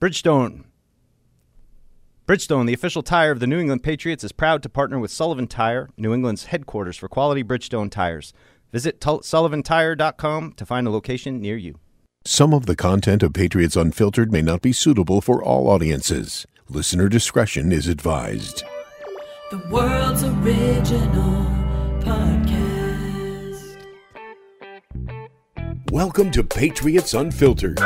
[0.00, 0.62] Bridgestone.
[2.24, 5.48] Bridgestone, the official tire of the New England Patriots, is proud to partner with Sullivan
[5.48, 8.32] Tire, New England's headquarters for quality Bridgestone tires.
[8.70, 11.80] Visit tul- sullivantire.com to find a location near you.
[12.24, 16.46] Some of the content of Patriots Unfiltered may not be suitable for all audiences.
[16.68, 18.62] Listener discretion is advised.
[19.50, 21.46] The world's original
[22.02, 23.78] podcast.
[25.90, 27.80] Welcome to Patriots Unfiltered.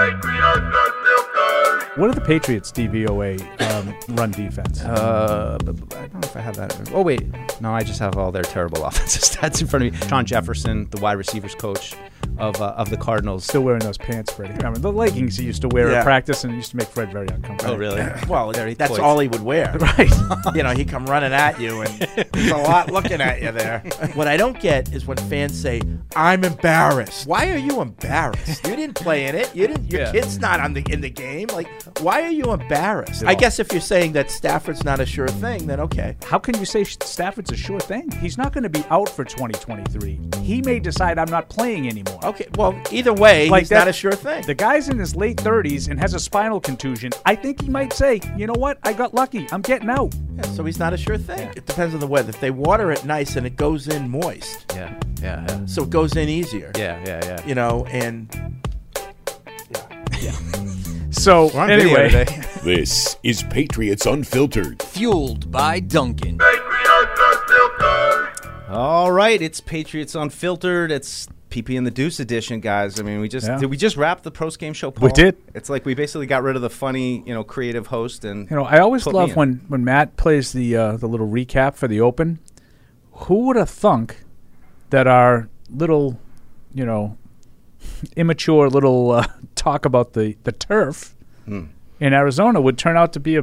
[1.97, 3.39] What are the Patriots DVOA
[3.71, 4.81] um, run defense?
[4.81, 6.91] Uh, I don't know if I have that.
[6.95, 7.23] Oh wait,
[7.61, 10.09] no, I just have all their terrible offensive stats in front of me.
[10.09, 11.95] Shawn Jefferson, the wide receivers coach
[12.39, 13.45] of uh, of the Cardinals.
[13.45, 14.55] Still wearing those pants, Freddie.
[14.55, 15.99] Remember the leggings he used to wear Yeah.
[15.99, 17.75] at practice, and it used to make Fred very uncomfortable.
[17.75, 18.03] Oh really?
[18.29, 19.03] Well, Very that's poised.
[19.03, 19.77] all he would wear.
[19.79, 20.11] Right.
[20.55, 21.91] you know, he'd come running at you, and
[22.33, 23.81] there's a lot looking at you there.
[24.15, 25.83] What I don't get is when fans say,
[26.17, 28.67] "I'm embarrassed." Why are you embarrassed?
[28.67, 29.55] You didn't play in it.
[29.55, 29.91] You didn't.
[29.91, 30.13] Your Yeah.
[30.13, 31.49] kid's not on the in the game.
[31.53, 31.69] Like,
[32.01, 33.25] why are you embarrassed?
[33.27, 36.17] I guess if you're saying that Stafford's not a sure thing, then okay.
[36.25, 38.11] How can you say Stafford's a sure thing?
[38.21, 40.21] He's not going to be out for 2023.
[40.43, 42.19] He may decide I'm not playing anymore.
[42.23, 42.47] Okay.
[42.57, 44.45] Well, either way, Like he's that- not a sure thing.
[44.47, 47.13] The guy's in his late 30s and has a spinal contusion.
[47.27, 48.79] I think he might say, you know what?
[48.85, 49.47] I got lucky.
[49.53, 50.15] I'm getting out.
[50.37, 51.49] Yeah, so he's not a sure thing.
[51.57, 52.31] It depends on the weather.
[52.31, 55.91] If they water it nice and it goes in moist, Yeah, yeah, yeah, so it
[55.91, 56.71] goes in easier.
[56.77, 57.21] yeah, yeah.
[57.25, 57.47] yeah.
[57.47, 58.29] You know, and
[61.11, 62.27] So, We're on video anyway.
[62.63, 64.81] This is Patriots Unfiltered.
[64.83, 66.39] Fueled by Dunkin'.
[68.69, 70.91] All right, it's Patriots Unfiltered.
[70.93, 72.99] It's PP and the Deuce edition, guys.
[72.99, 73.59] I mean, we just Yeah.
[73.59, 74.91] did we just wrap the post game show?
[74.91, 75.09] Paul?
[75.09, 75.37] We did.
[75.55, 78.57] It's like we basically got rid of the funny, you know, creative host and you
[78.57, 82.01] know, I always love when, when Matt plays the uh, the little recap for the
[82.01, 82.39] Open.
[83.13, 84.25] Who would have thunk
[84.91, 86.19] that our little,
[86.75, 87.17] you know,
[88.17, 91.15] immature little uh, talk about the, the turf
[91.45, 91.65] Hmm.
[91.99, 93.43] in Arizona would turn out to be a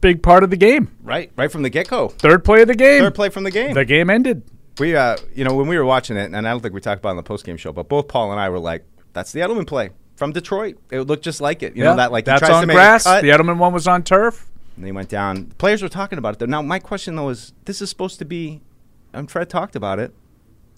[0.00, 0.90] big part of the game.
[1.02, 2.08] right, right from the get go.
[2.08, 3.00] Third play of the game.
[3.00, 3.74] Third play from the game.
[3.74, 4.42] The game ended.
[4.78, 6.98] We, uh, you know, when we were watching it, and I don't think we talked
[7.00, 9.32] about it on the post game show, but both Paul and I were like, "That's
[9.32, 10.76] the Edelman play from Detroit.
[10.90, 11.76] It looked just like it.
[11.76, 13.04] You know that like he that's tries to on grass.
[13.04, 14.46] The Edelman one was on turf.
[14.76, 15.48] and he went down.
[15.48, 16.46] The players were talking about it though.
[16.46, 18.60] Now my question though is, this is supposed to be,
[19.14, 20.12] and Fred talked about it,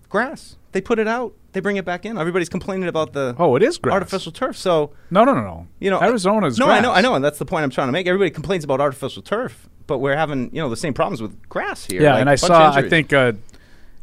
[0.08, 0.56] grass.
[0.72, 1.32] They put it out.
[1.52, 2.18] They bring it back in.
[2.18, 3.94] Everybody's complaining about the Oh, it is grass.
[3.94, 4.56] artificial turf.
[4.56, 5.66] So No, no, no, no.
[5.80, 6.78] you know, Arizona's No, grass.
[6.78, 8.06] I know, I know, and that's the point I'm trying to make.
[8.06, 11.86] Everybody complains about artificial turf, but we're having you know the same problems with grass
[11.86, 12.02] here.
[12.02, 12.72] Yeah, like, and I saw.
[12.72, 13.32] I think uh,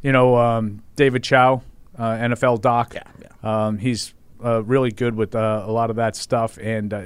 [0.06, 1.64] you know um, David Chao,
[1.98, 2.94] uh, NFL doc.
[2.94, 3.04] Yeah,
[3.44, 6.58] Um, he's uh, really good with uh, a lot of that stuff.
[6.62, 7.04] And uh,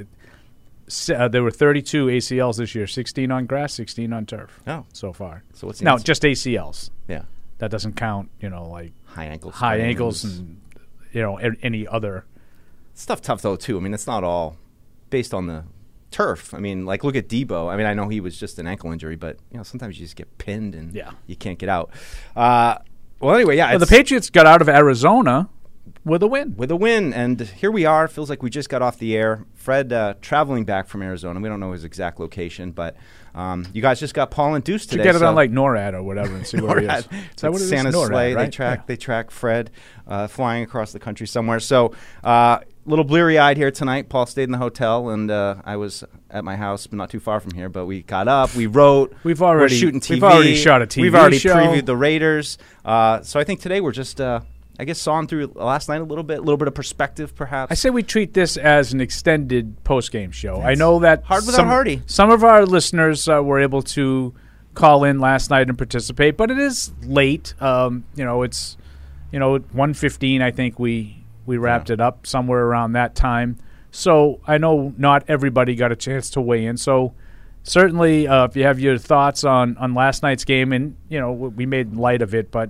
[1.15, 4.59] uh, there were 32 ACLs this year: 16 on grass, 16 on turf.
[4.67, 4.85] Oh.
[4.91, 5.43] so far.
[5.53, 5.97] So what's the no?
[5.97, 6.89] Just ACLs.
[7.07, 7.23] yeah,
[7.59, 8.29] That doesn't count.
[8.41, 10.59] You know, like high ankles, high ankles and
[11.13, 12.25] you know any other.
[12.95, 13.77] stuff tough though too.
[13.77, 14.57] I mean, it's not all
[15.09, 15.63] based on the
[16.11, 16.53] turf.
[16.53, 17.71] I mean, like look at Deebo.
[17.71, 20.05] I mean, I know he was just an ankle injury, but you know sometimes you
[20.05, 21.11] just get pinned and Yeah.
[21.27, 21.91] you can't get out.
[22.35, 22.79] Uh,
[23.19, 25.49] well, anyway, yeah, Well, the Patriots got out of Arizona
[26.05, 26.55] with a win.
[26.57, 28.07] with a win, and here we are.
[28.07, 29.45] Feels like we just got off the air.
[29.55, 31.39] Fred uh, traveling back from Arizona.
[31.39, 32.95] We don't know his exact location, but
[33.35, 35.03] um, you guys just got Paul and Deuce To today.
[35.03, 37.05] get it so- on like NORAD or whatever and see where he is.
[37.07, 37.13] NORAD.
[37.35, 37.69] Is that what it is?
[37.69, 38.33] Santa's NORAD, sleigh.
[38.33, 38.83] They track Yeah.
[38.87, 39.71] they track Fred
[40.07, 41.59] uh, flying across the country somewhere.
[41.59, 41.93] So
[42.23, 44.09] uh, little bleary eyed here tonight.
[44.09, 47.19] Paul stayed in the hotel, and uh, I was at my house, but not too
[47.19, 47.69] far from here.
[47.69, 49.13] But we got up, we wrote.
[49.23, 50.11] We've we're already- shooting TV.
[50.15, 51.55] we've already shot a TV We've already show.
[51.55, 52.57] previewed the Raiders.
[52.85, 54.19] Uh, so I think today we're just.
[54.21, 54.41] Uh,
[54.81, 57.69] I guess sawing through last night a little bit, a little bit of perspective, perhaps.
[57.69, 60.61] I say we treat this as an extended post-game show.
[60.61, 62.01] I know that Hard without some, Hardy.
[62.05, 64.33] Some of our listeners uh, were able to
[64.75, 67.61] call in last night and participate, but it is late.
[67.61, 68.77] Um, you know, it's
[69.33, 70.41] you know one fifteen.
[70.41, 73.57] I think we we wrapped it up somewhere around that time.
[73.91, 76.77] So I know not everybody got a chance to weigh in.
[76.77, 77.13] So
[77.63, 81.31] certainly, uh, if you have your thoughts on on last night's game, and you know
[81.31, 82.69] we made light of it, but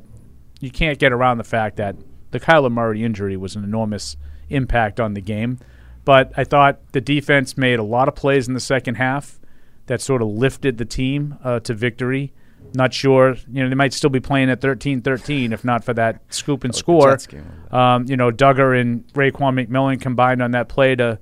[0.59, 1.95] you can't get around the fact that
[2.31, 4.17] the Kyler Murray injury was an enormous
[4.49, 5.59] impact on the game.
[6.05, 9.39] But I thought the defense made a lot of plays in the second half
[9.87, 12.33] that sort of lifted the team uh, to victory.
[12.73, 16.21] Not sure, you know, they might still be playing at 13-13 if not for that
[16.29, 17.11] scoop and score.
[17.11, 17.27] Jets.
[17.71, 21.19] Um, you know, Dugger and Raekwon McMillan combined on that play to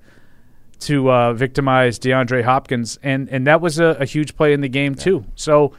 [0.79, 4.69] to uh, victimize DeAndre Hopkins, and and that was a, a huge play in the
[4.69, 5.25] game too.
[5.35, 5.73] So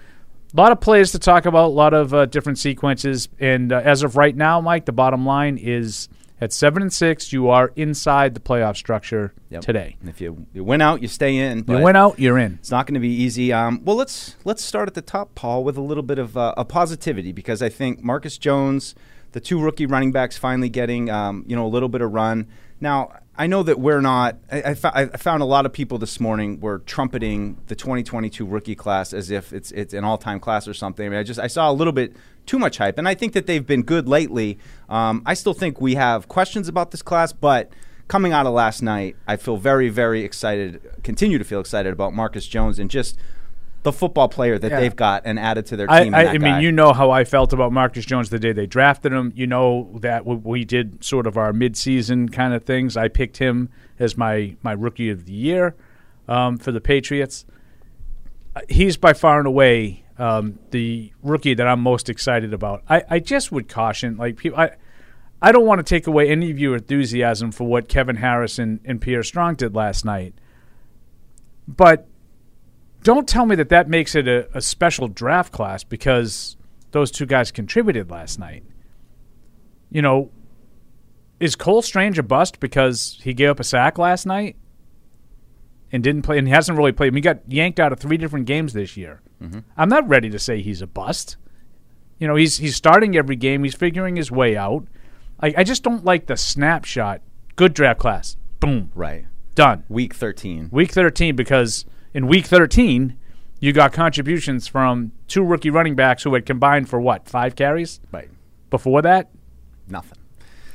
[0.52, 3.80] a lot of plays to talk about, a lot of uh, different sequences, and uh,
[3.84, 6.08] as of right now, Mike, the bottom line is
[6.40, 9.62] at seven and six, you are inside the playoff structure Yep.
[9.62, 9.96] today.
[10.00, 11.64] And if you, you win out, you stay in.
[11.66, 12.54] You win out, you're in.
[12.60, 13.52] It's not going to be easy.
[13.52, 16.54] Um, well, let's let's start at the top, Paul, with a little bit of uh,
[16.56, 18.94] a positivity because I think Marcus Jones,
[19.32, 22.46] the two rookie running backs, finally getting um, you know a little bit of run.
[22.80, 24.36] Now, I know that we're not.
[24.50, 28.74] I, I, I found a lot of people this morning were trumpeting the 2022 rookie
[28.74, 31.06] class as if it's it's an all-time class or something.
[31.06, 33.34] I mean, I just I saw a little bit too much hype, and I think
[33.34, 34.58] that they've been good lately.
[34.88, 37.70] Um, I still think we have questions about this class, but
[38.08, 40.80] coming out of last night, I feel very very excited.
[41.04, 43.16] Continue to feel excited about Marcus Jones and just
[43.90, 44.80] the football player that Yeah.
[44.80, 46.14] they've got and added to their team.
[46.14, 48.66] I, that I mean, you know how I felt about Marcus Jones the day they
[48.66, 49.32] drafted him.
[49.34, 52.96] You know that we, we did sort of our midseason kind of things.
[52.96, 55.74] I picked him as my, my rookie of the year
[56.28, 57.44] um, for the Patriots.
[58.54, 62.82] Uh, He's by far and away um, the rookie that I'm most excited about.
[62.88, 64.72] I, I just would caution, like people, I,
[65.40, 68.80] I don't want to take away any of your enthusiasm for what Kevin Harris and,
[68.84, 70.34] and Pierre Strong did last night,
[71.68, 72.08] but
[73.02, 76.56] don't tell me that that makes it a, a special draft class because
[76.90, 78.64] those two guys contributed last night.
[79.90, 80.30] You know,
[81.40, 84.56] is Cole Strange a bust because he gave up a sack last night
[85.92, 87.08] and didn't play and he hasn't really played?
[87.08, 89.22] I mean, he got yanked out of three different games this year.
[89.42, 89.60] Mm-hmm.
[89.76, 91.36] I'm not ready to say he's a bust.
[92.18, 93.62] You know, he's he's starting every game.
[93.64, 94.86] He's figuring his way out.
[95.40, 97.22] I, I just don't like the snapshot.
[97.56, 98.36] Good draft class.
[98.60, 98.90] Boom.
[98.94, 99.84] right Done.
[99.88, 100.68] week 13.
[100.72, 101.84] Week 13 because
[102.18, 103.16] in week 13
[103.60, 108.00] you got contributions from two rookie running backs who had combined for what five carries
[108.10, 108.28] Right,
[108.70, 109.30] before that.
[109.86, 110.18] nothing.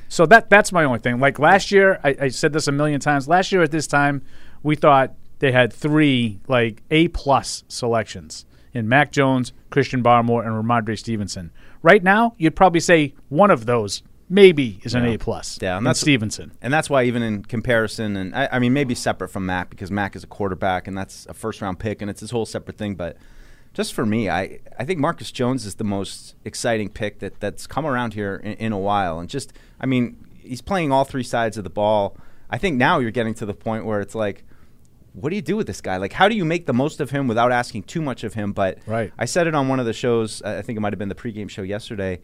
[0.07, 1.19] So that that's my only thing.
[1.19, 3.27] Like last year, I, I said this a million times.
[3.27, 4.21] Last year at this time,
[4.61, 10.53] we thought they had three like A plus selections in Mac Jones, Christian Barmore, and
[10.53, 11.51] Rhamondre Stevenson.
[11.81, 15.59] Right now, you'd probably say one of those maybe is an A plus.
[15.61, 16.51] Yeah, and that's- Stevenson.
[16.61, 19.91] And that's why, even in comparison, and I, I mean, maybe separate from Mac because
[19.91, 22.77] Mac is a quarterback and that's a first round pick and it's this whole separate
[22.77, 22.95] thing.
[22.95, 23.17] But
[23.73, 27.67] just for me, I, I think Marcus Jones is the most exciting pick that, that's
[27.67, 29.19] come around here in, in a while.
[29.19, 32.15] And just, I mean, he's playing all three sides of the ball.
[32.49, 34.43] I think now you're getting to the point where it's like,
[35.13, 35.97] what do you do with this guy?
[35.97, 38.51] Like, how do you make the most of him without asking too much of him?
[38.51, 39.11] But Right.
[39.17, 40.41] I said it on one of the shows.
[40.41, 42.19] I think it might have been the pregame show yesterday.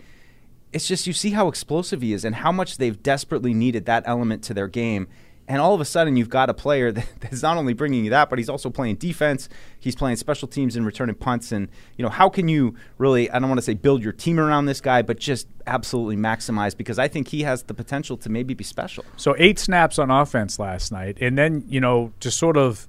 [0.72, 4.04] It's just you see how explosive he is and how much they've desperately needed that
[4.06, 5.08] element to their game.
[5.48, 8.30] And all of a sudden, you've got a player that's not only bringing you that,
[8.30, 9.50] but he's also playing defense.
[9.80, 11.52] He's playing special teams and returning punts.
[11.52, 13.32] And you know, how can you really?
[13.32, 16.78] I don't want to say build your team around this guy, but just absolutely maximize
[16.78, 19.04] because I think he has the potential to maybe be special.
[19.18, 22.88] So eight snaps on offense last night, and then you know to sort of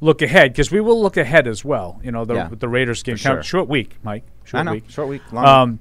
[0.00, 2.00] look ahead because we will look ahead as well.
[2.02, 3.34] You know the Yeah, the Raiders game, sure.
[3.34, 4.84] Count- short week, Mike, short I know, week.
[4.88, 5.80] short week, long Um,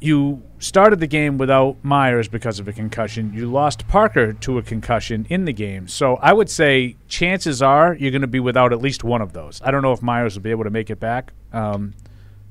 [0.00, 3.32] you started the game without Meyers because of a concussion.
[3.32, 5.88] You lost Parker to a concussion in the game.
[5.88, 9.32] So I would say chances are you're going to be without at least one of
[9.32, 9.60] those.
[9.64, 11.94] I don't know if Meyers will be able to make it back, um,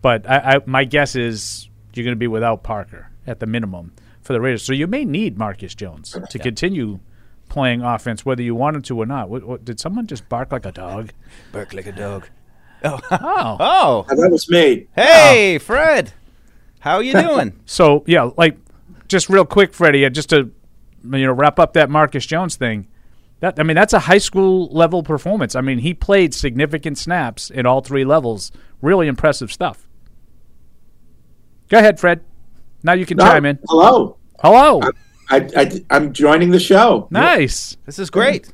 [0.01, 3.93] but I, I, my guess is you're going to be without Parker at the minimum
[4.21, 4.63] for the Raiders.
[4.63, 6.99] So you may need Marcus Jones to continue
[7.49, 9.29] playing offense, whether you wanted to or not.
[9.29, 11.11] What, what, did someone just bark like a dog?
[11.51, 12.27] Bark like a dog.
[12.83, 12.99] Oh.
[13.11, 14.85] Oh, That was me.
[14.95, 16.13] hey, Fred,
[16.79, 17.59] how are you doing?
[17.65, 18.57] So yeah, like
[19.07, 20.51] just real quick, Freddie, uh, just to
[21.03, 22.87] you know wrap up that Marcus Jones thing.
[23.39, 25.55] That I mean, that's a high school level performance.
[25.55, 28.51] I mean, he played significant snaps in all three levels.
[28.81, 29.87] Really impressive stuff.
[31.69, 32.23] Go ahead, Fred.
[32.83, 33.59] Now you can No, chime in.
[33.67, 34.17] Hello.
[34.41, 34.81] Hello.
[35.29, 37.07] I, I, I'm joining the show.
[37.11, 37.75] Nice.
[37.85, 38.51] This is great.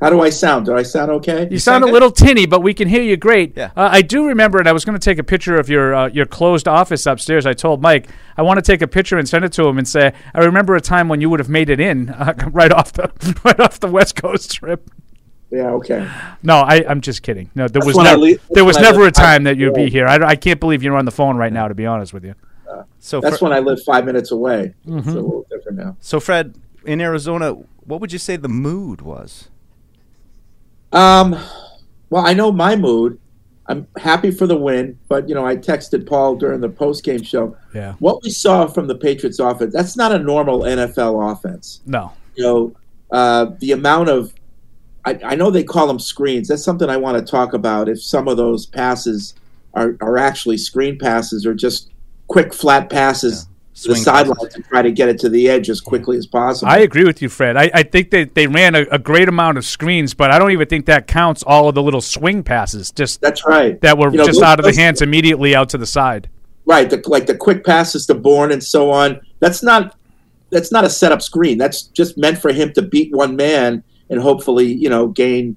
[0.00, 0.66] How do I sound?
[0.66, 1.48] Do I sound okay?
[1.50, 3.56] You sound a little tinny, but we can hear you great.
[3.56, 3.70] Yeah.
[3.76, 6.08] Uh, I do remember, and I was going to take a picture of your uh,
[6.08, 7.46] your closed office upstairs.
[7.46, 9.86] I told Mike I want to take a picture and send it to him and
[9.86, 12.92] say I remember a time when you would have made it in uh, right off
[12.92, 13.12] the
[13.44, 14.88] right off the West Coast trip.
[15.50, 16.08] Yeah, okay.
[16.42, 17.50] No, I, I'm just kidding.
[17.54, 19.44] No, there That's was never leave- there was that's when I never a live- time
[19.44, 20.06] that you'd be here.
[20.06, 21.68] I, I can't believe you're on the phone right now.
[21.68, 22.34] To be honest with you.
[23.00, 24.74] So, That's Fre- when I live five minutes away.
[24.86, 24.98] Mm-hmm.
[25.00, 25.96] It's a little different now.
[26.00, 26.54] so Fred,
[26.86, 27.52] in Arizona,
[27.84, 29.50] what would you say the mood was?
[30.92, 31.38] Um,
[32.10, 33.18] well, I know my mood.
[33.66, 37.22] I'm happy for the win, but you know, I texted Paul during the post game
[37.22, 37.56] show.
[37.74, 37.94] Yeah.
[38.00, 41.80] What we saw from the Patriots offense, that's not a normal NFL offense.
[41.86, 42.12] No.
[42.34, 42.76] You know,
[43.10, 44.34] uh, the amount of
[45.04, 46.48] I, I know they call them screens.
[46.48, 47.88] That's something I want to talk about.
[47.88, 49.34] If some of those passes
[49.74, 51.90] are, are actually screen passes or just
[52.28, 53.48] quick flat passes
[53.84, 56.70] the Swing sideline to try to get it to the edge as quickly as possible.
[56.70, 57.56] I agree with you, Fred.
[57.56, 60.50] I, I think that they ran a, a great amount of screens, but I don't
[60.52, 63.80] even think that counts all of the little swing passes just That's right.
[63.80, 65.86] that were You know, just those- out of the those- hands immediately out to the
[65.86, 66.28] side.
[66.64, 69.20] Right, the, like the quick passes to Bourne and so on.
[69.40, 69.96] That's not
[70.50, 71.58] that's not a setup screen.
[71.58, 75.56] That's just meant for him to beat one man and hopefully, you know, gain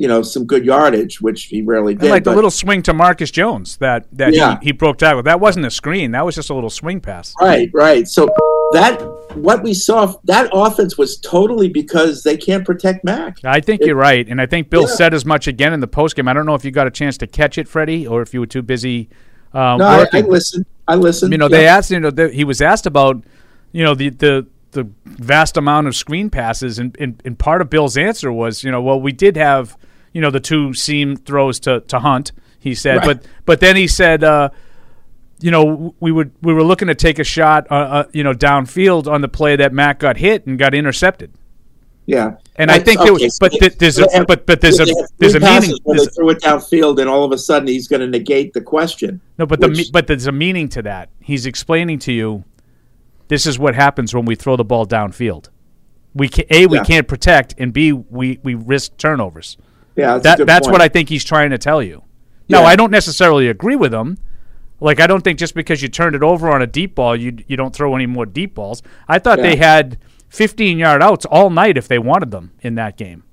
[0.00, 2.04] you know, some good yardage, which he rarely did.
[2.04, 4.58] And like the little swing to Marcus Jones that that Yeah.
[4.60, 5.22] he, he broke tackle.
[5.24, 6.12] That wasn't a screen.
[6.12, 7.34] That was just a little swing pass.
[7.38, 8.08] Right, right.
[8.08, 8.24] So
[8.72, 8.94] that
[9.34, 13.36] what we saw that offense was totally because they can't protect Mac.
[13.44, 14.94] I think you're right, and I think Bill Yeah.
[14.94, 16.30] said as much again in the postgame.
[16.30, 18.40] I don't know if you got a chance to catch it, Freddie, or if you
[18.40, 19.10] were too busy.
[19.52, 20.64] Um, No, I, I listened.
[20.88, 21.32] I listened.
[21.32, 21.76] you know, they Yeah.
[21.76, 21.90] asked.
[21.90, 23.22] You know, the, he was asked about,
[23.72, 27.68] you know, the the the vast amount of screen passes, and, and and part of
[27.68, 29.76] Bill's answer was, you know, well, we did have,
[30.12, 32.32] you know, the two seam throws to to Hunt.
[32.58, 33.06] He said, Right.
[33.06, 34.24] but but then he said.
[34.24, 34.50] Uh,
[35.42, 38.34] you know, we would we were looking to take a shot, uh, uh, you know,
[38.34, 41.30] downfield on the play that Mac got hit and got intercepted.
[42.04, 44.86] Yeah, And I think there was- but th- there's a- have- but- but there's a-
[45.18, 48.00] there's a meaning- Where they threw it downfield, and all of a sudden he's going
[48.00, 49.22] to negate the question.
[49.38, 51.08] No, but the Which- me- but there's a meaning to that.
[51.20, 52.44] He's explaining to you,
[53.28, 55.46] this is what happens when we throw the ball downfield.
[56.14, 56.84] We can, a we Yeah.
[56.84, 59.56] can't protect, and b we we risk turnovers.
[59.96, 60.72] Yeah, that's, a That good that's point.
[60.72, 62.02] what I think he's trying to tell you.
[62.48, 62.66] No, Yeah.
[62.66, 64.18] I don't necessarily agree with him.
[64.80, 67.36] Like I don't think just because you turned it over on a deep ball, you
[67.46, 68.82] you don't throw any more deep balls.
[69.06, 69.98] I thought they had
[70.30, 73.24] 15 yard outs all night if they wanted them in that game.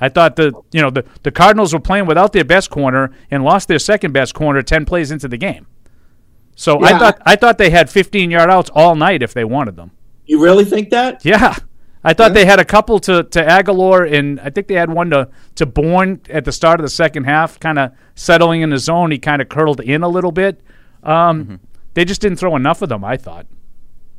[0.00, 3.44] I thought the you know the, the Cardinals were playing without their best corner and
[3.44, 5.66] lost their second best corner 10 plays into the game.
[6.56, 9.76] So I thought I thought they had 15 yard outs all night if they wanted
[9.76, 9.90] them.
[10.26, 11.24] You really think that?
[11.24, 11.54] Yeah.
[12.04, 15.10] I thought they had a couple to, to Agholor, and I think they had one
[15.10, 18.78] to, to Bourne at the start of the second half, kind of settling in the
[18.78, 19.12] zone.
[19.12, 20.60] He kind of curled in a little bit.
[21.04, 21.60] Um,
[21.94, 23.46] They just didn't throw enough of them, I thought.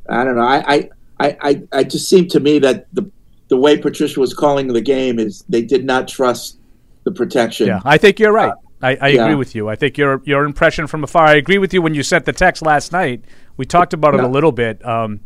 [0.08, 0.42] I don't know.
[0.42, 3.10] I, I, I, I, I just seemed to me that the
[3.48, 6.58] the way Patricia was calling the game is they did not trust
[7.04, 7.66] the protection.
[7.66, 8.52] Yeah, I think you're right.
[8.80, 9.22] I, I yeah.
[9.24, 9.68] agree with you.
[9.68, 11.26] I think your your impression from afar.
[11.26, 13.24] I agree with you when you sent the text last night.
[13.56, 14.26] We talked about it Yeah.
[14.26, 14.84] a little bit.
[14.86, 15.20] Um,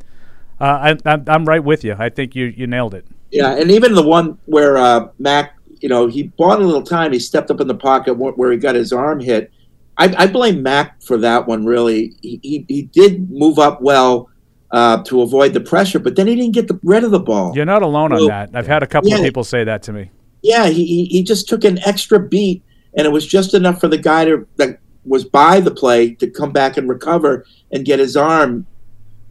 [0.61, 1.97] uh, I, I'm, I'm right with you.
[1.99, 3.07] I think you, you nailed it.
[3.31, 7.13] Yeah, and even the one where uh, Mac, you know, he bought a little time.
[7.13, 9.53] He stepped up in the pocket where he got his arm hit.
[9.99, 11.67] I, I blame Mac for that one.
[11.67, 14.31] Really, he he, he did move up well
[14.71, 17.55] uh, to avoid the pressure, but then he didn't get the, rid of the ball.
[17.55, 18.51] You're not alone on that.
[18.55, 20.11] I've had a couple of people say that to me.
[20.43, 22.63] Yeah, he, he he just took an extra beat,
[22.97, 26.31] and it was just enough for the guy to that was by the play to
[26.31, 28.67] come back and recover and get his arm.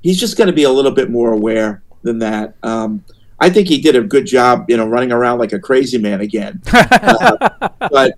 [0.07, 2.55] He's just going to be a little bit more aware than that.
[2.63, 3.03] Um,
[3.41, 6.21] I think he did a good job, you know, running around like a crazy man
[6.21, 6.61] again.
[6.73, 8.13] Uh, but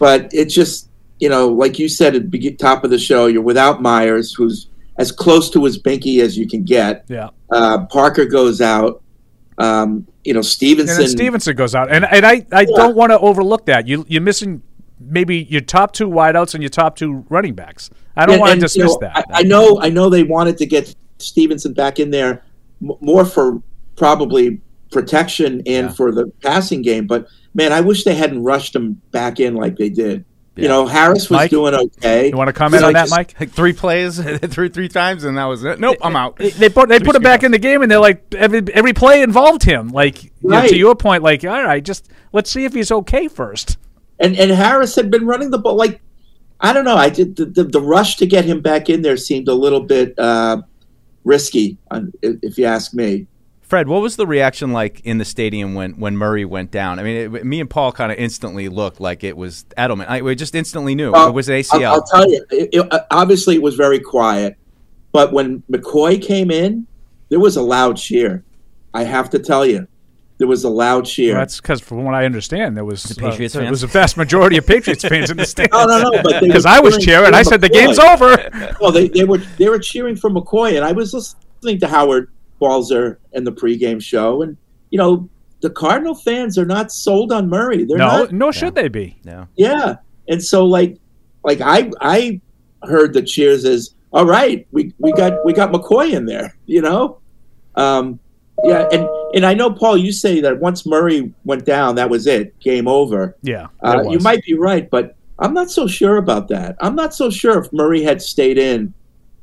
[0.00, 0.88] but it's just
[1.20, 4.66] you know, like you said at the top of the show, you're without Meyers, who's
[4.98, 7.04] as close to his binky as you can get.
[7.06, 7.28] Yeah.
[7.52, 9.00] Uh, Parker goes out.
[9.58, 11.06] Um, you know, Stevenson.
[11.06, 13.86] Stevenson goes out, and and I, I don't want to overlook that.
[13.86, 14.62] You you're missing
[14.98, 17.90] maybe your top two wideouts and your top two running backs.
[18.16, 19.16] I don't And- want to and, you dismiss know, that.
[19.30, 22.42] I, I know, I know they wanted to get Stevenson back in there
[22.80, 23.62] more for
[23.96, 24.60] probably
[24.90, 25.92] protection and Yeah.
[25.92, 27.06] for the passing game.
[27.06, 30.24] But man, I wish they hadn't rushed him back in like they did.
[30.56, 30.62] Yeah.
[30.62, 31.50] You know, Harris was Mike?
[31.50, 32.28] doing okay.
[32.28, 33.34] you want to comment You know, on that, just- Mike?
[33.40, 35.80] Like three plays, threw three times, and that was it.
[35.80, 36.36] Nope, I'm out.
[36.36, 38.92] They- They put they put him back in the game, and they're like every every
[38.92, 39.88] play involved him.
[39.88, 43.28] Like you know, to your point, like all right, just let's see if he's okay
[43.28, 43.78] first.
[44.18, 46.00] And and Harris had been running the ball like
[46.60, 46.96] I don't know.
[46.96, 49.80] I did the, the, the rush to get him back in there seemed a little
[49.80, 50.60] bit uh,
[51.24, 51.78] risky,
[52.22, 53.26] if you ask me.
[53.62, 56.98] Fred, what was the reaction like in the stadium when, when Murray went down?
[56.98, 60.06] I mean, it, me and Paul kind of instantly looked like it was Edelman.
[60.08, 61.84] I, we just instantly knew Well, it was an I'll, ACL.
[61.86, 62.44] I'll tell you.
[62.50, 64.58] It, it, uh, obviously, it was very quiet,
[65.10, 66.86] but when McCoy came in,
[67.30, 68.44] there was a loud cheer.
[68.92, 69.88] I have to tell you,
[70.42, 71.34] there was a loud cheer.
[71.34, 74.16] That's because, from what I understand, there was The Patriots uh, there was a vast
[74.16, 75.86] majority of Patriots fans in the stadium.
[75.86, 76.40] no, no, no.
[76.40, 78.50] Because were I was cheering cheering, I for said the game's over.
[78.80, 82.32] Well, they, they were they were cheering for McCoy, and I was listening to Howard
[82.58, 84.56] Balzer in the pregame show, and
[84.90, 85.28] you know
[85.60, 87.84] the Cardinal fans are not sold on Murray.
[87.84, 88.32] They're No, not.
[88.32, 89.16] nor should they be.
[89.22, 89.44] yeah.
[89.54, 89.94] Yeah,
[90.26, 90.98] and so like
[91.44, 92.40] like I I
[92.82, 94.66] heard the cheers as all right.
[94.72, 96.56] We we got we got McCoy in there.
[96.66, 97.20] You know,
[97.76, 98.18] um,
[98.64, 99.96] yeah, and and I know Paul.
[99.96, 103.36] You say that once Murray went down, that was it, game over.
[103.42, 106.76] Yeah, Uh, you might be right, but I'm not so sure about that.
[106.80, 108.92] I'm not so sure if Murray had stayed in,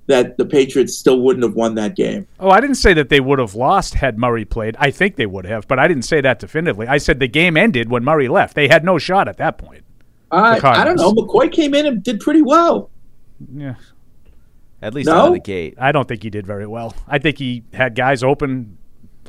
[0.07, 2.25] that the Patriots still wouldn't have won that game.
[2.39, 4.75] Oh, I didn't say that they would have lost had Murray played.
[4.79, 6.87] I think they would have, but I didn't say that definitively.
[6.87, 8.55] I said the game ended when Murray left.
[8.55, 9.83] They had no shot at that point.
[10.31, 11.11] I, I don't know.
[11.11, 12.89] McCoy came in and did pretty well.
[13.55, 13.75] Yeah,
[14.81, 15.15] At least No?
[15.15, 15.75] out of the gate.
[15.79, 16.95] I don't think he did very well.
[17.07, 18.78] I think he had guys open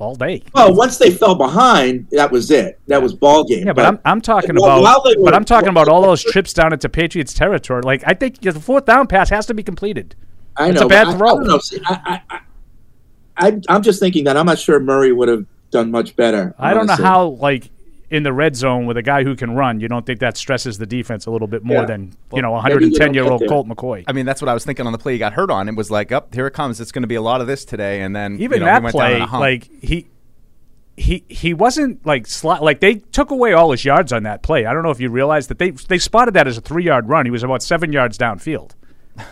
[0.01, 0.43] all day.
[0.55, 2.79] Well, once they fell behind, that was it.
[2.87, 3.67] That was ball game.
[3.67, 6.53] Yeah, but I'm I'm talking Well, about were- but I'm talking about all those trips
[6.53, 7.83] down into Patriots territory.
[7.83, 10.15] Like I think the fourth down pass has to be completed.
[10.57, 11.29] I It's know a bad but I- throw.
[11.29, 11.59] I, don't know.
[11.59, 12.41] See, I, I,
[13.37, 16.55] I, I'm just thinking that I'm not sure Murray would have done much better.
[16.59, 17.71] I don't know how like
[18.11, 20.79] in the red zone with a guy who can run, you don't think that stresses
[20.79, 21.85] the defense a little bit more Yeah.
[21.87, 23.43] than you know maybe 110 year old.
[23.49, 24.05] Colt McCoy.
[24.09, 25.69] I mean, that's what I was thinking on the play he got hurt on.
[25.69, 26.81] It was like, up here it comes.
[26.81, 28.73] It's going to be a lot of this today, and then Even you know, he
[28.73, 29.41] that went play, on hump.
[29.41, 30.09] like he.
[30.97, 34.67] He, he wasn't like sli- like they took away all his yards on that play.
[34.67, 37.09] I don't know if you realize that they they spotted that as a three yard
[37.09, 37.25] run.
[37.25, 38.73] He was about seven yards downfield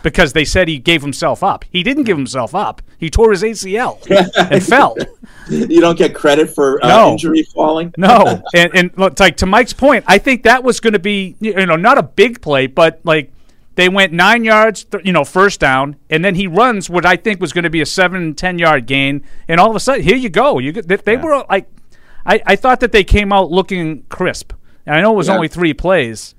[0.03, 1.65] because they said he gave himself up.
[1.69, 2.81] He didn't give himself up.
[2.97, 3.99] He tore his ACL
[4.51, 4.95] and fell.
[5.49, 7.11] You don't get credit for uh, No.
[7.11, 7.93] injury falling.
[7.97, 11.35] No, and and look, like to Mike's point, I think that was going to be
[11.39, 13.31] you know not a big play, but like
[13.75, 17.15] they went nine yards, th- you know, first down, and then he runs what I
[17.15, 20.03] think was going to be a seven ten yard gain, and all of a sudden
[20.03, 20.59] here you go.
[20.59, 21.67] You they, they were like,
[22.25, 24.53] I I thought that they came out looking crisp,
[24.85, 25.35] and I know it was Yeah.
[25.35, 26.35] only three plays,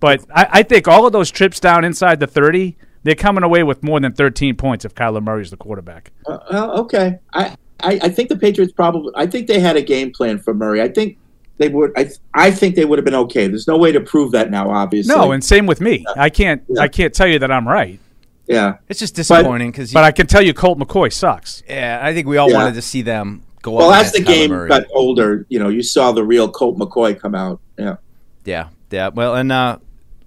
[0.00, 2.76] but I, I think all of those trips down inside the thirty.
[3.04, 6.12] They're coming away with more than 13 points if Kyler Murray's the quarterback.
[6.26, 7.18] Uh, well, okay.
[7.32, 9.12] I, I, I think the Patriots probably.
[9.16, 10.80] I think they had a game plan for Murray.
[10.80, 11.18] I think
[11.58, 11.92] they would.
[11.96, 13.48] I, I think they would have been okay.
[13.48, 14.70] There's no way to prove that now.
[14.70, 16.04] Obviously, No, and same with me.
[16.16, 17.98] I can't I can't tell you that I'm right.
[18.46, 18.76] yeah.
[18.88, 21.62] it's just disappointing because, But I can tell you Colt McCoy sucks.
[21.68, 22.56] yeah, I think we all Yeah.
[22.58, 23.74] wanted to see them go.
[23.74, 23.78] Up.
[23.80, 24.68] Well, as the Kyler game Murray.
[24.68, 27.60] got older, you know, you saw the real Colt McCoy come out.
[27.78, 27.96] Yeah.
[28.44, 29.08] Yeah, yeah.
[29.08, 29.78] Well, and uh,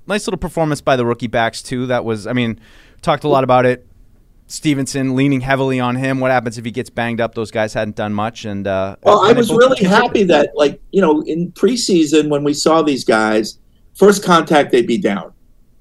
[0.08, 1.88] nice little performance by the rookie backs too.
[1.88, 2.60] That was, I mean,
[3.02, 3.86] talked a lot about it.
[4.48, 6.20] Stevenson leaning heavily on him.
[6.20, 7.34] What happens if he gets banged up?
[7.34, 10.52] Those guys hadn't done much, and uh, Well, I and they was really happy that,
[10.56, 13.58] like, you know, in preseason when we saw these guys,
[13.96, 15.34] first contact they'd be down,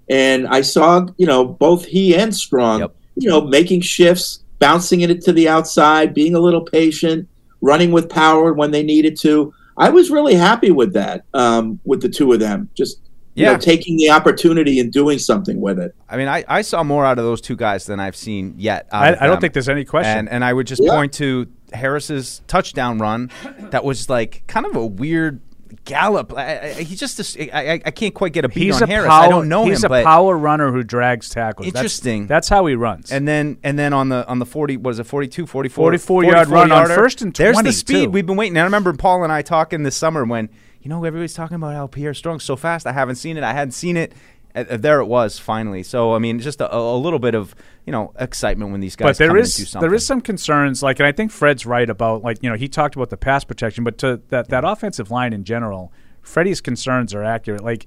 [0.08, 2.96] and I saw, you know, both he and Strong, Yep.
[3.16, 7.28] you know, making shifts, bouncing it to the outside, being a little patient,
[7.60, 9.52] running with power when they needed to.
[9.76, 13.00] I was really happy with that, um, with the two of them, just
[13.34, 13.52] Yeah.
[13.52, 15.94] know, taking the opportunity and doing something with it.
[16.08, 18.88] I mean, I, I saw more out of those two guys than I've seen yet.
[18.92, 20.18] I, I don't think there's any question.
[20.18, 20.92] And and I would just Yeah.
[20.94, 23.30] point to Harris's touchdown run.
[23.70, 25.40] That was like kind of a weird
[25.84, 26.32] gallop.
[26.32, 28.86] I, I, he just I, I, I can't quite get a beat he's on a
[28.86, 29.08] Harris.
[29.08, 29.24] power.
[29.24, 31.66] I don't know he's him, a power runner who drags tackles.
[31.66, 32.26] That's- Interesting.
[32.28, 33.10] That's, how he runs.
[33.10, 36.24] And then and then on the on the 40 what is it 42 44 44
[36.24, 38.10] yard run on first and There's the speed too.
[38.10, 38.52] we've been waiting.
[38.56, 40.48] And I remember Paul and I talking this summer when
[40.84, 42.86] you know everybody's talking about how Pierre Strong's so fast.
[42.86, 43.42] I haven't seen it.
[43.42, 44.12] I hadn't seen it.
[44.54, 45.82] Uh, uh, there it was finally.
[45.82, 47.54] So I mean just a, a little bit of,
[47.86, 49.88] you know, excitement when these guys but there come is and do something.
[49.88, 50.82] there is some concerns.
[50.82, 53.44] Like, and I think Fred's right about like you know he talked about the pass
[53.44, 57.64] protection, but to that that offensive line in general, Freddie's concerns are accurate.
[57.64, 57.86] Like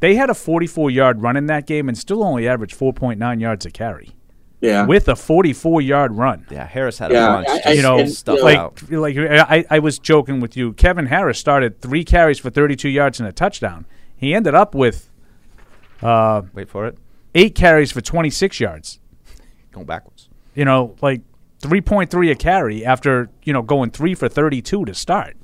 [0.00, 3.64] they had a 44 yard run in that game and still only averaged 4.9 yards
[3.64, 4.14] a carry
[4.64, 4.86] Yeah.
[4.86, 6.46] with a 44 yard run.
[6.50, 7.48] Yeah, Harris had Yeah, a bunch.
[7.66, 8.82] I- I- you know, and, stuff you like out.
[8.90, 10.72] like I, I was joking with you.
[10.72, 13.86] Kevin Harris started three carries for 32 yards and a touchdown.
[14.16, 15.10] He ended up with
[16.02, 16.98] uh, Wait for it.
[17.34, 18.98] eight carries for 26 yards.
[19.72, 20.28] Going backwards.
[20.54, 21.22] You know, like
[21.62, 25.36] 3.3 a carry after you know going three for 32 to start.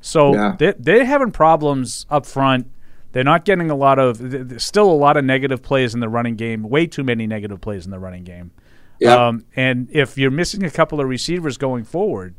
[0.00, 0.56] So Yeah.
[0.58, 2.70] they're, they're having problems up front.
[3.12, 4.18] They're not getting a lot of.
[4.18, 6.62] th- th- Still a lot of negative plays in the running game.
[6.62, 8.50] Way too many negative plays in the running game.
[9.00, 9.28] Yeah.
[9.28, 12.34] Um, and if you're missing a couple of receivers going forward,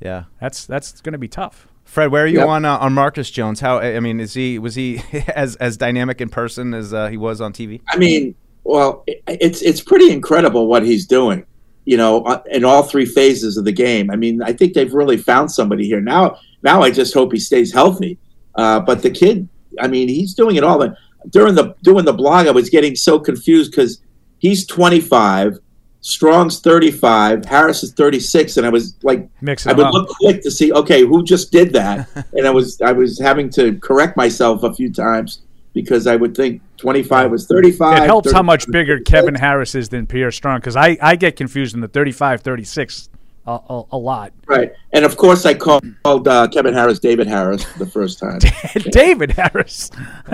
[0.00, 0.24] Yeah.
[0.40, 1.68] that's that's going to be tough.
[1.84, 2.48] Fred, where are you Yep.
[2.48, 3.60] on uh, on Marcus Jones?
[3.60, 7.16] How I mean, is he was he as as dynamic in person as uh, he
[7.16, 7.80] was on TV?
[7.88, 11.44] I mean, well, it's it's pretty incredible what he's doing.
[11.84, 14.10] You know, uh, in all three phases of the game.
[14.10, 16.00] I mean, I think they've really found somebody here.
[16.00, 18.16] Now, now I just hope he stays healthy.
[18.54, 19.46] Uh, but the kid,
[19.78, 20.80] I mean, he's doing it all.
[20.80, 20.96] And
[21.28, 24.00] during the doing the blog, I was getting so confused because
[24.38, 25.58] he's 25,
[26.06, 29.94] Strong's 35, Harris is 36, and I was like, Mix I would up.
[29.94, 32.06] look quick to see, okay, who just did that?
[32.34, 35.40] and I was I was having to correct myself a few times
[35.72, 38.02] because I would think 25 was 35.
[38.02, 41.36] It helps how much bigger Kevin Harris is than Pierre Strong because I, I get
[41.36, 43.08] confused in the 35 36
[43.46, 44.34] a, a, a lot.
[44.46, 48.40] Right, and of course I called uh, Kevin Harris David Harris the first time.
[48.90, 49.90] David Harris.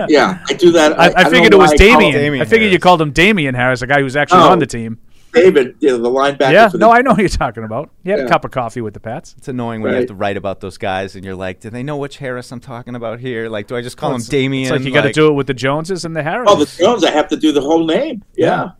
[0.09, 0.99] yeah, I do that.
[0.99, 2.41] I, I, don't figured it was why I Damien.
[2.41, 4.51] I figured you called him Damien Harris, a guy who's actually Oh.
[4.51, 4.99] on the team.
[5.33, 6.51] David, you know, the linebacker.
[6.51, 7.89] Yeah, for the, no, I know who you're talking about.
[8.03, 8.29] He had a Yeah.
[8.29, 9.33] cup of coffee with the Pats.
[9.37, 11.83] It's annoying when you have to write about those guys and you're like, do they
[11.83, 13.49] know which Harris I'm talking about here?
[13.49, 14.63] Like, do I just call Well, him it's- Damien?
[14.63, 16.49] It's like you got to do it with the Joneses and the Harris.
[16.51, 17.03] Oh, the Jones.
[17.03, 18.23] I have to do the whole name.
[18.35, 18.71] Yeah.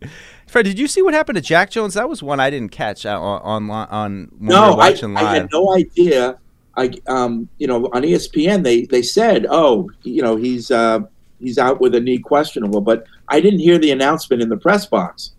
[0.46, 1.94] Fred, did you see what happened to Jack Jones?
[1.94, 4.90] That was one I didn't catch uh, on on on when we No, were I,
[4.90, 5.42] watching I live.
[5.42, 6.36] had no idea.
[6.76, 11.00] I um, you know, on ESPN they they said, oh, you know, he's uh,
[11.40, 14.84] he's out with a knee questionable, but I didn't hear the announcement in the press
[14.84, 15.32] box,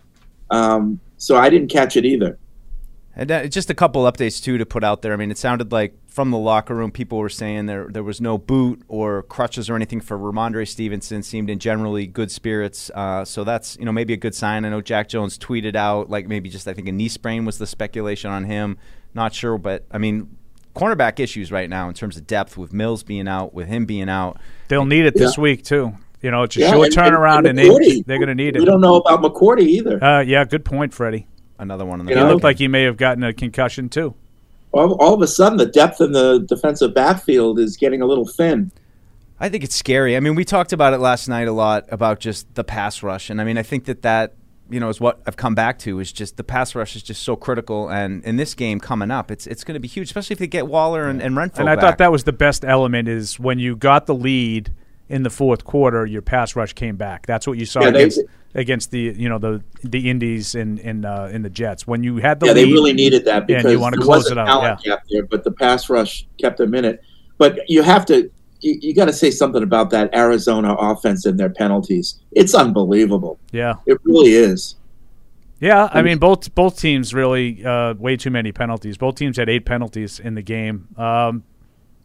[0.50, 2.38] um, so I didn't catch it either.
[3.16, 5.12] And uh, just a couple updates too to put out there.
[5.12, 8.20] I mean, it sounded like from the locker room, people were saying there there was
[8.20, 11.22] no boot or crutches or anything for Rhamondre Stevenson.
[11.22, 12.90] Seemed in generally good spirits.
[12.92, 14.64] Uh, so that's you know maybe a good sign.
[14.64, 17.58] I know Jack Jones tweeted out like maybe just I think a knee sprain was
[17.58, 18.78] the speculation on him.
[19.14, 20.36] Not sure, but I mean,
[20.74, 24.08] cornerback issues right now in terms of depth with Mills being out, with him being
[24.08, 24.40] out.
[24.66, 25.96] They'll need it this week too.
[26.24, 28.56] You know, it's a Yeah, short and- turnaround, and, they McCourty, they're going to need
[28.56, 28.60] it.
[28.60, 30.02] We don't know about McCourty either.
[30.02, 31.26] Uh, yeah, good point, Freddie.
[31.58, 33.90] Another one in the You He know, looked like he may have gotten a concussion
[33.90, 34.14] too.
[34.72, 38.26] all, all of a sudden, the depth in the defensive backfield is getting a little
[38.26, 38.72] thin.
[39.38, 40.16] I think it's scary.
[40.16, 43.28] I mean, we talked about it last night a lot about just the pass rush,
[43.28, 44.32] and I mean, I think that that
[44.70, 47.22] you know is what I've come back to is just the pass rush is just
[47.22, 50.32] so critical, and in this game coming up, it's it's going to be huge, especially
[50.34, 51.82] if they get Waller and, and Renfrow And I back.
[51.84, 54.72] thought that was the best element is when you got the lead
[55.08, 57.26] in the fourth quarter, your pass rush came back.
[57.26, 58.20] That's what you saw Yeah, they- against
[58.56, 61.86] against the you know the the Indies in in uh, in the Jets.
[61.86, 64.30] When you had the yeah, lead, they really needed that because you wanna there close
[64.30, 64.96] it out, yeah.
[65.10, 67.02] there, but the pass rush kept them in it.
[67.36, 71.38] But you have to, you, you got to say something about that Arizona offense and
[71.38, 72.20] their penalties.
[72.30, 73.40] It's unbelievable.
[73.50, 74.76] yeah, It really is.
[75.60, 75.88] yeah.
[75.92, 78.96] I mean, both both teams really uh, way too many penalties.
[78.96, 80.86] Both teams had eight penalties in the game.
[80.96, 81.42] Um,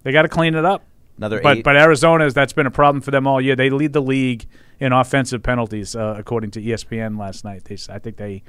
[0.01, 0.83] they got to clean it up.
[1.19, 1.63] Another But eight.
[1.63, 3.55] but Arizona's that's been a problem for them all year.
[3.55, 4.45] They lead the league
[4.79, 7.65] in offensive penalties, uh, according to ESPN last night.
[7.65, 8.41] They s- I think they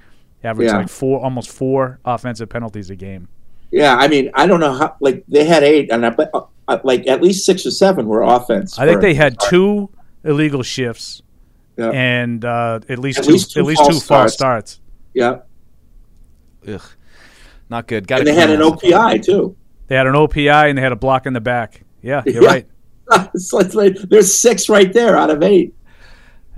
[0.43, 0.79] average Yeah.
[0.79, 3.29] like four, almost four offensive penalties a game.
[3.73, 4.95] Yeah, I mean, I don't know how.
[5.01, 8.07] Like they had eight, and I bet uh, uh, like at least six or seven
[8.07, 8.79] were offense.
[8.79, 9.91] I think they had two
[10.25, 11.23] illegal shifts
[11.77, 14.35] Yeah, and uh, at least At two least two at least false two false starts.
[14.35, 14.81] starts.
[15.15, 15.39] yeah,
[16.69, 16.83] Ugh,
[17.69, 18.07] not good.
[18.07, 19.57] Got and they had an OPI too.
[19.87, 21.83] They had an OPI and they had a block in the back.
[22.03, 22.49] Yeah, you're Yeah.
[22.49, 22.67] right.
[23.35, 25.75] it's like, like there's six right there out of eight.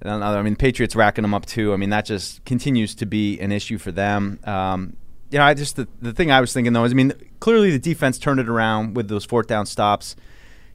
[0.02, 0.26] I don't know.
[0.26, 1.72] I mean, Patriots racking them up too.
[1.72, 4.38] I mean, that just continues to be an issue for them.
[4.44, 4.96] Um,
[5.30, 7.70] you know, I just the, the thing I was thinking though is, I mean, clearly
[7.70, 10.14] the defense turned it around with those fourth down stops.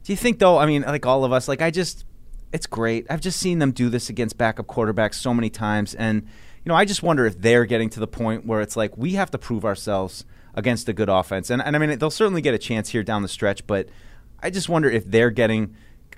[0.02, 0.58] Do you think though?
[0.58, 2.04] I mean, like all of us, like I just,
[2.52, 3.06] it's great.
[3.10, 6.22] I've just seen them do this against backup quarterbacks so many times, and
[6.64, 9.12] you know, I just wonder if they're getting to the point where it's like we
[9.12, 11.50] have to prove ourselves against a good offense.
[11.50, 13.88] And and I mean, they'll certainly get a chance here down the stretch, but
[14.42, 15.74] I just wonder if they're getting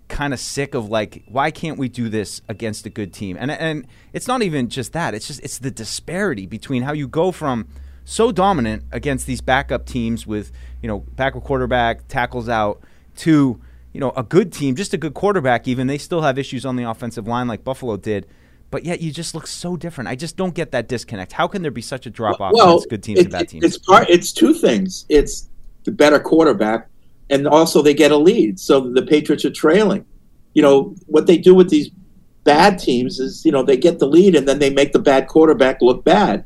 [0.08, 3.48] kind of sick of like why can't we do this against a good team and
[3.48, 7.30] and it's not even just that it's just it's the disparity between how you go
[7.30, 7.68] from
[8.04, 10.50] so dominant against these backup teams with
[10.82, 12.82] you know backup quarterback tackles out
[13.14, 13.60] to
[13.92, 16.74] you know a good team just a good quarterback even they still have issues on
[16.74, 18.26] the offensive line like Buffalo did
[18.72, 21.62] but yet you just look so different I just don't get that disconnect how can
[21.62, 23.78] there be such a drop off well, against good teams it- and bad teams It's
[23.78, 24.10] part.
[24.10, 25.06] It's two things.
[25.08, 25.48] It's
[25.84, 26.89] the better quarterback,
[27.30, 30.04] and also they get a lead, so the Patriots are trailing.
[30.54, 31.90] You know what they do with these
[32.44, 35.28] bad teams is, you know, they get the lead and then they make the bad
[35.28, 36.44] quarterback look bad.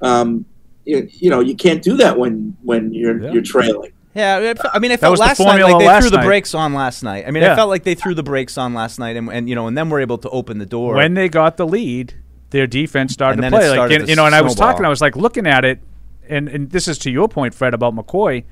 [0.00, 0.44] Um,
[0.84, 3.32] you, you know, you can't do that when when you're Yeah.
[3.32, 3.92] you're trailing.
[4.14, 6.24] Yeah, I mean, I felt last night like they last threw the night.
[6.26, 7.24] brakes on last night.
[7.26, 7.52] I mean, Yeah.
[7.52, 9.78] it felt like they threw the brakes on last night, and, and you know, and
[9.78, 10.94] then we're able to open the door.
[10.94, 12.14] When they got the lead,
[12.50, 13.68] their defense started to play.
[13.68, 15.78] Started you- to you know, and I was talking, I was like looking at it,
[16.28, 18.44] and and this is to your point, Fred, about McCoy.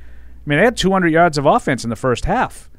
[0.47, 2.71] I mean, they had 200 yards of offense in the first half,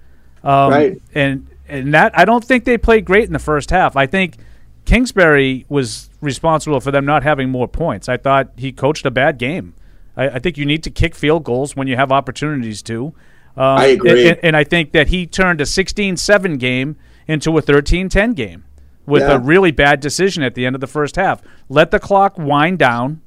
[0.43, 1.01] um, Right.
[1.13, 3.97] And and that I don't think they played great in the first half.
[3.97, 4.37] I think
[4.85, 8.07] Kingsbury was responsible for them not having more points.
[8.07, 9.73] I thought he coached a bad game.
[10.15, 13.07] I, I think you need to kick field goals when you have opportunities to.
[13.57, 14.29] Um, I agree.
[14.29, 16.95] And, and I think that he turned a 16-7 game
[17.27, 18.63] into a 13-10 game
[19.05, 19.33] with Yeah.
[19.33, 21.41] a really bad decision at the end of the first half.
[21.67, 23.21] Let the clock wind down,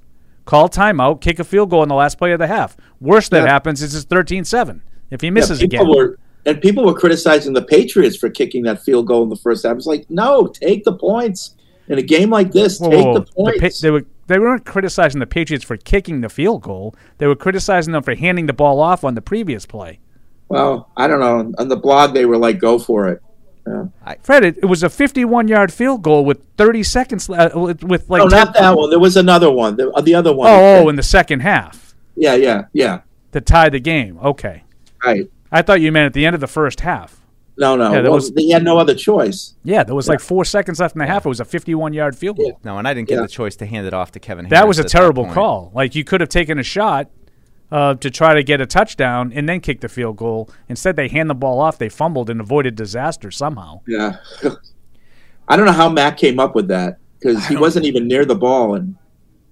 [0.47, 2.77] call timeout, kick a field goal in the last play of the half.
[3.01, 3.49] Worst that Yeah.
[3.51, 5.97] happens is it's 13-7 if he misses people again.
[5.97, 9.67] were and people were criticizing the Patriots for kicking that field goal in the first
[9.67, 9.77] half.
[9.77, 11.55] It's like, no, take the points
[11.89, 12.79] in a game like this.
[12.81, 13.21] Whoa, take whoa, the.
[13.21, 13.81] The points.
[13.81, 16.95] Pa- they were they weren't criticizing the Patriots for kicking the field goal.
[17.19, 20.01] They were criticizing them for handing the ball off on the previous play.
[20.49, 21.53] well, I don't know.
[21.59, 23.23] On the blog, they were like, "Go for it."
[23.67, 24.15] Yeah.
[24.23, 28.09] Fred, it, it was a 51-yard field goal with 30 seconds le- uh, with, with
[28.09, 28.89] like no, not that one.
[28.91, 29.77] There was another one.
[29.77, 30.49] The, uh, the other one.
[30.51, 31.90] Oh, oh, in the second half
[32.21, 33.01] yeah, yeah, yeah.
[33.33, 34.19] to tie the game.
[34.23, 34.63] Okay,
[35.05, 35.29] Right.
[35.51, 37.17] I thought you meant at the end of the first half.
[37.59, 37.89] No, no.
[37.93, 39.55] Yeah, that well, was- they had no other choice.
[39.65, 41.27] Yeah, there was like four seconds left in the half.
[41.27, 42.59] It was a 51-yard field goal.
[42.65, 43.23] no, and I didn't get Yeah.
[43.23, 44.49] the choice to hand it off to Kevin.
[44.49, 45.71] That Harris was a terrible call.
[45.75, 47.09] Like you could have taken a shot
[47.73, 50.49] uh, to try to get a touchdown and then kick the field goal.
[50.69, 51.77] Instead, they hand the ball off.
[51.79, 53.81] They fumbled and avoided disaster somehow.
[53.87, 54.17] Yeah.
[55.49, 58.35] I don't know how Matt came up with that because he wasn't even near the
[58.37, 58.97] ball and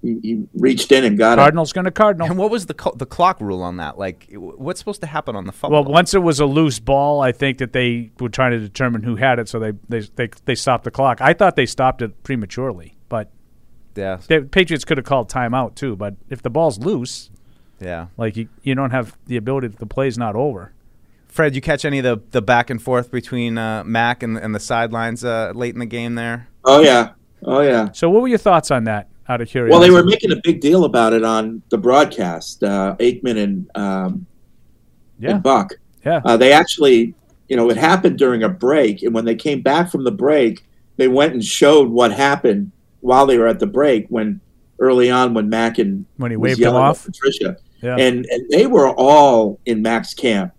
[0.03, 1.43] he, he reached in and got it.
[1.43, 2.29] Cardinals going to Cardinal.
[2.29, 3.99] And what was the co- the clock rule on that?
[3.99, 5.83] Like, what's supposed to happen on the fumble?
[5.83, 9.03] Well, once it was a loose ball, I think that they were trying to determine
[9.03, 11.21] who had it, so they they they, they stopped the clock.
[11.21, 13.31] I thought they stopped it prematurely, but
[13.97, 15.97] yeah, the Patriots could have called timeout too.
[15.97, 17.31] But if the ball's loose,
[17.81, 18.07] yeah.
[18.17, 19.69] like you, you don't have the ability.
[19.69, 20.73] The play's not over.
[21.27, 24.55] Fred, you catch any of the, the back and forth between uh, Mac and, and
[24.55, 26.49] the sidelines uh, late in the game there?
[26.65, 27.11] Oh yeah.
[27.43, 27.93] Oh yeah.
[27.93, 29.09] So, what were your thoughts on that?
[29.29, 29.71] Out of curiosity.
[29.73, 32.63] Well, they were making a big deal about it on the broadcast.
[32.63, 34.27] Uh, Aikman and um,
[35.19, 35.33] Yeah.
[35.33, 35.75] and Buck.
[36.05, 36.21] Yeah.
[36.25, 37.15] Uh, they actually,
[37.49, 40.65] you know, it happened during a break, and when they came back from the break,
[40.97, 44.07] they went and showed what happened while they were at the break.
[44.09, 44.41] When
[44.81, 47.05] early on, when Mac and When he waved him off?
[47.05, 47.97] Patricia, Yeah.
[47.97, 50.53] and and they were all in Mac's camp.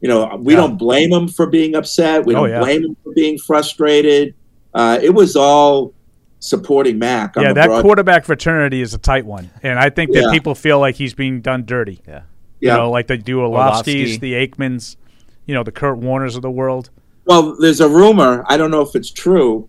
[0.00, 0.60] You know, we Yeah.
[0.60, 2.24] don't blame them for being upset.
[2.26, 2.60] We Oh, don't yeah.
[2.60, 4.34] blame them for being frustrated.
[4.74, 5.92] Uh, it was all
[6.42, 7.34] supporting Mac.
[7.36, 10.30] yeah, the that broad- quarterback fraternity is a tight one, and I think that Yeah.
[10.32, 12.00] people feel like he's being done dirty.
[12.06, 12.22] Yeah.
[12.60, 12.76] Yeah.
[12.76, 14.18] Know, like they do Orlovsky's, Orlovsky.
[14.18, 14.96] the Aikmans,
[15.46, 16.90] you know, the Kurt Warners of the world.
[17.26, 18.44] Well, there's a rumor.
[18.48, 19.68] I don't know if it's true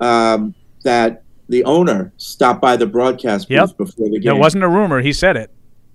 [0.00, 0.54] um,
[0.84, 3.76] that the owner stopped by the broadcast booth Yep.
[3.76, 4.38] before the There game.
[4.40, 5.50] wasn't a rumor; he said it.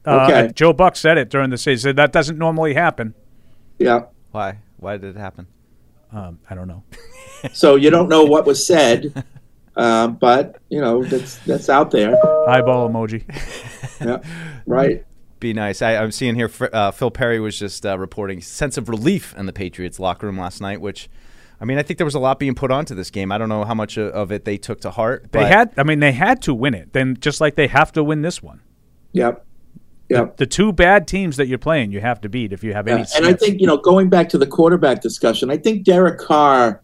[0.06, 0.52] Uh, Okay.
[0.56, 1.96] Joe Buck said it during the season.
[1.96, 3.14] That doesn't normally happen.
[3.80, 4.04] Yeah.
[4.32, 4.60] Why?
[4.78, 5.48] Why did it happen?
[6.12, 6.84] Um, I don't know.
[7.54, 9.24] So you don't know what was said,
[9.76, 12.16] uh, but you know that's that's out there.
[12.50, 13.24] Eyeball emoji.
[14.04, 14.18] Yeah.
[14.66, 15.06] Right.
[15.40, 15.82] Be nice.
[15.82, 16.50] I, I'm seeing here.
[16.74, 20.38] Uh, Phil Perry was just uh, reporting sense of relief in the Patriots locker room
[20.40, 21.10] last night, which.
[21.62, 23.32] I mean, I think there was a lot being put onto this game.
[23.32, 25.32] I don't know how much of- of it they took to heart.
[25.32, 25.72] They had.
[25.78, 26.92] I mean, they had to win it.
[26.92, 28.60] Then just like they have to win this one.
[29.14, 29.46] Yep.
[30.10, 30.36] Yep.
[30.38, 33.02] The two bad teams that you're playing, you have to beat if you have any.
[33.02, 36.20] Yeah, and I think you know, going back to the quarterback discussion, I think Derek
[36.20, 36.82] Carr,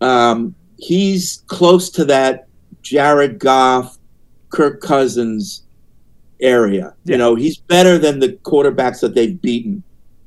[0.00, 2.46] um, he's close to that
[2.82, 3.98] Jared Goff,
[4.50, 5.64] Kirk Cousins
[6.40, 6.94] area.
[7.04, 7.12] Yeah.
[7.12, 9.82] You know, he's better than the quarterbacks that they've beaten,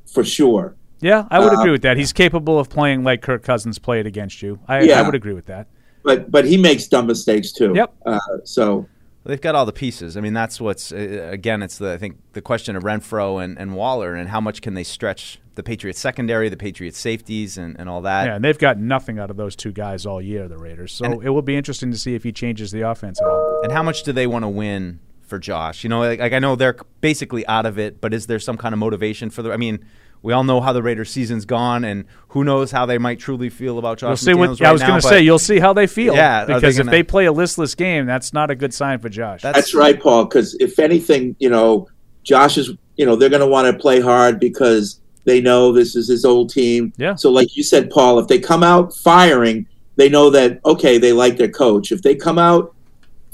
[0.06, 0.76] for sure.
[1.00, 1.98] Yeah, I would Uh, agree with that.
[1.98, 4.60] He's capable of playing like Kirk Cousins played against you.
[4.68, 5.68] I, I would agree with that.
[6.04, 7.74] But but he makes dumb mistakes too.
[7.76, 7.94] Yep.
[8.06, 8.88] Uh, so
[9.24, 10.18] They've got all the pieces.
[10.18, 11.62] I mean, that's what's uh, again.
[11.62, 14.74] It's the I think the question of Renfrow and, and Waller and how much can
[14.74, 18.26] they stretch the Patriots secondary, the Patriots safeties, and, and all that.
[18.26, 20.94] Yeah, and they've got nothing out of those two guys all year, the Raiders.
[20.94, 23.60] So And- it will be interesting to see if he changes the offense at all.
[23.64, 25.84] And how much do they want to win for Josh?
[25.84, 28.58] You know, like, like I know they're basically out of it, but is there some
[28.58, 29.52] kind of motivation for the?
[29.52, 29.86] I mean,
[30.24, 33.50] we all know how the Raiders' season's gone, and who knows how they might truly
[33.50, 34.10] feel about Josh.
[34.10, 35.22] We'll see McDaniels what right I was going to say.
[35.22, 36.14] You'll see how they feel.
[36.16, 38.74] Yeah, are they because if gonna- they play a listless game, that's not a good
[38.74, 39.42] sign for Josh.
[39.42, 40.26] That's- that's right, Paul.
[40.26, 41.88] Because if anything, you know,
[42.24, 45.96] Josh is, you know, they're going to want to play hard because they know this
[45.96, 46.94] is his old team.
[46.98, 47.16] Yeah.
[47.16, 51.14] So, like you said, Paul, if they come out firing, they know that okay, they
[51.14, 51.92] like their coach.
[51.92, 52.76] If they come out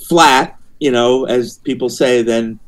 [0.07, 2.59] flat, you know, as people say, then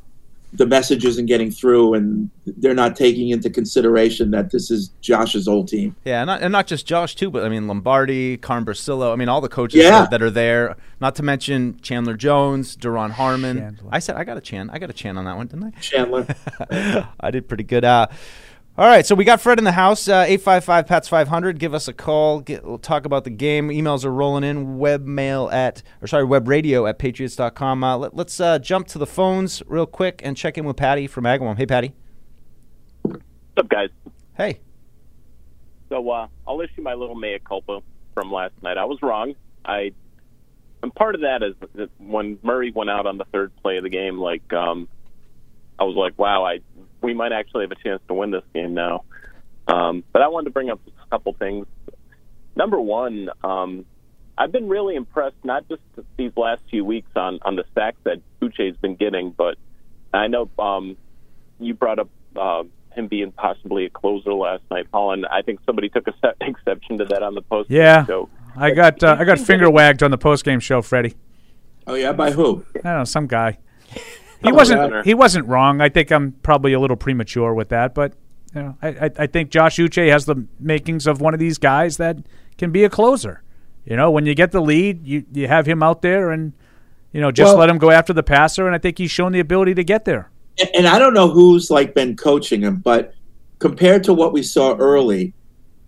[0.54, 5.48] the message isn't getting through, and they're not taking into consideration that this is Josh's
[5.48, 5.96] old team.
[6.06, 9.14] Yeah, and not, and not just Josh too, but I mean Lombardi, Carm Bricillo.
[9.14, 9.92] I mean all the coaches Yeah.
[10.02, 10.76] that, that are there.
[11.00, 13.58] Not to mention Chandler Jones, Duron Harmon.
[13.58, 13.90] Chandler.
[13.92, 14.70] I said I got a chan.
[14.72, 15.80] I got a chan on that one, didn't I?
[15.80, 16.26] Chandler.
[16.72, 17.08] I?
[17.20, 17.86] I did pretty good.
[17.86, 18.08] Uh,
[18.80, 20.08] all right, so we got Fred in the house.
[20.08, 21.60] Uh, Eight five five Pats five hundred.
[21.60, 22.40] Give us a call.
[22.40, 23.68] Get, we'll talk about the game.
[23.68, 24.78] Emails are rolling in.
[24.78, 27.84] Webmail at or sorry, web radio at patriots.com.
[27.84, 31.08] Uh, let, let's uh, jump to the phones real quick and check in with Patty
[31.08, 31.58] from Agawam.
[31.58, 31.94] Hey, Patty.
[33.02, 33.22] What's
[33.58, 33.90] up, guys?
[34.38, 34.62] Hey.
[35.90, 37.82] So uh, I'll issue my little mea culpa
[38.14, 38.78] from last night.
[38.78, 39.36] I was wrong.
[39.66, 39.92] I
[40.82, 43.84] and part of that is that when Murray went out on the third play of
[43.84, 44.88] the game, like um,
[45.78, 46.60] I was like, wow, I
[47.02, 49.04] we might actually have a chance to win this game now.
[49.68, 51.68] Um, but I wanted to bring up a couple things.
[52.56, 53.86] Number one, um,
[54.38, 55.82] I've been really impressed not just
[56.18, 59.58] these last few weeks on on the sacks that Uche's been getting, but
[60.14, 60.98] I know um,
[61.60, 65.60] you brought up uh, him being possibly a closer last night, Paul, and I think
[65.66, 67.70] somebody took a se- exception to that on the post.
[67.70, 68.06] Yeah.
[68.06, 71.16] So I got uh, I got finger wagged on the post game show, Freddie.
[71.86, 72.66] oh yeah, by who?
[72.78, 73.60] I don't know, some guy.
[74.44, 75.02] He wasn't yeah.
[75.04, 75.82] he wasn't wrong.
[75.82, 78.14] I think I'm probably a little premature with that, but
[78.56, 81.58] you know, I, I, I think Josh Uche has the makings of one of these
[81.58, 82.18] guys that
[82.58, 83.44] can be a closer.
[83.86, 86.54] You know, when you get the lead, you you have him out there and
[87.12, 89.32] you know, just Well- let him go after the passer and I think he's shown
[89.32, 90.30] the ability to get there.
[90.60, 93.14] and- and I don't know who's like been coaching him, but
[93.60, 95.34] compared to what we saw early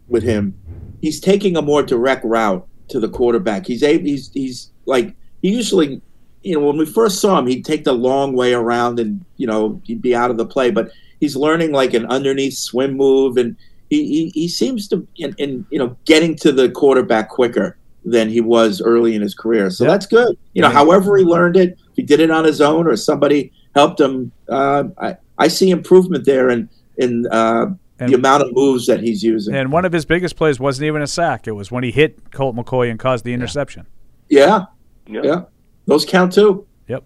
[0.08, 0.56] with him,
[1.02, 3.66] he's taking a more direct route to the quarterback.
[3.66, 6.02] He's able, he's he's like he usually,
[6.44, 9.48] you know, when we first saw him, he'd take the long way around and you
[9.48, 13.38] know he'd be out of the play, but he's learning like an underneath swim move,
[13.38, 13.56] and
[13.90, 18.30] he he, he seems to in, in you know getting to the quarterback quicker than
[18.30, 19.70] he was early in his career.
[19.70, 19.92] So Yeah.
[19.92, 20.36] that's good.
[20.54, 20.74] You know, Yeah.
[20.74, 24.32] however he learned it, if he did it on his own or somebody helped him.
[24.50, 27.68] Uh, I I see improvement there in in uh,
[28.00, 29.54] And- the amount of moves that he's using.
[29.54, 31.48] And one of his biggest plays wasn't even a sack.
[31.48, 33.86] It was when he hit Colt McCoy and caused the interception.
[34.30, 34.66] yeah,
[35.08, 35.42] you know, yeah,
[35.86, 36.68] those count too.
[36.88, 37.04] Yep.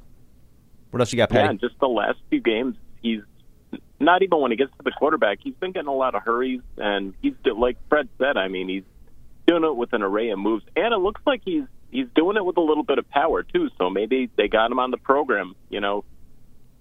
[0.91, 1.49] What else you got, yeah, Patty?
[1.49, 3.21] and just the last few games, he's
[3.99, 6.61] not even when he gets to the quarterback, he's been getting a lot of hurries,
[6.77, 8.37] and he's like Fred said.
[8.37, 8.83] I mean, he's
[9.47, 12.45] doing it with an array of moves, and it looks like he's he's doing it
[12.45, 13.69] with a little bit of power too.
[13.77, 16.03] So maybe they got him on the program, you know,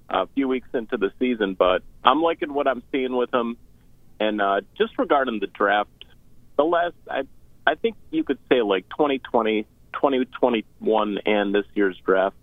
[0.08, 1.54] a few weeks into the season.
[1.54, 3.56] But I'm liking what I'm seeing with him.
[4.20, 5.90] And uh, just regarding the draft,
[6.56, 7.22] the last I
[7.66, 12.36] I think you could say like 2020, 2021, and this year's draft.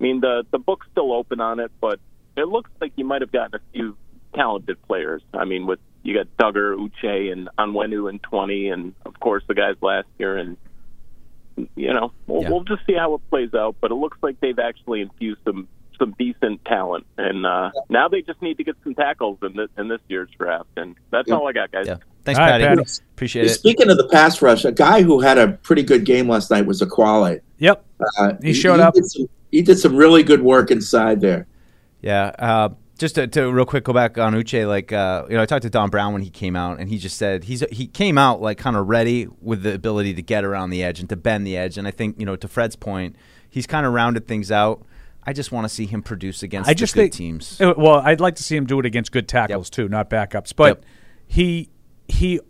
[0.00, 2.00] I mean the the book's still open on it, but
[2.36, 3.96] it looks like you might have gotten a few
[4.34, 5.22] talented players.
[5.32, 9.54] I mean, with you got Dugger, Uche, and Onwenu in 20, and of course the
[9.54, 10.36] guys last year.
[10.36, 10.56] And
[11.76, 12.50] you know, we'll, Yeah.
[12.50, 13.76] we'll just see how it plays out.
[13.80, 15.68] But it looks like they've actually infused some
[15.98, 19.68] some decent talent, and uh, now they just need to get some tackles in this
[19.78, 20.68] in this year's draft.
[20.76, 21.36] And that's Yeah.
[21.36, 21.86] all I got, guys.
[22.24, 22.32] Yeah.
[22.34, 22.76] Thanks, All right, Patty.
[22.82, 22.90] Patty.
[23.14, 23.50] Appreciate it.
[23.50, 26.66] Speaking of the pass rush, a guy who had a pretty good game last night
[26.66, 27.40] was Ekuale.
[27.58, 27.84] Yep.
[28.18, 28.94] Uh, He showed up.
[28.94, 31.46] Did some, he did some really good work inside there.
[32.02, 32.32] Yeah.
[32.38, 35.46] Uh, just to, to real quick go back on Uche, like uh, you know, I
[35.46, 38.16] talked to Don Brown when he came out, and he just said he's he came
[38.18, 41.16] out like kind of ready with the ability to get around the edge and to
[41.16, 41.76] bend the edge.
[41.76, 43.16] And I think you know, to Fred's point,
[43.50, 44.84] he's kind of rounded things out.
[45.26, 47.60] I just want to see him produce against I just the good think teams.
[47.60, 50.52] Uh, Well, I'd like to see him do it against good tackles too, not backups.
[50.54, 50.84] But Yep.
[51.26, 51.70] he
[52.08, 52.40] he,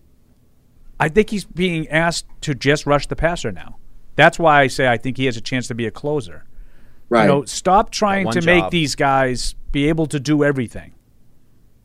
[0.99, 3.77] I think he's being asked to just rush the passer now.
[4.17, 6.45] That's why I say I think he has a chance to be a closer.
[7.09, 7.23] Right.
[7.23, 10.95] You know, stop trying one to make these guys be able to do everything,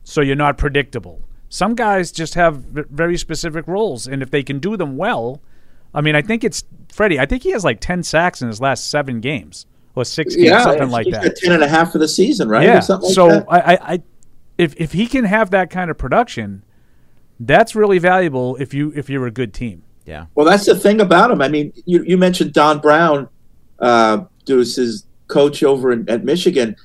[0.03, 1.21] so you're not predictable.
[1.49, 5.41] Some guys just have very specific roles, and if they can do them well,
[5.93, 7.19] I mean, I think it's Freddie.
[7.19, 10.49] I think he has like ten sacks in his last seven games or six games,
[10.49, 11.23] yeah, something like that.
[11.23, 12.63] got 10 and a half for the season, right?
[12.63, 12.77] Yeah.
[12.77, 13.45] Or something like so that.
[13.49, 14.03] I, I, I,
[14.57, 16.63] if if he can have that kind of production,
[17.39, 18.55] that's really valuable.
[18.57, 19.83] If you if you're a good team.
[20.05, 20.25] yeah.
[20.35, 21.41] Well, that's the thing about him.
[21.41, 23.29] I mean, you, you mentioned Don Brown,
[23.79, 26.75] uh, Deuce, his coach over in, at Michigan.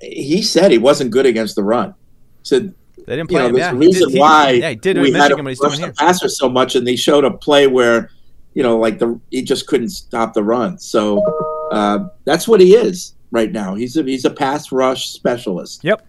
[0.00, 1.94] He said he wasn't good against the run.
[2.42, 2.74] Said
[3.06, 3.54] They didn't you play know, him.
[3.54, 5.50] there's Yeah, a he reason did- he- why yeah, he did we had Michigan, to
[5.62, 5.92] rush the here.
[5.98, 8.10] passer so much, and they showed a play where
[8.54, 10.78] you know, like the he just couldn't stop the run.
[10.78, 11.22] So
[11.72, 13.74] uh, that's what he is right now.
[13.74, 15.82] He's a he's a pass rush specialist.
[15.84, 16.06] Yep.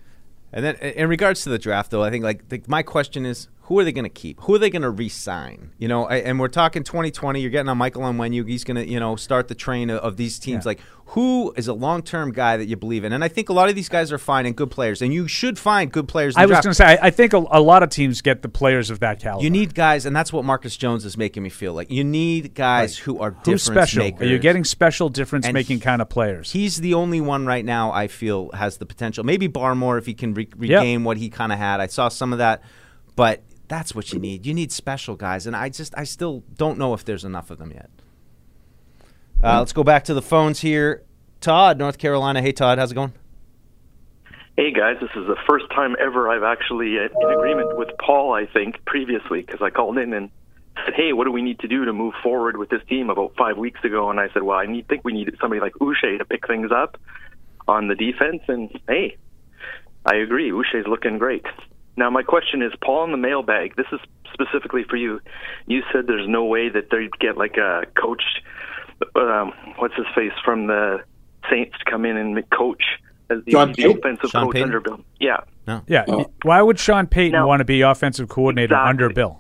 [0.51, 3.47] And then in regards to the draft, though, I think like the, my question is,
[3.67, 4.41] who are they going to keep?
[4.41, 5.71] Who are they going to re-sign?
[5.77, 7.39] You know, and we're talking 2020.
[7.39, 8.45] You're getting on Michael Onwenu.
[8.47, 10.65] He's going to, you know, start the train of, of these teams.
[10.65, 10.71] Yeah.
[10.71, 13.13] Like, who is a long-term guy that you believe in?
[13.13, 15.29] And I think a lot of these guys are fine and good players, and you
[15.29, 16.35] should find good players.
[16.35, 18.49] I was going to say I, I think a, a lot of teams get the
[18.49, 19.43] players of that caliber.
[19.43, 21.89] You need guys, and that's what Marcus Jones is making me feel like.
[21.89, 24.03] You need guys who are difference who's special.
[24.03, 24.21] makers.
[24.23, 26.51] Are you getting special difference-making kind of players?
[26.51, 29.23] He's the only one right now I feel has the potential.
[29.23, 31.79] Maybe Barmore if he can re- regain what he kind of had.
[31.79, 32.61] I saw some of that,
[33.15, 34.45] but that's what you need.
[34.45, 37.57] You need special guys, and I just I still don't know if there's enough of
[37.57, 37.89] them yet.
[39.43, 41.03] Uh, let's go back to the phones here.
[41.41, 42.41] Todd, North Carolina.
[42.41, 43.13] Hey, Todd, how's it going?
[44.55, 48.33] Hey guys, this is the first time ever I've actually uh, in agreement with Paul.
[48.33, 50.29] I think previously because I called in and
[50.85, 53.33] said, "Hey, what do we need to do to move forward with this team?" About
[53.35, 56.19] five weeks ago, and I said, "Well, I need think we need somebody like Uche
[56.19, 56.99] to pick things up
[57.67, 59.17] on the defense." And hey,
[60.05, 61.45] I agree, Uche's looking great.
[61.97, 63.75] Now my question is, Paul, in the mailbag.
[63.75, 63.99] This is
[64.33, 65.19] specifically for you.
[65.67, 68.23] You said there's no way that they'd get like a coach.
[69.15, 71.03] Um, what's his face from the
[71.49, 72.81] Saints to come in and coach
[73.29, 73.97] as the, Sean the Payton?
[73.99, 74.69] offensive Sean coach Payton?
[74.69, 74.99] under Bill.
[75.19, 75.37] Yeah,
[75.87, 76.05] yeah.
[76.07, 76.25] Oh.
[76.43, 78.89] Why would Sean Payton Now- want to be offensive coordinator Exactly.
[78.89, 79.39] under Bill?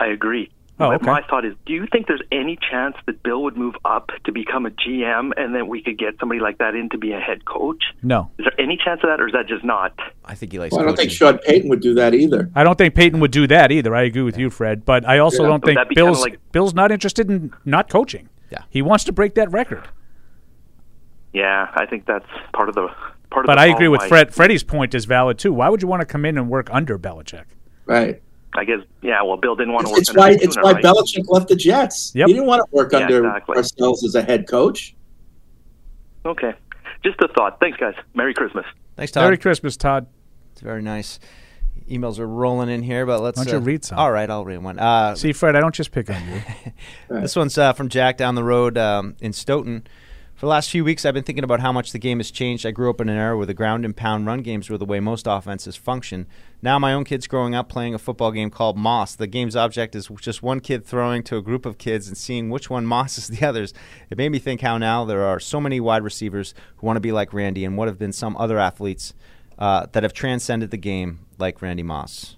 [0.00, 0.50] I agree.
[0.80, 1.06] Oh, my, okay.
[1.06, 4.32] my thought is, do you think there's any chance that Bill would move up to
[4.32, 7.18] become a GM and then we could get somebody like that in to be a
[7.18, 7.82] head coach?
[8.02, 9.92] No, Is there any chance of that, or is that just not?
[10.24, 10.72] I think he likes.
[10.72, 11.16] Well, I don't think coaching.
[11.18, 12.48] Sean Payton would do that either.
[12.54, 13.94] I don't think Payton would do that either.
[13.94, 14.84] I agree with you, Fred.
[14.84, 15.48] But I also Yeah.
[15.48, 18.28] don't Would think that Bill's like- Bill's not interested in not coaching.
[18.50, 18.62] Yeah.
[18.70, 19.88] he wants to break that record.
[21.32, 22.88] Yeah, I think that's part of the
[23.30, 24.34] part of But I agree with why- Fred.
[24.34, 25.52] Freddie's point is valid too.
[25.52, 27.44] Why would you want to come in and work under Belichick?
[27.84, 28.22] Right.
[28.58, 29.22] I guess yeah.
[29.22, 30.00] Well, Bill didn't want to work.
[30.00, 30.84] It's under why Tuna, it's why right?
[30.84, 32.12] Belichick left the Jets.
[32.14, 32.26] Yep.
[32.26, 33.56] He didn't want to work Yeah, under exactly.
[33.56, 34.94] Parcells as a head coach.
[36.26, 36.52] Okay,
[37.04, 37.58] just a thought.
[37.60, 37.94] Thanks, guys.
[38.14, 38.66] Merry Christmas.
[38.96, 39.24] Thanks, Todd.
[39.24, 40.06] Merry Christmas, Todd.
[40.52, 41.20] It's very nice.
[41.88, 43.38] Emails are rolling in here, but let's.
[43.38, 43.98] Why don't you uh, read some?
[43.98, 44.78] All right, I'll read one.
[44.78, 46.42] Uh, See, Fred, I don't just pick on you.
[47.20, 49.86] This one's uh, from Jack down the road um, in Stoughton.
[50.38, 52.64] For the last few weeks, I've been thinking about how much the game has changed.
[52.64, 54.84] I grew up in an era where the ground and pound run games were the
[54.84, 56.28] way most offenses function.
[56.62, 59.16] Now, my own kid's growing up playing a football game called Moss.
[59.16, 62.50] The game's object is just one kid throwing to a group of kids and seeing
[62.50, 63.74] which one mosses the others.
[64.10, 67.00] It made me think how now there are so many wide receivers who want to
[67.00, 69.14] be like Randy and what have been some other athletes
[69.58, 72.36] uh, that have transcended the game like Randy Moss.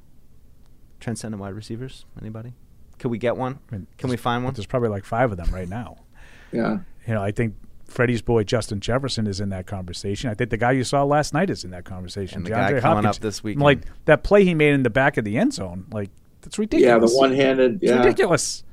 [1.00, 2.06] Transcendent wide receivers?
[2.18, 2.54] Anybody?
[2.98, 3.58] Can we get one?
[3.70, 4.54] I mean, Can we find one?
[4.54, 5.98] There's probably like five of them right now.
[6.52, 6.78] Yeah.
[7.06, 7.54] You know, I think
[7.90, 10.30] Freddie's boy Justin Jefferson is in that conversation.
[10.30, 12.38] I think the guy you saw last night is in that conversation.
[12.38, 13.16] And the guy DeAndre coming Hopkins.
[13.16, 13.62] up this weekend.
[13.62, 15.86] Like that play he made in the back of the end zone.
[15.92, 16.10] Like
[16.42, 16.88] that's ridiculous.
[16.88, 17.82] Yeah, the one-handed.
[17.82, 17.98] It's Yeah.
[17.98, 18.64] ridiculous.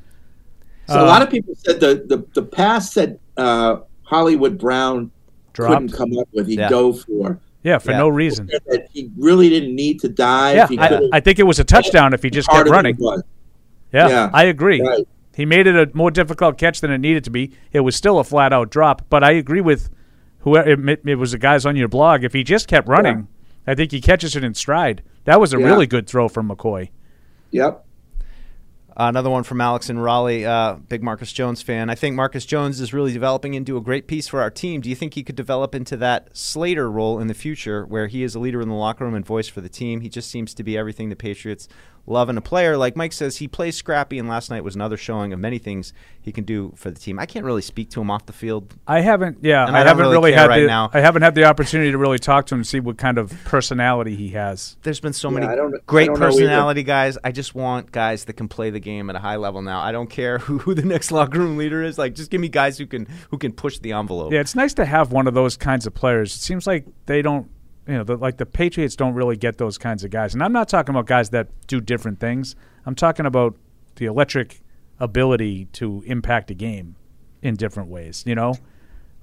[0.87, 5.11] So Uh, a lot of people said the the, the pass that uh, Hollywood Brown
[5.53, 5.73] Dropped.
[5.73, 6.69] couldn't come up with, he Yeah.
[6.69, 7.39] dove for.
[7.63, 7.97] Yeah, for Yeah.
[7.97, 8.47] no reason.
[8.67, 10.55] That he really didn't need to dive.
[10.55, 12.97] Yeah, He I, I think it was a touchdown if he just kept running.
[13.91, 14.79] Yeah, Yeah, I agree.
[14.81, 15.05] right.
[15.37, 17.51] He made it a more difficult catch than it needed to be.
[17.71, 19.91] It was still a flat out drop, but I agree with
[20.39, 22.23] whoever it, it was the guys on your blog.
[22.23, 23.27] If he just kept running,
[23.67, 25.03] I think he catches it in stride.
[25.25, 25.67] That was a Yeah.
[25.67, 26.89] really good throw from McCoy.
[27.51, 27.83] Yep.
[28.99, 31.87] another one from Alex in Raleigh, uh, big Marcus Jones fan.
[31.87, 34.81] I think Marcus Jones is really developing into a great piece for our team.
[34.81, 38.23] Do you think he could develop into that Slater role in the future, where he
[38.23, 40.01] is a leader in the locker room and voice for the team?
[40.01, 41.67] He just seems to be everything the Patriots
[42.07, 42.77] love in a player.
[42.77, 45.93] Like Mike says, he plays scrappy, and last night was another showing of many things
[46.21, 47.19] he can do for the team.
[47.19, 48.73] I can't really speak to him off the field.
[48.87, 50.89] I haven't, yeah, And I, I don't haven't really really, care had right the, now.
[50.93, 53.31] I haven't had the opportunity to really talk to him and see what kind of
[53.45, 54.77] personality he has.
[54.83, 56.37] There's been so Yeah, many I don't- I great don't know either.
[56.37, 57.17] personality guys.
[57.23, 59.79] I just want guys that can play the game at a high level now.
[59.81, 61.97] I don't care who, who the next locker room leader is.
[61.97, 64.31] Like, just give me guys who can who can push the envelope.
[64.33, 66.35] Yeah, it's nice to have one of those kinds of players.
[66.35, 67.49] It seems like they don't,
[67.87, 70.33] you know, the, like the Patriots don't really get those kinds of guys.
[70.33, 72.55] And I'm not talking about guys that do different things.
[72.85, 73.55] I'm talking about
[73.95, 74.61] the electric
[74.99, 76.95] ability to impact a game
[77.41, 78.23] in different ways.
[78.25, 78.55] You know,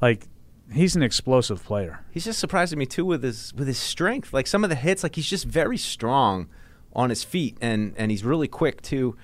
[0.00, 0.26] like
[0.72, 2.00] he's an explosive player.
[2.10, 4.32] He's just surprising me too with his with his strength.
[4.32, 6.48] Like some of the hits, like he's just very strong
[6.94, 9.16] on his feet, and and he's really quick too.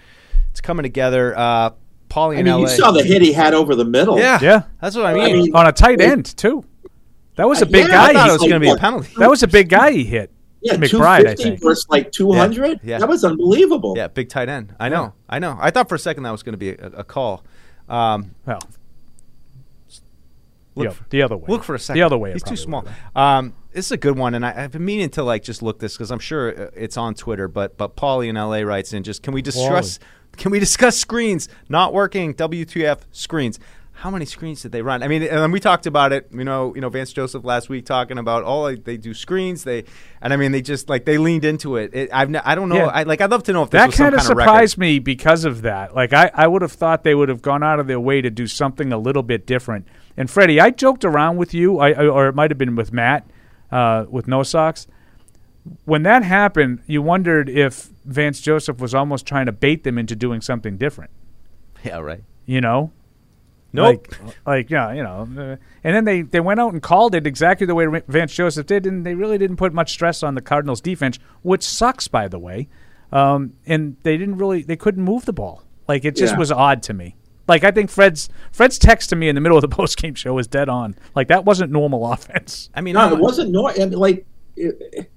[0.50, 1.36] It's coming together.
[1.38, 1.70] Uh,
[2.08, 2.60] Paulie I in mean, LA.
[2.62, 4.18] you saw the hit he had over the middle.
[4.18, 4.62] yeah, Yeah.
[4.80, 5.22] that's what I mean.
[5.22, 6.64] I mean, on a tight it- end too.
[7.40, 8.10] That was a big yeah, guy.
[8.10, 9.14] I thought he- it was Like going to be a penalty.
[9.16, 10.30] that was a big guy he hit.
[10.60, 11.62] Yeah, McBride, I think.
[11.62, 12.80] versus like 200.
[12.84, 12.98] Yeah.
[12.98, 13.94] That was unbelievable.
[13.96, 14.74] Yeah, big tight end.
[14.78, 15.56] I know, I know.
[15.58, 17.42] I thought for a second that was going to be a, a call.
[17.88, 18.60] Um, Well,
[20.74, 21.46] look yeah, for- the other way.
[21.48, 21.98] Look for a second.
[21.98, 22.32] The other way.
[22.34, 22.84] He's too small.
[23.16, 25.78] Um, this is a good one, and I, I've been meaning to like just look
[25.78, 27.48] this because I'm sure uh, it's on Twitter.
[27.48, 29.98] But but Paulie in LA writes in just can we discuss
[30.36, 32.34] can we discuss screens not working?
[32.34, 33.58] WTF screens?
[34.00, 35.02] How many screens did they run?
[35.02, 36.28] I mean, and we talked about it.
[36.32, 39.62] You know, you know Vance Joseph last week talking about oh they do screens.
[39.64, 39.84] They
[40.22, 41.94] and I mean they just like they leaned into it.
[41.94, 42.76] it I've n- I don't know.
[42.76, 42.86] Yeah.
[42.86, 44.36] I like I'd love to know if this that was some kind of kind of
[44.38, 44.48] record.
[44.48, 45.94] surprised me because of that.
[45.94, 48.30] Like I, I would have thought they would have gone out of their way to
[48.30, 49.86] do something a little bit different.
[50.16, 52.92] And Freddie, I joked around with you, I, I- or it might have been with
[52.94, 53.26] Matt,
[53.70, 54.86] uh, with No Socks.
[55.84, 60.16] When that happened, you wondered if Vance Joseph was almost trying to bait them into
[60.16, 61.10] doing something different.
[61.84, 62.22] Yeah, right.
[62.46, 62.92] You know,
[63.72, 64.06] Nope.
[64.24, 65.28] like, like yeah, you know.
[65.36, 68.34] Uh, and then they, they went out and called it exactly the way Ra- Vance
[68.34, 72.08] Joseph did, and they really didn't put much stress on the Cardinals' defense, which sucks,
[72.08, 72.68] by the way.
[73.12, 75.62] Um, and they didn't really they couldn't move the ball.
[75.88, 76.38] Like it just Yeah.
[76.38, 77.16] was odd to me.
[77.48, 80.14] Like I think Fred's Fred's text to me in the middle of the post game
[80.14, 80.94] show was dead on.
[81.16, 82.70] Like that wasn't normal offense.
[82.74, 83.66] I mean, No, it wasn't no.
[83.68, 85.10] And like it,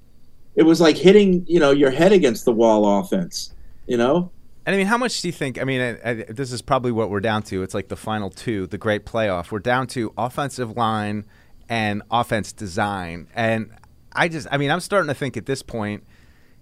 [0.55, 3.53] it was like hitting you know your head against the wall offense.
[3.87, 4.31] You know.
[4.65, 5.59] And I mean, how much do you think?
[5.59, 7.63] I mean, I, I, this is probably what we're down to.
[7.63, 9.51] It's like the final two, the great playoff.
[9.51, 11.25] We're down to offensive line
[11.67, 13.27] and offense design.
[13.35, 13.71] And
[14.13, 16.05] I just, I mean, I'm starting to think at this point,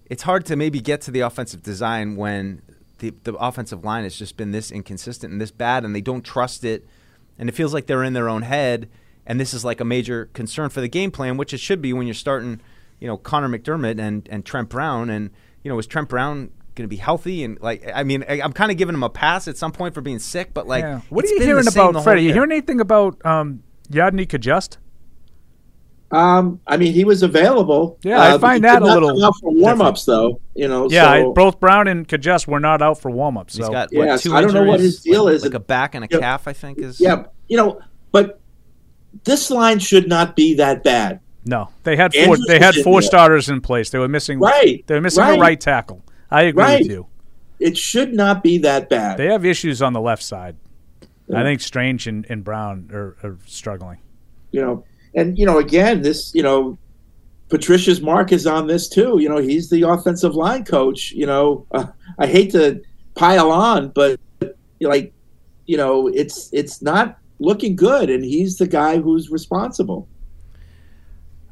[0.06, 2.62] it's hard to maybe get to the offensive design when
[2.98, 6.22] the, the offensive line has just been this inconsistent and this bad, and they don't
[6.22, 6.86] trust it.
[7.38, 8.88] And it feels like they're in their own head.
[9.26, 11.92] And this is like a major concern for the game plan, which it should be
[11.92, 12.60] when you're starting,
[12.98, 15.08] you know, Connor McDermott and, and Trent Brown.
[15.08, 15.30] And,
[15.62, 17.44] you know, was Trent Brown going to be healthy?
[17.44, 19.94] And, like, I mean, I, I'm kind of giving him a pass at some point
[19.94, 21.00] for being sick, but, like, Yeah.
[21.10, 22.22] what are you hearing about whole Freddie?
[22.24, 24.78] You hearing anything about um, Yodny Cajuste?
[26.10, 27.98] Um, I mean, he was available.
[28.02, 30.40] Yeah, I Uh, find that a not little out for warm ups though.
[30.54, 30.90] You know.
[30.90, 33.56] Yeah, I- both Brown and Cajuste were not out for warm ups.
[33.56, 35.42] He's So got, what, Yes, two I don't know what his deal like, is.
[35.42, 36.18] Like a back and a Yeah.
[36.18, 37.00] calf, I think, is.
[37.00, 38.40] yeah, you know, but
[39.24, 41.20] this line should not be that bad.
[41.46, 42.22] No, they had four.
[42.22, 43.88] Andrews They had four starters in place.
[43.88, 44.38] They were missing.
[44.38, 45.40] Right, They were missing a right.
[45.40, 46.04] right tackle.
[46.32, 46.82] I agree Right.
[46.82, 47.06] with you.
[47.60, 49.18] It should not be that bad.
[49.18, 50.56] They have issues on the left side.
[51.34, 53.98] I think Strange and, and Brown are, are struggling.
[54.50, 56.76] you know, and you know, again, this, you know,
[57.48, 59.18] Patricia's mark is on this too.
[59.20, 61.12] You know, he's the offensive line coach.
[61.12, 61.86] You know, uh,
[62.18, 62.82] I hate to
[63.14, 64.18] pile on, but
[64.80, 65.12] like,
[65.66, 70.08] you know, it's it's not looking good, and he's the guy who's responsible.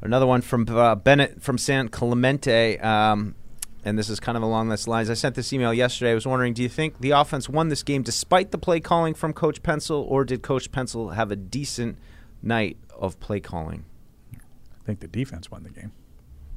[0.01, 2.77] Another one from uh, Bennett from San Clemente.
[2.79, 3.35] Um,
[3.83, 5.09] and this is kind of along this lines.
[5.09, 6.11] I sent this email yesterday.
[6.11, 9.13] I was wondering, do you think the offense won this game despite the play calling
[9.13, 11.97] from Coach Pencil, or did Coach Pencil have a decent
[12.41, 13.85] night of play calling?
[14.33, 15.91] I think the defense won the game.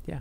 [0.07, 0.21] Yeah.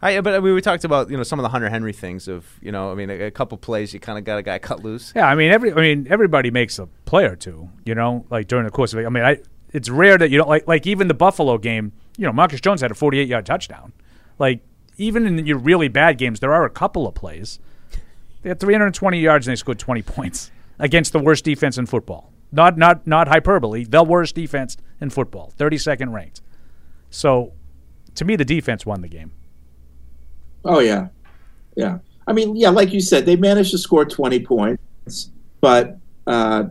[0.00, 2.28] I, but I mean, we talked about you know some of the Hunter Henry things
[2.28, 4.58] of you know I mean a, a couple plays you kind of got a guy
[4.58, 5.12] cut loose.
[5.14, 5.72] Yeah, I mean every.
[5.72, 7.68] I mean everybody makes a play or two.
[7.84, 9.06] You know, like during the course of it.
[9.06, 9.38] I mean, I.
[9.70, 11.92] It's rare that you don't like like even the Buffalo game.
[12.16, 13.92] You know, Marcus Jones had a 48 yard touchdown.
[14.38, 14.60] Like
[14.98, 17.58] even in your really bad games, there are a couple of plays.
[18.42, 22.32] They had 320 yards and they scored 20 points against the worst defense in football.
[22.50, 23.84] Not not not hyperbole.
[23.84, 26.40] The worst defense in football, 32nd ranked.
[27.10, 27.52] So,
[28.14, 29.32] to me, the defense won the game.
[30.64, 31.08] Oh yeah,
[31.76, 31.98] yeah.
[32.26, 35.30] I mean, yeah, like you said, they managed to score 20 points,
[35.60, 36.64] but uh,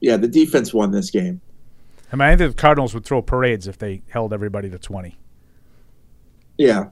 [0.00, 1.40] yeah, the defense won this game.
[2.12, 5.16] I mean, I think the Cardinals would throw parades if they held everybody to 20.
[6.58, 6.90] Yeah.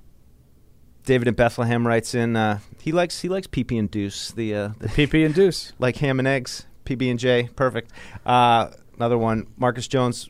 [1.05, 2.37] David in Bethlehem writes in.
[2.37, 4.31] Uh, he likes he likes PP and Deuce.
[4.31, 6.67] The uh, the PP and Deuce like ham and eggs.
[6.85, 7.93] PB and J, perfect.
[8.27, 9.47] Uh, another one.
[9.57, 10.29] Marcus Jones.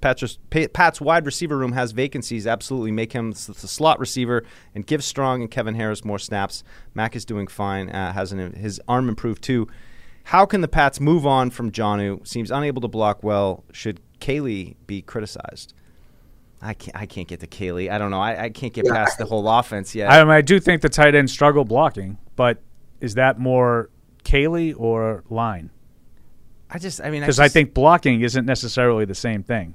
[0.00, 2.46] Pat's, Pat's wide receiver room has vacancies.
[2.46, 4.44] Absolutely, make him the slot receiver
[4.74, 6.62] and give Strong and Kevin Harris more snaps.
[6.92, 7.88] Mac is doing fine.
[7.88, 9.66] Uh, has an, his arm improved too.
[10.24, 12.26] How can the Pats move on from Jonnu?
[12.26, 13.64] Seems unable to block well.
[13.72, 15.72] Should Caley be criticized?
[16.64, 16.96] I can't.
[16.96, 17.90] I can't get to Caley.
[17.90, 18.20] I don't know.
[18.20, 18.94] I, I can't get yeah.
[18.94, 20.10] past the whole offense yet.
[20.10, 22.58] I, mean, I do think the tight end struggle blocking, but
[23.00, 23.90] is that more
[24.24, 25.70] Caley or line?
[26.70, 27.02] I just.
[27.02, 29.74] I mean, because I, I, think blocking isn't necessarily the same thing.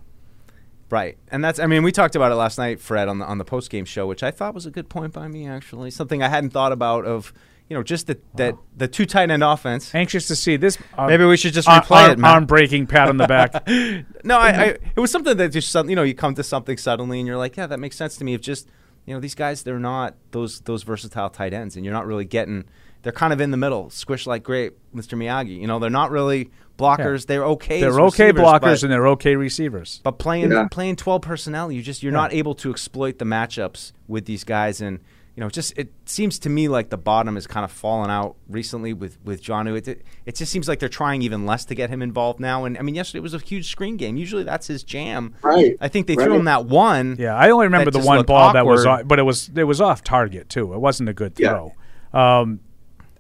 [0.89, 1.59] Right, and that's.
[1.59, 3.85] I mean, we talked about it last night, Fred, on the on the post game
[3.85, 5.47] show, which I thought was a good point by me.
[5.47, 7.31] Actually, something I hadn't thought about of
[7.69, 9.93] you know, just that that the two tight end offense.
[9.93, 10.77] Anxious to see this.
[10.97, 12.19] Uh, Maybe we should just replay arm, it.
[12.19, 12.31] Man.
[12.31, 13.67] Arm breaking pat on the back.
[14.23, 14.65] no, I, I,
[14.95, 17.55] it was something that just you know you come to something suddenly and you're like,
[17.55, 18.33] yeah, that makes sense to me.
[18.33, 18.67] If just
[19.05, 22.25] you know these guys, they're not those those versatile tight ends, and you're not really
[22.25, 22.65] getting.
[23.03, 25.17] They're kind of in the middle, squish like grape, Mr.
[25.17, 25.57] Miyagi.
[25.57, 27.21] You know, they're not really blockers.
[27.21, 27.25] Yeah.
[27.27, 27.81] They're okay.
[27.81, 30.01] They're okay blockers and they're okay receivers.
[30.03, 30.67] But playing yeah.
[30.71, 32.19] playing twelve personnel, you just you're yeah.
[32.19, 34.99] not able to exploit the matchups with these guys and
[35.35, 38.35] you know, just it seems to me like the bottom has kind of fallen out
[38.49, 39.77] recently with with Jonnu.
[39.77, 42.65] It, it, it just seems like they're trying even less to get him involved now.
[42.65, 44.17] And I mean, yesterday was a huge screen game.
[44.17, 45.33] Usually that's his jam.
[45.41, 45.77] Right.
[45.79, 46.25] I think they right.
[46.25, 47.15] threw him that one.
[47.17, 48.59] Yeah, I only remember the one ball awkward.
[48.59, 50.73] that was, off, but it was it was off target too.
[50.73, 51.73] It wasn't a good throw.
[52.13, 52.39] Yeah.
[52.39, 52.59] Um,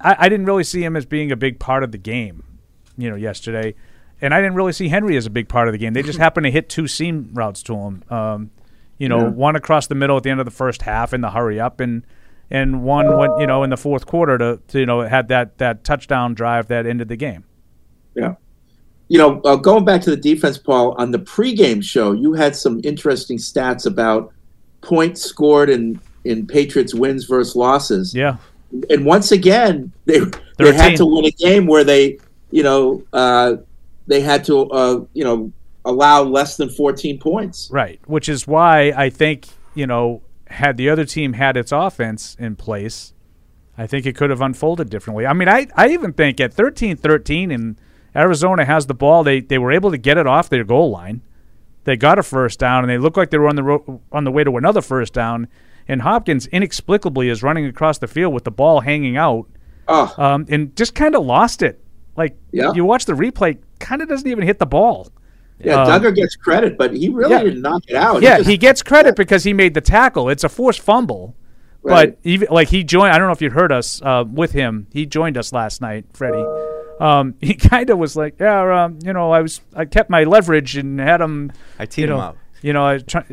[0.01, 2.43] I, I didn't really see him as being a big part of the game.
[2.97, 3.75] You know, yesterday.
[4.21, 5.93] And I didn't really see Henry as a big part of the game.
[5.93, 8.03] They just happened to hit two seam routes to him.
[8.09, 8.51] Um,
[8.99, 9.29] you know, yeah.
[9.29, 11.79] one across the middle at the end of the first half in the hurry up,
[11.79, 12.05] and
[12.51, 15.57] and one went, you know, in the fourth quarter to, to you know had that
[15.57, 17.45] that touchdown drive that ended the game.
[18.13, 18.35] Yeah,
[19.07, 22.55] you know, uh, going back to the defense, Paul, on the pregame show, you had
[22.55, 24.31] some interesting stats about
[24.81, 28.13] points scored in in Patriots wins versus losses.
[28.13, 28.37] Yeah,
[28.89, 30.19] and once again, they
[30.57, 32.19] they had to win a game where they,
[32.51, 33.55] you know, uh,
[34.07, 35.51] they had to, uh, you know,
[35.85, 37.69] allow less than 14 points.
[37.71, 42.35] Right, which is why I think you know had the other team had its offense
[42.39, 43.13] in place,
[43.77, 45.25] I think it could have unfolded differently.
[45.25, 47.79] I mean, I, I even think at 13 13 and
[48.15, 51.21] Arizona has the ball, they, they were able to get it off their goal line.
[51.85, 54.23] They got a first down, and they looked like they were on the ro- on
[54.25, 55.47] the way to another first down.
[55.87, 59.47] And Hopkins inexplicably is running across the field with the ball hanging out,
[59.87, 60.13] oh.
[60.17, 61.81] um, and just kind of lost it.
[62.17, 62.73] Like yeah.
[62.73, 65.09] you watch the replay, kind of doesn't even hit the ball.
[65.59, 67.43] Yeah, um, Dugger gets credit, but he really yeah.
[67.43, 68.21] didn't knock it out.
[68.21, 70.29] Yeah, he, just, he gets credit because he made the tackle.
[70.29, 71.35] It's a forced fumble.
[71.81, 72.11] Right.
[72.11, 74.87] But even like he joined, I don't know if you heard us uh, with him.
[74.91, 76.45] He joined us last night, Freddie.
[76.99, 80.23] Um, he kind of was like, yeah, um, you know, I was, I kept my
[80.23, 81.51] leverage and had him.
[81.77, 82.37] I teed you know, him up.
[82.61, 83.23] You know, I, try,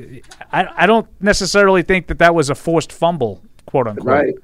[0.53, 4.07] I, I don't necessarily think that that was a forced fumble, quote unquote.
[4.07, 4.35] Right.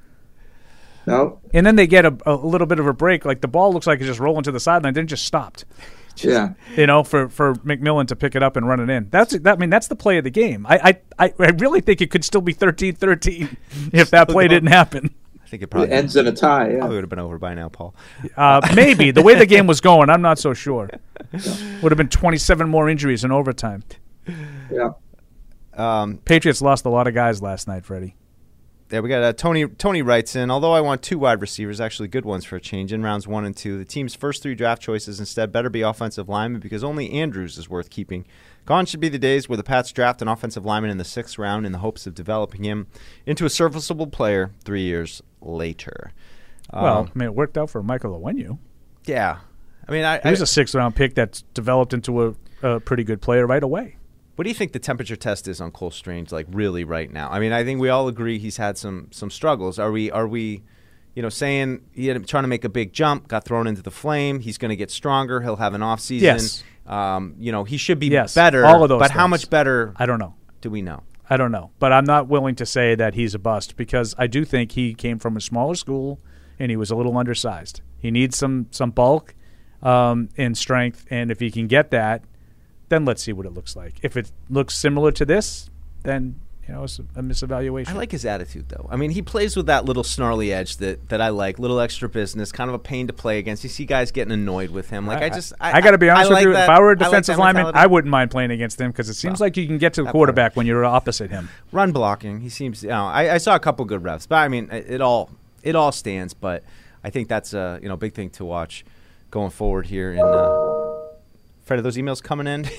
[1.07, 1.41] No.
[1.53, 3.25] And then they get a, a little bit of a break.
[3.25, 5.65] Like the ball looks like it's just rolling to the sideline, then just stopped.
[6.17, 9.09] Just, yeah, you know, for, for McMillan to pick it up and run it in.
[9.11, 9.57] That's that.
[9.57, 10.67] I mean, that's the play of the game.
[10.69, 13.57] I I, I really think it could still be 13-13
[13.93, 15.15] if that play didn't happen.
[15.43, 16.71] I think it probably it ends in a tie.
[16.71, 16.79] Yeah.
[16.79, 17.95] Probably would have been over by now, Paul.
[18.37, 20.89] Uh, maybe the way the game was going, I'm not so sure.
[21.83, 23.85] Would have been 27 more injuries in overtime.
[24.71, 24.93] Yeah.
[25.75, 28.15] Um, Patriots lost a lot of guys last night, Freddie.
[28.93, 29.67] Yeah, we got uh, Tony.
[29.67, 30.51] Tony writes in.
[30.51, 33.47] Although I want two wide receivers, actually good ones for a change in rounds one
[33.47, 33.79] and two.
[33.79, 37.71] The team's first three draft choices instead better be offensive linemen because only Andrews is
[37.71, 38.27] worth keeping.
[38.67, 41.39] Gone should be the days where the Pats draft an offensive lineman in the sixth
[41.39, 42.87] round in the hopes of developing him
[43.25, 46.13] into a serviceable player three years later.
[46.71, 48.59] Well, um, I mean, it worked out for Michael Onwenu.
[49.07, 49.39] Yeah,
[49.89, 53.05] I mean, I, he was a sixth round pick that's developed into a, a pretty
[53.05, 53.97] good player right away.
[54.37, 57.31] What do you think the temperature test is on Cole Strange like really right now?
[57.31, 59.79] I mean, I think we all agree he's had some some struggles.
[59.79, 60.63] Are we are we
[61.15, 63.91] you know, saying he had trying to make a big jump, got thrown into the
[63.91, 64.41] flame.
[64.41, 65.41] He's going to get stronger.
[65.43, 66.25] He'll have an off season.
[66.25, 66.65] Yes.
[66.87, 68.35] Um, you know, he should be yes.
[68.35, 68.65] better.
[68.65, 68.99] All of those.
[68.99, 69.19] But things.
[69.19, 69.93] how much better?
[69.97, 70.35] I don't know.
[70.61, 71.03] Do we know?
[71.29, 71.71] I don't know.
[71.79, 74.95] But I'm not willing to say that he's a bust because I do think he
[74.95, 76.19] came from a smaller school
[76.59, 77.83] and he was a little undersized.
[77.99, 79.35] He needs some some bulk
[79.83, 82.25] um, and strength, and if he can get that,
[82.93, 83.95] then let's see what it looks like.
[84.03, 85.71] If it looks similar to this,
[86.03, 86.37] then
[86.69, 87.89] you know, it's a misevaluation.
[87.89, 88.87] I like his attitude though.
[88.89, 92.09] I mean, he plays with that little snarly edge that, that I like, little extra
[92.09, 93.65] business, kind of a pain to play against.
[93.65, 95.07] You see guys getting annoyed with him.
[95.07, 96.53] Like I, just, I, got to be honest I with like you.
[96.53, 97.73] that- if I were a like defensive that lineman.
[97.75, 100.11] I wouldn't mind playing against him because it seems like you can get to the
[100.13, 101.49] quarterback when you're opposite him.
[101.73, 102.41] run blocking.
[102.41, 102.85] He seems.
[102.85, 105.31] You know, I, I saw a couple good reps, but I mean, it, it all
[105.65, 106.33] it all stands.
[106.33, 106.63] But
[107.03, 108.85] I think that's a you know big thing to watch
[109.33, 110.13] going forward here.
[110.13, 110.21] in.
[110.21, 110.92] uh,
[111.73, 112.69] Fred, are those emails coming in?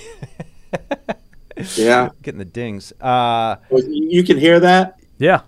[1.77, 2.09] Yeah.
[2.23, 2.91] Getting the dings.
[2.99, 4.99] Uh, you you can hear that.
[5.19, 5.41] Yeah.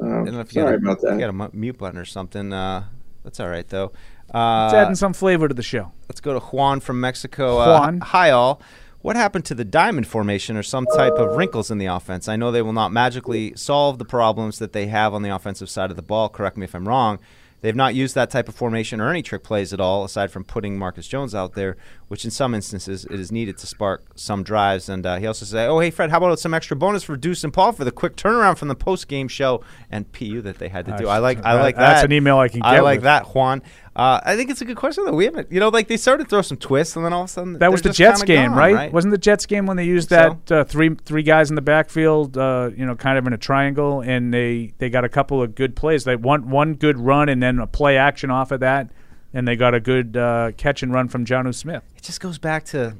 [0.00, 1.12] Oh, I don't know if you sorry got a, about that.
[1.12, 2.52] You got a mute button or something.
[2.54, 2.84] Uh,
[3.22, 3.92] that's all right though.
[4.32, 5.92] Uh, It's adding some flavor to the show.
[6.08, 7.58] Let's go to Juan from Mexico.
[7.58, 8.00] Uh, Juan.
[8.00, 8.62] hi, all.
[9.02, 12.28] What happened to the diamond formation or some type of wrinkles in the offense?
[12.28, 15.68] I know they will not magically solve the problems that they have on the offensive
[15.68, 16.30] side of the ball.
[16.30, 17.18] Correct me if I'm wrong.
[17.62, 20.42] They've not used that type of formation or any trick plays at all, aside from
[20.42, 21.76] putting Marcus Jones out there,
[22.12, 24.90] which in some instances it is needed to spark some drives.
[24.90, 27.42] And uh, he also said, "Oh, hey Fred, how about some extra bonus for Deuce
[27.42, 30.68] and Paul for the quick turnaround from the post game show and PU that they
[30.68, 31.80] had to do?" I like, I That- like that.
[31.80, 33.04] that's an email I can I like with.
[33.04, 33.62] that, Juan.
[33.96, 35.14] Uh, I think it's a good question though.
[35.14, 37.30] We haven't, you know, like they started to throw some twists, and then all of
[37.30, 38.74] a sudden That was the Jets game, gone, right?
[38.74, 38.92] right?
[38.92, 42.36] Wasn't the Jets game when they used that uh, three three guys in the backfield,
[42.36, 45.54] uh, you know, kind of in a triangle, and they, they got a couple of
[45.54, 46.04] good plays.
[46.04, 48.90] They one one good run and then a play action off of that,
[49.34, 51.82] and they got a good uh, catch and run from Jonnu Smith.
[51.96, 52.96] It just goes back to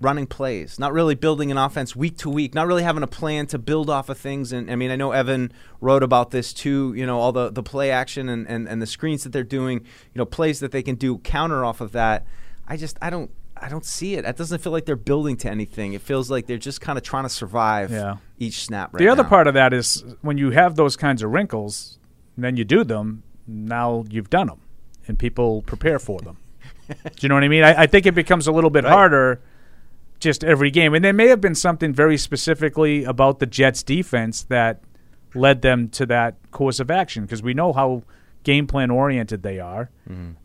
[0.00, 3.46] running plays, not really building an offense week to week, not really having a plan
[3.46, 4.50] to build off of things.
[4.52, 6.94] And I mean, I know Evan wrote about this too.
[6.96, 9.78] You know, all the the play action and and, and the screens that they're doing.
[9.80, 12.26] You know, plays that they can do counter off of that.
[12.66, 13.30] I just I don't.
[13.62, 14.22] I don't see it.
[14.22, 15.92] That doesn't feel like they're building to anything.
[15.92, 18.16] It feels like they're just kind of trying to survive Yeah.
[18.38, 18.94] each snap.
[18.94, 19.28] Right the other now.
[19.28, 21.98] part of that is when you have those kinds of wrinkles,
[22.38, 23.22] then you do them.
[23.46, 24.60] Now you've done them,
[25.10, 26.38] and people prepare for them.
[26.88, 27.62] do you know what I mean?
[27.62, 29.42] I, I think it becomes a little bit harder
[30.20, 34.42] just every game, and there may have been something very specifically about the Jets' defense
[34.44, 34.82] that
[35.34, 38.02] led them to that course of action because we know how
[38.42, 39.90] game plan oriented they are.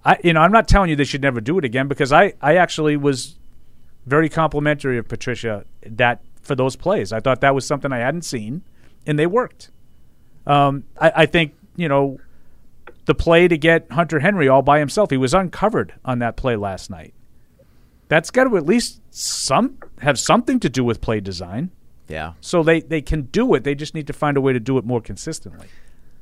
[0.04, 2.34] I, you know, I'm not telling you they should never do it again because I,
[2.42, 3.38] I actually was
[4.06, 7.12] very complimentary of Patricia that for those plays.
[7.12, 8.64] I thought that was something I hadn't seen,
[9.06, 9.72] and they worked.
[10.48, 12.20] Um, I, I think you know
[13.06, 15.10] the play to get Hunter Henry all by himself.
[15.12, 17.14] He was uncovered on that play last night.
[18.08, 21.72] That's got to at least some have something to do with play design.
[22.08, 22.34] Yeah.
[22.42, 23.64] So they they can do it.
[23.64, 25.68] They just need to find a way to do it more consistently.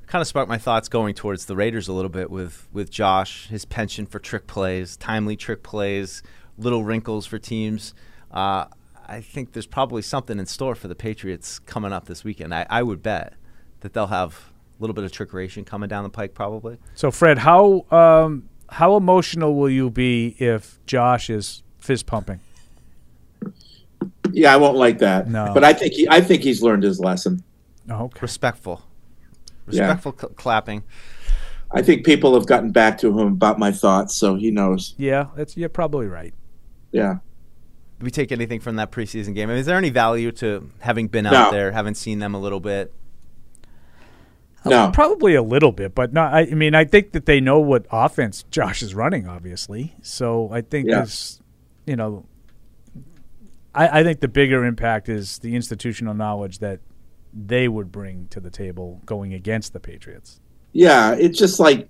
[0.08, 3.48] kind of sparked my thoughts going towards the Raiders a little bit with with Josh,
[3.48, 6.24] his penchant for trick plays, timely trick plays,
[6.58, 7.94] little wrinkles for teams.
[8.32, 8.66] Uh,
[9.06, 12.56] I think there's probably something in store for the Patriots coming up this weekend.
[12.56, 13.34] I, I would bet
[13.82, 14.53] that they'll have
[14.84, 16.78] little bit of trickeration coming down the pike, probably.
[16.96, 22.40] So Fred, how um, how emotional will you be if Josh is fist pumping?
[24.32, 25.30] Yeah, I won't like that.
[25.30, 25.52] No.
[25.54, 27.44] But I think he, I think he's learned his lesson.
[27.90, 28.20] Oh, okay.
[28.22, 28.82] Respectful,
[29.70, 29.82] Yeah.
[29.82, 30.84] respectful cl- clapping.
[31.72, 34.96] I think people have gotten back to him about my thoughts, so he knows.
[34.98, 36.34] Yeah, that's you're probably right.
[36.92, 37.16] Yeah.
[38.00, 39.50] Do we take anything from that preseason game?
[39.50, 41.52] I mean, is there any value to having been out No.
[41.52, 42.94] there, having seen them a little bit?
[44.66, 44.92] No.
[44.94, 46.34] Probably a little bit, but not.
[46.34, 49.96] I, mean, I think that they know what offense Josh is running, obviously.
[50.02, 51.02] So I think Yeah.
[51.02, 51.42] this,
[51.86, 52.26] you know,
[53.76, 56.80] I, I think the bigger impact is the institutional knowledge that
[57.34, 60.40] they would bring to the table going against the Patriots.
[60.72, 61.90] Yeah, it's just like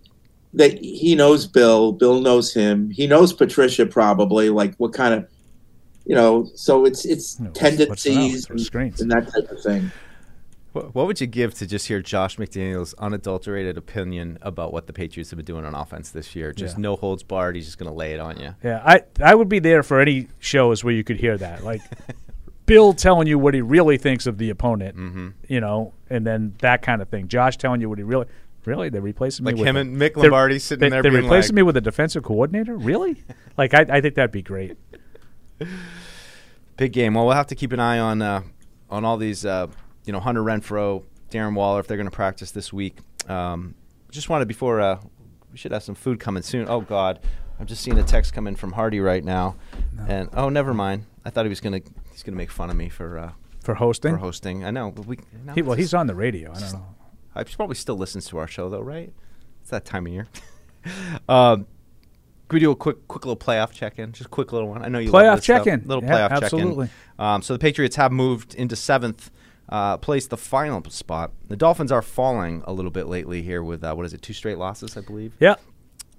[0.54, 2.90] that he knows Bill, Bill knows him.
[2.90, 5.28] He knows Patricia probably, like what kind of
[6.06, 8.66] you know, so it's it's You know, what's- what's the tendencies?
[8.66, 9.00] Screens.
[9.02, 9.90] and that type of thing.
[10.74, 14.94] What, what would you give to just hear Josh McDaniels' unadulterated opinion about what the
[14.94, 16.52] Patriots have been doing on offense this year?
[16.52, 16.82] Just Yeah.
[16.82, 17.56] no holds barred.
[17.56, 18.56] He's just going to lay it on you.
[18.64, 21.82] Yeah, I I would be there for any shows where you could hear that, like
[22.66, 25.28] Bill telling you what he really thinks of the opponent, Mm-hmm.
[25.48, 27.28] you know, and then that kind of thing.
[27.28, 28.26] Josh telling you what he really,
[28.66, 31.12] really, they're replacing me Like with him a- and Mick Lombardi sitting they, there They're
[31.12, 33.22] replacing like- me with a defensive coordinator, really?
[33.58, 34.76] like I, I think that'd be great.
[36.78, 37.14] Big game.
[37.14, 38.42] Well, we'll have to keep an eye on uh,
[38.90, 39.46] on all these.
[39.46, 39.68] Uh,
[40.06, 42.97] you know, Hunter Renfrow, Darren Waller, if they're going to practice this week.
[43.28, 43.76] Um,
[44.12, 44.99] just wanted before uh,
[45.51, 46.68] we should have some food coming soon.
[46.70, 47.20] Oh God,
[47.60, 49.56] I'm just seeing a text come in from Hardy right now,
[50.08, 51.06] and oh, never mind.
[51.26, 53.32] I thought he was going to he's going to make fun of me for uh,
[53.64, 54.66] For hosting, for hosting.
[54.66, 55.20] I know, but we.
[55.45, 56.51] No, he, well, he's on the radio.
[56.51, 56.95] I don't know.
[57.36, 59.12] I probably still listens to our show though, right?
[59.62, 60.28] It's that time of year.
[61.30, 61.66] um,
[62.49, 64.12] can we do a quick, quick little playoff check-in?
[64.12, 64.84] Just a quick little one.
[64.84, 65.84] I know you love Playoff check-in.
[65.86, 66.39] Little Yeah, playoff absolutely.
[66.41, 66.68] check-in.
[66.68, 66.89] Absolutely.
[67.18, 69.32] Um, so the Patriots have moved into seventh,
[69.70, 71.32] uh, placed the final spot.
[71.47, 74.34] The Dolphins are falling a little bit lately here with uh, what is it, two
[74.34, 75.34] straight losses, I believe.
[75.39, 75.55] Yeah,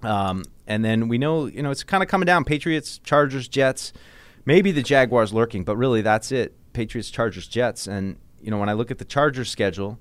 [0.01, 2.43] Um, and then we know, you know, it's kind of coming down.
[2.43, 3.93] Patriots, Chargers, Jets,
[4.45, 6.55] maybe the Jaguars lurking, but really that's it.
[6.73, 9.97] Patriots, Chargers, Jets, and you know, when I look at the Chargers schedule,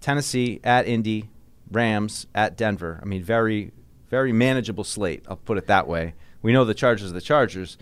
[0.00, 1.28] Tennessee at Indy,
[1.70, 3.00] Rams at Denver.
[3.02, 3.72] I mean, very,
[4.08, 5.24] very manageable slate.
[5.28, 6.14] I'll put it that way.
[6.42, 7.76] We know the Chargers are the Chargers.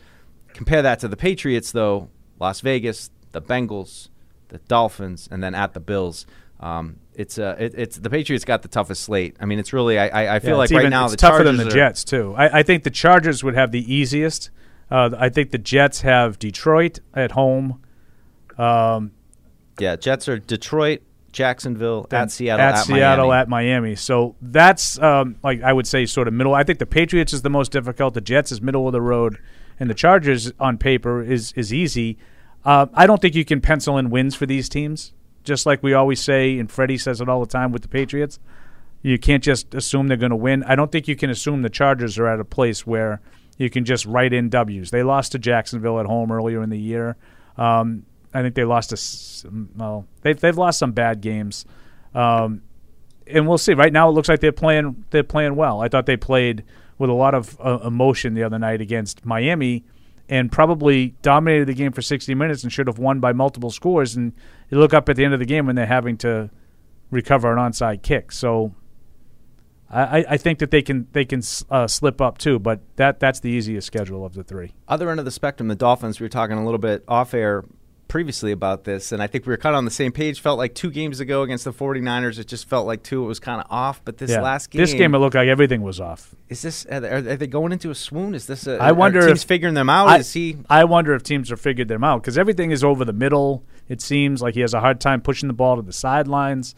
[0.54, 2.08] Compare that to the Patriots, though.
[2.40, 4.08] Las Vegas, the Bengals,
[4.49, 6.26] the Dolphins, and then at the Bills.
[6.61, 9.36] Um, it's uh, it, it's the Patriots got the toughest slate.
[9.40, 11.16] I mean, it's really I I, I feel Yeah, like right even- now it's the
[11.18, 12.34] tougher Chargers than the Jets too.
[12.36, 14.51] I, I think the Chargers would have the easiest.
[14.90, 17.82] Uh, I think the Jets have Detroit at home.
[18.59, 19.12] Um,
[19.78, 23.40] Yeah, Jets are Detroit, Jacksonville, at Seattle, at, at, Seattle, Miami.
[23.40, 23.94] at Miami.
[23.97, 26.55] So that's um, like I would say sort of middle.
[26.55, 28.14] I think the Patriots is the most difficult.
[28.14, 29.38] The Jets is middle of the road,
[29.78, 32.16] and the Chargers on paper is is easy.
[32.66, 35.12] Uh, I don't think you can pencil in wins for these teams.
[35.44, 38.40] Just like we always say, and Freddie says it all the time with the Patriots,
[39.02, 40.64] you can't just assume they're going to win.
[40.64, 43.20] I don't think you can assume the Chargers are at a place where
[43.56, 44.90] you can just write in W's.
[44.90, 47.16] They lost to Jacksonville at home earlier in the year.
[47.56, 48.04] Um,
[48.34, 49.46] I think they lost s-
[49.76, 51.64] well, they've they've lost some bad games,
[52.14, 52.62] um,
[53.28, 53.72] and we'll see.
[53.74, 55.80] Right now, it looks like they're playing they're playing well.
[55.80, 56.64] I thought they played
[56.98, 59.84] with a lot of uh, emotion the other night against Miami,
[60.28, 64.16] and probably dominated the game for 60 minutes and should have won by multiple scores.
[64.16, 64.32] And
[64.70, 66.50] you look up at the end of the game when they're having to
[67.10, 68.32] recover an onside kick.
[68.32, 68.74] So
[69.88, 73.38] I, I- think that they can they can uh, slip up too, but that that's
[73.40, 74.74] the easiest schedule of the three.
[74.88, 76.18] Other end of the spectrum, the Dolphins.
[76.18, 77.64] We were talking a little bit off air
[78.09, 80.40] previously about this, and I think we were kind of on the same page.
[80.40, 83.24] Felt like two games ago against the 49ers, it just felt like two.
[83.24, 84.40] It was kind of off, but this Yeah.
[84.42, 86.34] last game, this game it looked like everything was off.
[86.48, 86.86] is this?
[86.86, 88.34] Are they, are they going into a swoon?
[88.34, 88.66] Is this?
[88.66, 90.09] A, I wonder teams if figuring them out.
[90.09, 90.57] I, is he?
[90.70, 93.64] I wonder if teams are figured them out because everything is over the middle.
[93.88, 96.74] It seems like he has a hard time pushing the ball to the sidelines.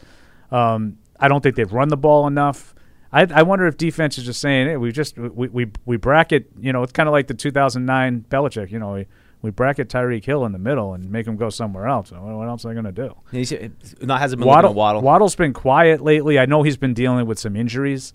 [0.51, 2.73] Um, I don't think they've run the ball enough.
[3.11, 6.47] I, I wonder if defense is just saying, "Hey, we just we we, we bracket."
[6.59, 8.71] You know, it's kind of like the 2009 Belichick.
[8.71, 9.03] You know,
[9.41, 12.11] we bracket Tyreek Hill in the middle and make him go somewhere else.
[12.11, 13.15] What, what else are they going to do?
[13.31, 13.53] He's,
[14.01, 15.01] not hasn't been Waddle, Waddle.
[15.01, 16.37] Waddle's been quiet lately.
[16.37, 18.13] I know he's been dealing with some injuries.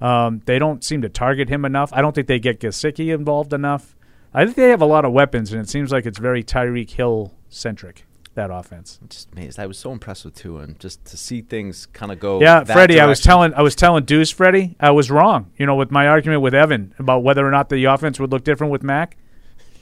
[0.00, 1.92] Um, they don't seem to target him enough.
[1.92, 3.94] I don't think they get Gesicki involved enough.
[4.32, 6.90] I think they have a lot of weapons, and it seems like it's very Tyreek
[6.90, 8.04] Hill centric.
[8.34, 8.98] That offense.
[9.00, 9.60] I'm just amazed.
[9.60, 12.40] I was so impressed with Tua, and just to see things kind of go.
[12.40, 12.98] Yeah, Freddie.
[12.98, 15.52] I was telling I was telling Deuce, Freddie, I was wrong.
[15.56, 18.42] You know, with my argument with Evan about whether or not the offense would look
[18.42, 19.16] different with Mac,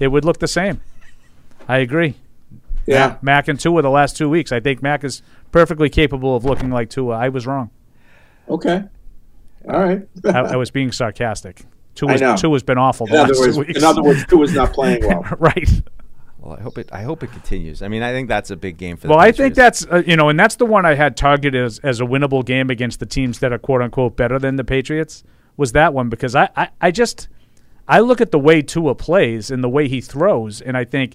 [0.02, 0.80] it would look the same.
[1.68, 2.16] I agree.
[2.86, 3.18] Yeah.
[3.22, 4.50] Mac and Tua the last two weeks.
[4.50, 5.22] I think Mac is
[5.52, 7.16] perfectly capable of looking like Tua.
[7.16, 7.70] I was wrong.
[8.48, 8.82] Okay.
[9.68, 10.08] All right.
[10.24, 11.64] I, I was being sarcastic.
[11.94, 12.36] Two I was know.
[12.36, 13.78] Tua has been awful the In other last words, two weeks.
[13.78, 15.24] in other words, Tua is not playing well.
[15.38, 15.70] right.
[16.40, 16.88] Well, I hope it.
[16.92, 17.80] I hope it continues.
[17.82, 19.06] I mean, I think that's a big game for.
[19.06, 21.62] The Well, I think that's uh, you know, and that's the one I had targeted
[21.64, 24.64] as, as a winnable game against the teams that are quote unquote better than the
[24.64, 25.22] Patriots.
[25.56, 27.28] Was that one because I, I, I just
[27.92, 31.14] I look at the way Tua plays and the way he throws, and I think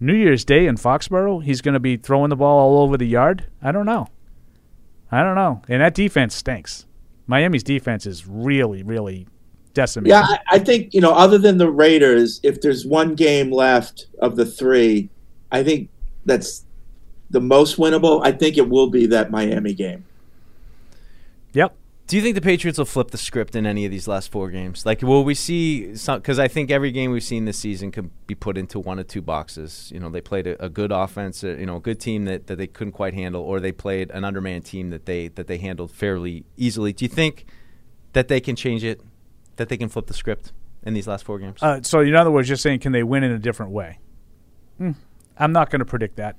[0.00, 3.06] New Year's Day in Foxborough, he's going to be throwing the ball all over the
[3.06, 3.46] yard.
[3.62, 4.08] I don't know.
[5.12, 5.62] I don't know.
[5.68, 6.84] And that defense stinks.
[7.28, 9.28] Miami's defense is really, really
[9.72, 10.10] decimated.
[10.10, 14.34] Yeah, I, think you know, other than the Raiders, if there's one game left of
[14.34, 15.10] the three,
[15.52, 15.90] I think
[16.26, 16.64] that's
[17.30, 18.20] the most winnable.
[18.24, 20.04] I think it will be that Miami game.
[21.52, 21.76] Yep.
[22.10, 24.50] Do you think the Patriots will flip the script in any of these last four
[24.50, 24.84] games?
[24.84, 26.18] Like, will we see some?
[26.18, 29.06] Because I think every game we've seen this season could be put into one of
[29.06, 29.92] two boxes.
[29.94, 32.48] You know, they played a, a good offense, uh, you know, a good team that,
[32.48, 35.58] that they couldn't quite handle, or they played an undermanned team that they that they
[35.58, 36.92] handled fairly easily.
[36.92, 37.46] Do you think
[38.12, 39.00] that they can change it?
[39.54, 40.52] That they can flip the script
[40.82, 41.62] in these last four games?
[41.62, 44.00] Uh, so, in other words, you're saying can they win in a different way?
[44.78, 44.92] Hmm.
[45.38, 46.34] I'm not going to predict that.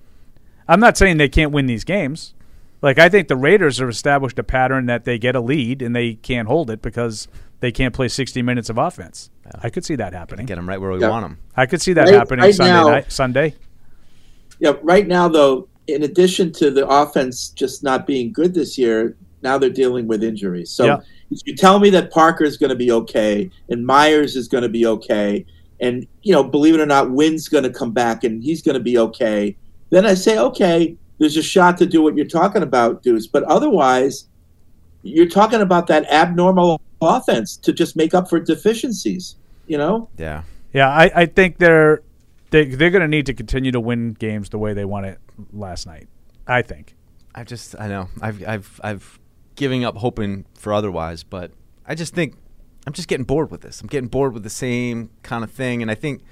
[0.68, 2.34] I'm not saying they can't win these games.
[2.82, 5.96] Like I think the Raiders have established a pattern that they get a lead and
[5.96, 7.28] they can't hold it because
[7.60, 9.30] they can't play 60 minutes of offense.
[9.62, 10.46] I could see that happening.
[10.48, 11.10] Get them right where we Yeah.
[11.10, 11.38] want them.
[11.56, 13.12] I could see that Right- happening right Sunday now- night.
[13.12, 13.56] Sunday.
[14.60, 19.16] Yeah, right now though, in addition to the offense just not being good this year,
[19.44, 20.70] now they're dealing with injuries.
[20.72, 20.98] So Yeah.
[21.30, 24.64] if you tell me that Parker is going to be okay and Meyers is going
[24.64, 25.46] to be okay,
[25.80, 28.76] and you know, believe it or not, Wynn's going to come back and he's going
[28.76, 29.56] to be okay,
[29.92, 33.28] then I say, okay, there's a shot to do what you're talking about, Deuce.
[33.28, 34.28] But otherwise,
[35.04, 39.36] you're talking about that abnormal offense to just make up for deficiencies.
[39.68, 40.10] You know?
[40.18, 40.42] Yeah.
[40.74, 42.02] Yeah, I, I think they're
[42.50, 45.20] they, they're going to need to continue to win games the way they won it
[45.54, 46.08] last night.
[46.48, 46.96] I think.
[47.36, 49.20] I just I know I've I've I've
[49.56, 51.52] giving up hoping for otherwise, but
[51.86, 52.36] I just think
[52.88, 53.80] I'm just getting bored with this.
[53.80, 56.24] I'm getting bored with the same kind of thing, and I think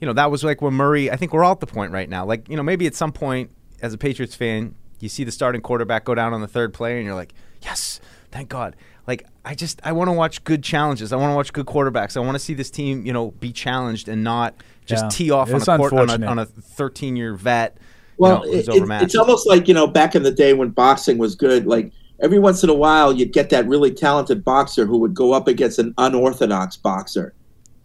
[0.00, 1.10] you know that was like when Murray.
[1.10, 2.24] I think we're all at the point right now.
[2.24, 3.50] Like you know maybe at some point
[3.82, 6.96] as a Patriots fan, you see the starting quarterback go down on the third play,
[6.96, 8.00] and you're like, yes,
[8.30, 8.74] thank God.
[9.06, 11.12] Like I just I want to watch good challenges.
[11.12, 12.16] I want to watch good quarterbacks.
[12.16, 14.54] I want to see this team you know be challenged and not
[14.84, 15.08] just Yeah.
[15.10, 17.78] tee off on a, court, on a on a 13 year vet
[18.18, 19.04] Well, you know, it- it- overmatched.
[19.04, 21.66] it's almost like you know back in the day when boxing was good.
[21.66, 25.32] Like every once in a while, you'd get that really talented boxer who would go
[25.32, 27.32] up against an unorthodox boxer,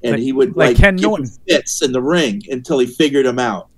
[0.04, 1.30] and Like- he would like like, Ken give him Norton.
[1.48, 3.70] fits in the ring until he figured him out.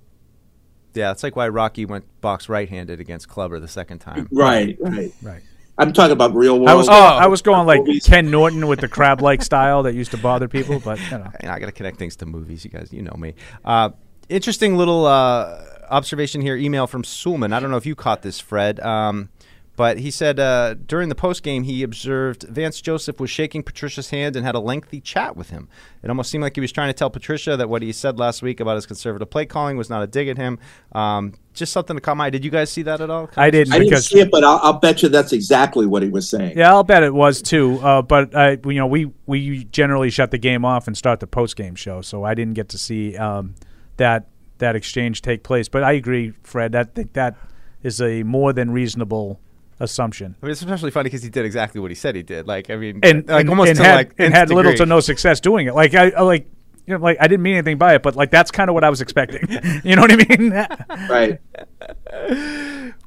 [0.96, 4.28] Yeah, it's like why Rocky went box right-handed against Clubber the second time.
[4.32, 5.42] Right, right, Right.
[5.78, 6.70] I'm talking about real world.
[6.70, 6.92] I was Oh.
[6.92, 8.06] I was going like movies.
[8.06, 11.30] Ken Norton with the crab like style that used to bother people, but you know.
[11.42, 12.64] I got to connect things to movies.
[12.64, 13.34] You guys, you know me.
[13.62, 13.90] Uh,
[14.30, 16.56] interesting little uh, observation here.
[16.56, 17.52] Email from Sulman.
[17.52, 18.80] I don't know if you caught this, Fred.
[18.80, 19.28] Um,
[19.76, 24.10] but he said uh, during the post game he observed Vance Joseph was shaking Patricia's
[24.10, 25.68] hand and had a lengthy chat with him.
[26.02, 28.42] It almost seemed like he was trying to tell Patricia that what he said last
[28.42, 30.58] week about his conservative play calling was not a dig at him.
[30.92, 32.18] Um, just something to come.
[32.18, 32.30] my eye.
[32.30, 33.30] Did you guys see that at all?
[33.36, 36.02] I didn't I didn't because see it, but I'll, I'll bet you that's exactly what
[36.02, 36.56] he was saying.
[36.56, 37.78] Yeah, I'll bet it was too.
[37.80, 41.26] Uh, but I, you know, we we generally shut the game off and start the
[41.26, 43.54] post game show, so I didn't get to see um,
[43.96, 45.68] that that exchange take place.
[45.68, 46.74] But I agree, Fred.
[46.74, 47.36] I think that
[47.82, 49.40] is a more than reasonable
[49.80, 50.36] assumption.
[50.42, 52.46] I mean, it's especially funny because he did exactly what he said he did.
[52.46, 54.74] Like, I mean, And like and, almost and to had, like and had nth little
[54.74, 55.74] to no success doing it.
[55.74, 56.48] Like I, I like.
[56.88, 58.84] You know, like I didn't mean anything by it, but like that's kind of what
[58.84, 59.40] I was expecting.
[59.84, 60.52] you know what I mean?
[61.10, 61.40] Right.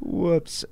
[0.02, 0.66] Whoops.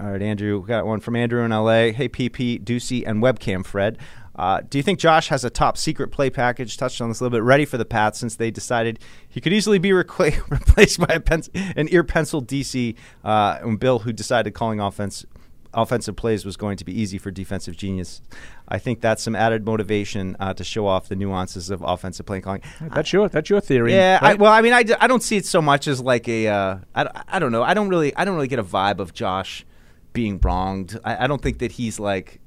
[0.00, 0.58] All right, Andrew.
[0.60, 1.92] we Got one from Andrew in LA.
[1.92, 3.98] Hey, PP, Ducey, and webcam Fred.
[4.40, 6.78] Uh, do you think Josh has a top secret play package?
[6.78, 7.42] Touched on this a little bit.
[7.42, 11.20] Ready for the Pats since they decided he could easily be requ- replaced by a
[11.20, 12.94] pen- an ear pencil DC.
[13.22, 15.26] Uh, and Bill, who decided calling offense
[15.74, 18.22] offensive plays was going to be easy for defensive genius.
[18.66, 22.40] I think that's some added motivation uh, to show off the nuances of offensive play
[22.40, 22.62] calling.
[22.80, 23.92] that's your that's your theory.
[23.92, 26.26] Yeah, I, well, I mean, I, d- I don't see it so much as like
[26.28, 27.62] a uh, I, I don't know.
[27.62, 29.66] I don't really I don't really get a vibe of Josh
[30.14, 30.98] being wronged.
[31.04, 32.40] I, I don't think that he's like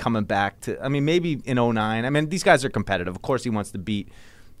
[0.00, 0.82] coming back to.
[0.82, 1.78] I mean, maybe in 09.
[2.04, 3.14] I mean, these guys are competitive.
[3.14, 4.08] Of course, he wants to beat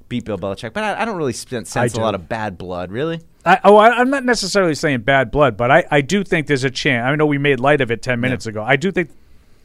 [0.08, 2.00] beat Bill Belichick, but I, I don't really sense a do.
[2.00, 2.92] lot of bad blood.
[2.92, 6.46] Really, I, oh, I, I'm not necessarily saying bad blood, but I, I do think
[6.46, 7.04] there's a chance.
[7.06, 8.62] I know we made light of it ten minutes ago.
[8.62, 9.10] I do think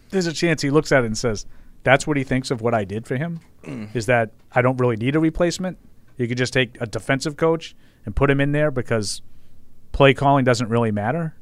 [0.09, 1.45] there's a chance he looks at it and says,
[1.84, 3.95] "That's what he thinks of what I did for him." Mm.
[3.95, 5.78] Is that I don't really need a replacement.
[6.17, 9.21] You could just take a defensive coach and put him in there because
[9.91, 11.36] play calling doesn't really matter.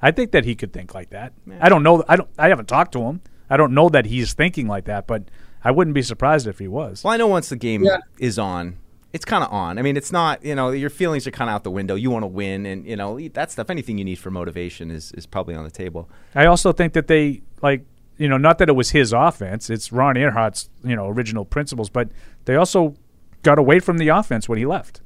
[0.00, 1.32] I think that he could think like that.
[1.60, 2.04] I don't know.
[2.08, 2.28] I don't.
[2.38, 3.22] I haven't talked to him.
[3.50, 5.24] I don't know that he's thinking like that, but
[5.64, 7.04] I wouldn't be surprised if he was.
[7.04, 7.98] well, I know once the game Yeah.
[8.18, 8.76] is on.
[9.12, 9.78] It's kind of on.
[9.78, 10.42] I mean, it's not.
[10.42, 11.94] You know, your feelings are kind of out the window.
[11.96, 13.68] You want to win, and you know that stuff.
[13.68, 16.08] Anything you need for motivation is is probably on the table.
[16.34, 17.84] I also think that they like
[18.16, 19.68] you know not that it was his offense.
[19.68, 22.08] It's Ron Erhardt's you know original principles, but
[22.46, 22.94] they also
[23.42, 25.02] got away from the offense when he left.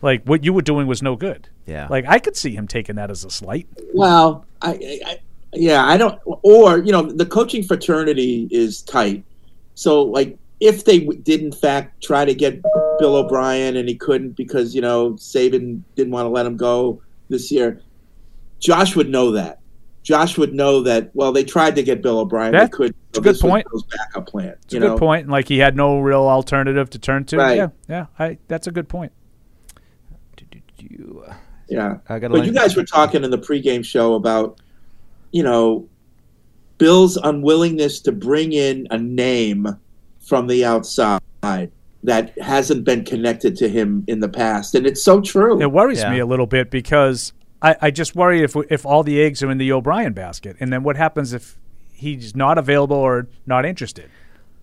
[0.00, 1.50] Like what you were doing was no good.
[1.66, 1.88] Yeah.
[1.90, 3.68] Like I could see him taking that as a slight.
[3.92, 5.18] Well, I, I, I
[5.52, 6.18] yeah, I don't.
[6.24, 9.24] Or you know, the coaching fraternity is tight.
[9.74, 12.62] So like, if they w- did in fact try to get
[12.98, 17.02] Bill O'Brien and he couldn't because you know Saban didn't want to let him go
[17.28, 17.80] this year,
[18.60, 19.58] Josh would know that.
[20.02, 21.10] Josh would know that.
[21.14, 22.52] Well, they tried to get Bill O'Brien.
[22.52, 22.94] Yeah, they could.
[23.10, 23.66] it's a good this point.
[23.70, 24.56] Bill's backup plan.
[24.64, 25.22] It's you a good point.
[25.22, 27.36] And like he had no real alternative to turn to.
[27.36, 27.56] Right.
[27.56, 28.06] Yeah, yeah.
[28.18, 29.12] I, that's a good point.
[31.68, 31.98] Yeah.
[32.08, 34.60] I gotta But you guys were talking in the pregame show about,
[35.32, 35.88] you know,
[36.78, 39.66] Bill's unwillingness to bring in a name
[40.20, 41.20] from the outside
[42.04, 45.60] that hasn't been connected to him in the past, and it's so true.
[45.60, 46.10] It worries Yeah.
[46.10, 49.50] me a little bit because I, I just worry if if all the eggs are
[49.50, 51.58] in the O'Brien basket, and then what happens if
[51.92, 54.10] he's not available or not interested?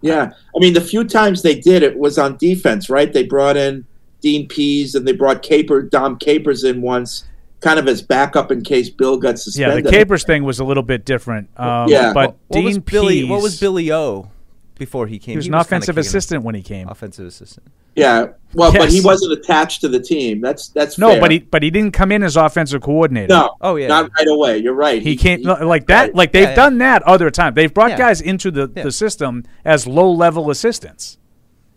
[0.02, 3.12] Yeah, I mean, the few times they did it was on defense, right?
[3.12, 3.86] They brought in
[4.22, 7.26] Dean Pees and they brought Caper, Dom Capers in once,
[7.62, 9.84] kind of as backup in case Bill got suspended.
[9.86, 11.50] Yeah, the Capers thing was a little bit different.
[11.58, 12.14] Um, Yeah.
[12.14, 13.24] but what Dean was Billy?
[13.26, 14.30] What was Billy O
[14.78, 15.34] before he came?
[15.34, 16.88] He was an kinda offensive assistant when he came.
[16.88, 17.68] Offensive assistant.
[17.96, 20.40] Yeah, well, but he wasn't attached to the team.
[20.40, 21.20] That's that's No, fair.
[21.22, 23.28] but he but he didn't come in as offensive coordinator.
[23.34, 23.88] no, Oh, yeah.
[23.88, 24.60] not right away.
[24.60, 25.02] You're right.
[25.02, 26.02] He can't like that.
[26.04, 26.16] right.
[26.16, 26.56] Like they've Yeah, yeah.
[26.56, 27.56] done that other times.
[27.56, 27.98] They've brought Yeah.
[27.98, 28.84] guys into the, Yeah.
[28.84, 31.18] the system as low level assistants,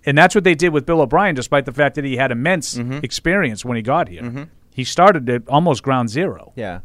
[0.07, 1.35] and that's what they did with Bill O'Brien.
[1.35, 2.99] Despite the fact that he had immense Mm-hmm.
[3.03, 6.53] experience when he got here, he started at almost ground zero.
[6.57, 6.81] Yeah.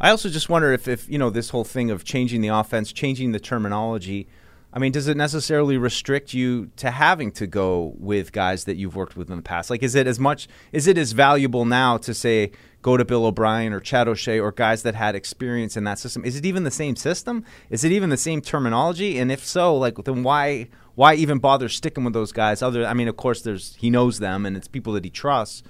[0.00, 2.92] I also just wonder if, if you know this whole thing of changing the offense,
[2.92, 4.28] changing the terminology.
[4.72, 8.96] I mean, does it necessarily restrict you to having to go with guys that you've
[8.96, 9.70] worked with in the past?
[9.70, 10.48] Like, is it as much?
[10.72, 12.50] Is it as valuable now to say
[12.82, 16.24] go to Bill O'Brien or Chad O'Shea or guys that had experience in that system?
[16.24, 17.44] Is it even the same system?
[17.70, 19.18] Is it even the same terminology?
[19.18, 22.60] And if so, like, then why why even bother sticking with those guys?
[22.60, 25.62] Other, I mean, of course, there's he knows them and it's people that he trusts,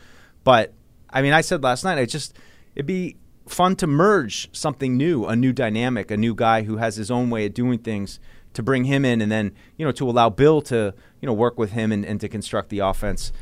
[0.45, 0.73] but
[1.15, 2.37] I mean, I said last night, I just
[2.75, 6.97] it'd be fun to merge something new, a new dynamic, a new guy who has
[6.97, 8.19] his own way of doing things
[8.55, 11.59] to bring him in and then, you know, to allow Bill to, you know, work
[11.59, 13.33] with him and, and to construct the offense.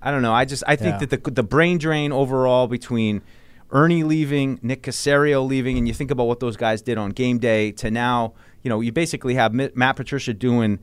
[0.00, 0.32] I don't know.
[0.32, 1.06] I just I think Yeah.
[1.06, 3.22] that the the brain drain overall between
[3.70, 7.38] Ernie leaving, Nick Caserio leaving, and you think about what those guys did on game
[7.38, 10.78] day to now, you know, you basically have Matt Patricia doing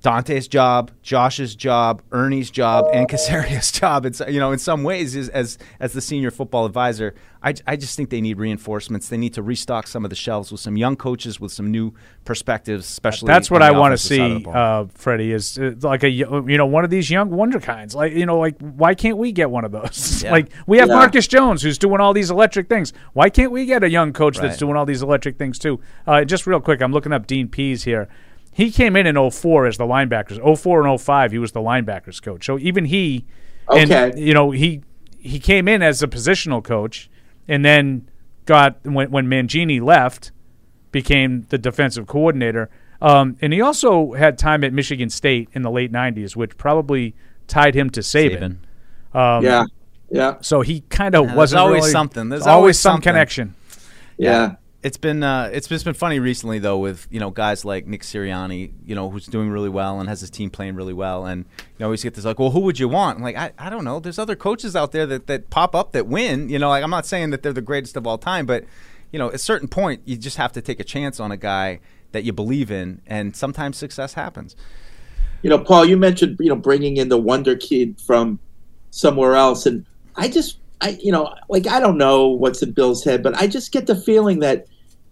[0.00, 4.06] Dante's job, Josh's job, Ernie's job, and Caserio's job.
[4.06, 7.74] It's you know in some ways is, as as the senior football advisor, I, I
[7.76, 9.08] just think they need reinforcements.
[9.08, 11.94] They need to restock some of the shelves with some young coaches with some new
[12.24, 13.26] perspectives, especially.
[13.26, 14.82] That's what on I want to offensive side of the see, ball.
[14.82, 15.32] uh, Freddie.
[15.32, 17.94] Is uh, like a y- you know one of these young wonder kinds.
[17.94, 20.22] Like you know, like why can't we get one of those?
[20.28, 20.32] Yeah.
[20.32, 20.94] like we have Yeah.
[20.96, 22.92] Marcus Jones who's doing all these electric things.
[23.14, 25.80] Why can't we get a young coach that's doing all these electric things too?
[26.06, 28.08] Uh, just real quick, I'm looking up Dean Pees here.
[28.58, 30.38] He came in in 04 as the linebackers.
[30.58, 32.44] 04 and 05, he was the linebackers coach.
[32.44, 33.24] So even he,
[33.72, 34.20] and Okay.
[34.20, 34.82] you know he
[35.20, 37.08] he came in as a positional coach,
[37.46, 38.08] and then
[38.46, 40.32] got when when Mangini left
[40.90, 42.68] became the defensive coordinator.
[43.00, 47.14] Um, and he also had time at Michigan State in the late '90s, which probably
[47.46, 48.56] tied him to Saban.
[49.14, 49.64] Um, yeah,
[50.10, 52.28] yeah, So he kind of there's wasn't always really- something.
[52.28, 53.02] There's always always some something.
[53.10, 53.54] connection.
[54.16, 54.56] yeah.
[54.80, 58.02] It's been uh, it's just been funny recently though with you know guys like Nick
[58.02, 61.46] Sirianni, you know who's doing really well and has his team playing really well, and
[61.78, 63.18] you always get this like, well, who would you want?
[63.18, 63.98] I'm like, I, I don't know.
[63.98, 66.48] There's other coaches out there that, that pop up that win.
[66.48, 68.64] You know, like I'm not saying that they're the greatest of all time, but
[69.10, 71.36] you know, at a certain point, you just have to take a chance on a
[71.36, 71.80] guy
[72.12, 74.54] that you believe in, and sometimes success happens.
[75.42, 78.38] You know, Paul, you mentioned you know bringing in the wonder kid from
[78.90, 83.04] somewhere else, and I just, I you know, like I don't know what's in Bill's
[83.04, 84.66] head, but I just get the feeling that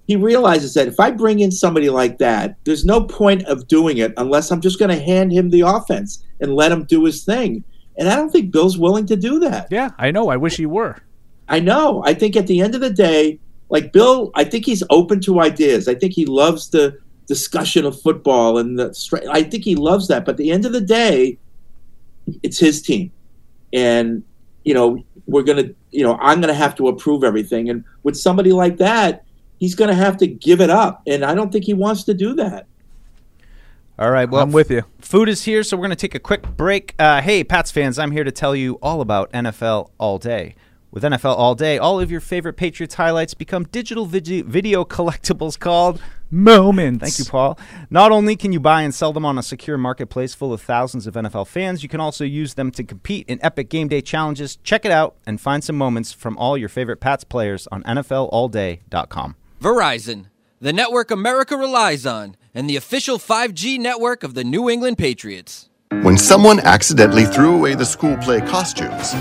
[0.06, 3.98] he realizes that if I bring in somebody like that, there's no point of doing
[3.98, 7.24] it unless I'm just going to hand him the offense and let him do his
[7.24, 7.64] thing.
[7.98, 9.68] And I don't think Bill's willing to do that.
[9.70, 10.28] Yeah, I know.
[10.28, 10.96] I wish he were.
[11.48, 12.02] I know.
[12.04, 15.40] I think at the end of the day, like Bill, I think he's open to
[15.40, 15.88] ideas.
[15.88, 19.28] I think he loves the discussion of football and the.
[19.30, 20.24] I think he loves that.
[20.24, 21.38] But at the end of the day,
[22.42, 23.10] it's his team,
[23.72, 24.22] and
[24.64, 25.70] you know we're gonna.
[25.91, 27.70] You know I'm gonna have to approve everything.
[27.70, 29.24] And with somebody like that,
[29.59, 31.03] he's gonna have to give it up.
[31.07, 32.66] And I don't think he wants to do that.
[33.99, 34.83] All right, well, I'm with you.
[35.01, 36.95] Food is here, so we're going to take a quick break.
[36.99, 40.55] Uh, hey, Pats fans, I'm here to tell you all about NFL All Day.
[40.91, 45.59] With NFL All Day, all of your favorite Patriots highlights become digital video, video collectibles
[45.59, 47.03] called Moments.
[47.03, 47.59] Thank you, Paul.
[47.91, 51.07] Not only can you buy and sell them on a secure marketplace full of thousands
[51.07, 54.57] of NFL fans, you can also use them to compete in epic game day challenges.
[54.57, 59.37] Check it out and find some moments from all your favorite Pats players on NFLAllDay.com.
[59.61, 60.26] Verizon,
[60.61, 65.68] the network America relies on, and the official 5G network of the New England Patriots.
[65.91, 69.12] When someone accidentally threw away the school play costumes,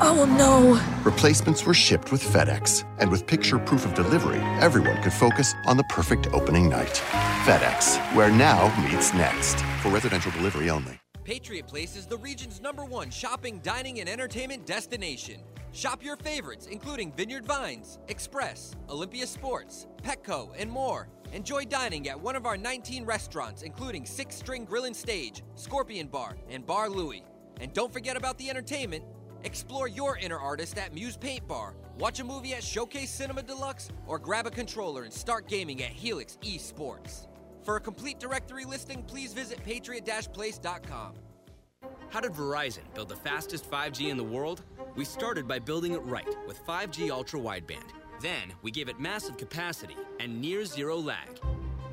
[0.00, 0.80] Oh no.
[1.02, 2.84] replacements were shipped with FedEx.
[3.00, 7.02] And with picture proof of delivery, everyone could focus on the perfect opening night.
[7.44, 9.58] FedEx, where now meets next.
[9.82, 11.00] For residential delivery only.
[11.24, 15.40] Patriot Place is the region's number one shopping, dining, and entertainment destination.
[15.72, 21.08] Shop your favorites, including Vineyard Vines, Express, Olympia Sports, Petco, and more.
[21.32, 26.06] Enjoy dining at one of our 19 restaurants, including Six String Grill and Stage, Scorpion
[26.06, 27.24] Bar, and Bar Louie.
[27.60, 29.04] And don't forget about the entertainment.
[29.44, 33.90] Explore your inner artist at Muse Paint Bar, watch a movie at Showcase Cinema Deluxe,
[34.06, 37.26] or grab a controller and start gaming at Helix Esports.
[37.62, 41.12] For a complete directory listing, please visit patriot-place.com.
[42.08, 44.62] How did Verizon build the fastest 5G in the world?
[44.96, 47.92] We started by building it right with 5G ultra wideband.
[48.20, 51.38] Then we gave it massive capacity and near zero lag.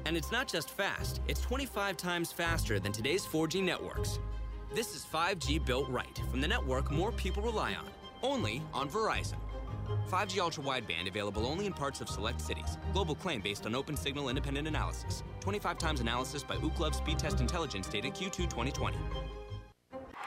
[0.06, 4.20] And it's not just fast, it's 25 times faster than today's 4G networks.
[4.74, 7.88] This is 5G built right from the network more people rely on,
[8.24, 9.38] only on Verizon.
[10.10, 12.78] 5G ultra wideband available only in parts of select cities.
[12.92, 15.24] Global claim based on open signal independent analysis.
[15.42, 18.98] 25 times analysis by Ookla Speed Test Intelligence data Q2 2020.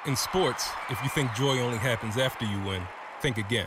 [0.07, 2.83] In sports, if you think joy only happens after you win,
[3.21, 3.67] think again.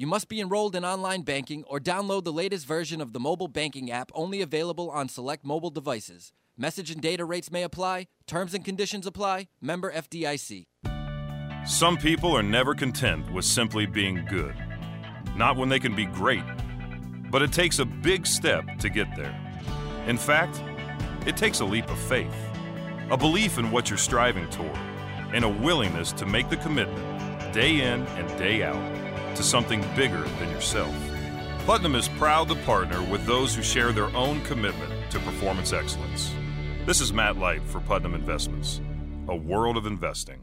[0.00, 3.48] You must be enrolled in online banking or download the latest version of the mobile
[3.48, 6.32] banking app only available on select mobile devices.
[6.56, 8.06] Message and data rates may apply.
[8.26, 9.48] Terms and conditions apply.
[9.60, 10.64] Member FDIC.
[11.66, 14.54] Some people are never content with simply being good.
[15.36, 16.44] Not when they can be great.
[17.30, 19.38] But it takes a big step to get there.
[20.06, 20.62] In fact,
[21.26, 22.34] it takes a leap of faith,
[23.10, 24.78] a belief in what you're striving toward,
[25.34, 28.99] and a willingness to make the commitment, day in and day out,
[29.36, 30.94] to something bigger than yourself.
[31.66, 36.32] Putnam is proud to partner with those who share their own commitment to performance excellence.
[36.86, 38.80] This is Matt Light for Putnam Investments,
[39.28, 40.42] a world of investing.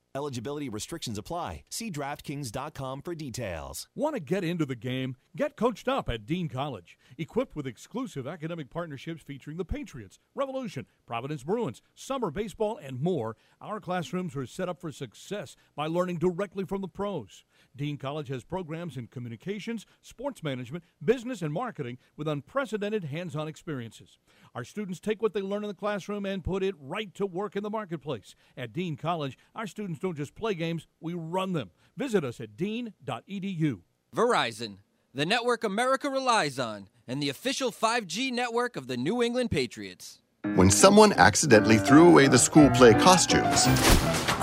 [0.13, 1.63] Eligibility restrictions apply.
[1.69, 3.87] See DraftKings.com for details.
[3.95, 5.15] Want to get into the game?
[5.37, 6.97] Get coached up at Dean College.
[7.17, 13.37] Equipped with exclusive academic partnerships featuring the Patriots, Revolution, Providence Bruins, summer baseball, and more,
[13.61, 17.45] our classrooms are set up for success by learning directly from the pros.
[17.75, 23.47] Dean College has programs in communications, sports management, business, and marketing with unprecedented hands on
[23.47, 24.17] experiences.
[24.53, 27.55] Our students take what they learn in the classroom and put it right to work
[27.55, 28.35] in the marketplace.
[28.57, 31.71] At Dean College, our students don't just play games, we run them.
[31.95, 33.81] Visit us at dean.edu.
[34.15, 34.77] Verizon,
[35.13, 40.20] the network America relies on, and the official 5G network of the New England Patriots.
[40.55, 43.63] When someone accidentally threw away the school play costumes,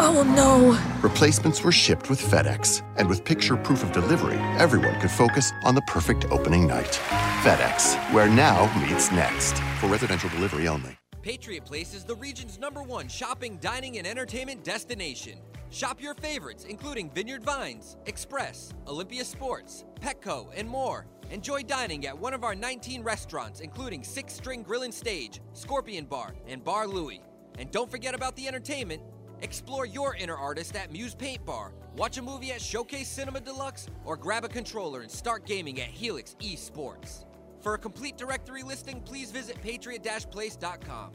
[0.01, 0.79] Oh no.
[1.03, 2.83] replacements were shipped with FedEx.
[2.97, 7.01] And with picture proof of delivery, everyone could focus on the perfect opening night.
[7.43, 9.59] FedEx, where now meets next.
[9.81, 10.97] For residential delivery only.
[11.21, 15.39] Patriot Place is the region's number one shopping, dining, and entertainment destination.
[15.71, 21.07] Shop your favorites, including Vineyard Vines, Express, Olympia Sports, Petco, and more.
[21.31, 26.07] Enjoy dining at one of our 19 restaurants, including Six String Grill and Stage, Scorpion
[26.07, 27.21] Bar, and Bar Louie.
[27.59, 29.03] And don't forget about the entertainment.
[29.43, 33.89] Explore your inner artist at Muse Paint Bar, watch a movie at Showcase Cinema Deluxe,
[34.05, 37.25] or grab a controller and start gaming at Helix Esports.
[37.61, 41.13] For a complete directory listing, please visit patriot-place.com.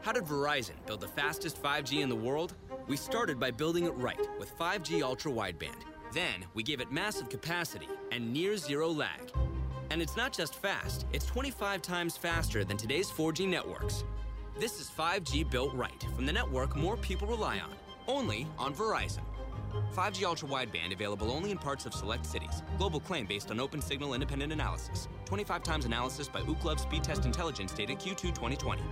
[0.00, 2.54] How did Verizon build the fastest 5G in the world?
[2.88, 5.91] We started by building it right with 5G ultra wideband.
[6.12, 9.32] Then we gave it massive capacity and near zero lag.
[9.90, 14.04] And it's not just fast, it's 25 times faster than today's 4G networks.
[14.60, 17.72] This is 5G built right from the network more people rely on,
[18.06, 19.22] only on Verizon.
[19.94, 22.62] 5G ultra wideband available only in parts of select cities.
[22.76, 25.08] Global claim based on open signal independent analysis.
[25.24, 28.82] 25 times analysis by Ookla Speed Test Intelligence data Q2 2020.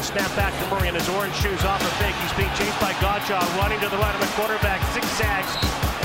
[0.00, 2.14] Snap back to Murray and his orange shoes off a fake.
[2.22, 5.50] He's being chased by Godchaux, running to the right of the quarterback, zigzags,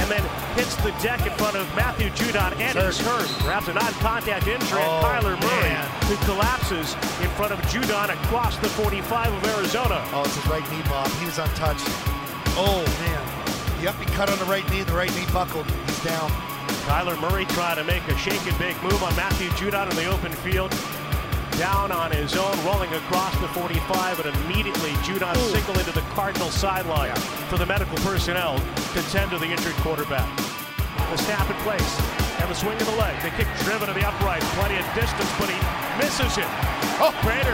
[0.01, 0.23] and then
[0.55, 3.27] hits the deck in front of Matthew Judon, and he's hurt.
[3.45, 5.85] Perhaps a non-contact injury, and Oh, Kyler Murray, man.
[6.09, 10.01] who collapses in front of Judon across the 45 of Arizona.
[10.13, 11.07] Oh, it's his right knee, Bob.
[11.19, 11.85] He was untouched.
[12.57, 13.21] Oh, man.
[13.83, 14.81] Yep, he cut on the right knee.
[14.83, 15.65] The right knee buckled.
[15.85, 16.31] He's down.
[16.87, 20.05] Kyler Murray trying to make a shake and bake move on Matthew Judon in the
[20.05, 20.71] open field.
[21.61, 26.49] Down on his own, rolling across the 45, and immediately Judon signal into the Cardinal
[26.49, 27.13] sideline
[27.53, 30.25] for the medical personnel to tend to the injured quarterback.
[31.13, 31.93] The snap in place,
[32.41, 33.13] and the swing of the leg.
[33.21, 35.59] The kick driven to the upright, plenty of distance, but he
[36.01, 36.49] misses it.
[36.97, 37.53] Oh, Prater.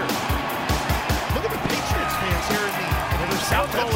[1.36, 3.92] Look at the Patriots fans here in the, in the South End.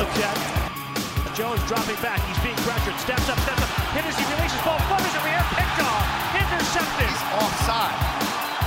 [1.40, 2.20] Jones dropping back.
[2.28, 3.00] He's being pressured.
[3.00, 3.72] Steps up, steps up.
[3.96, 4.76] Hit his releases ball.
[4.92, 5.46] Flutters in the air.
[5.56, 6.04] Picked off.
[6.36, 7.08] Intercepted.
[7.08, 7.96] He's offside.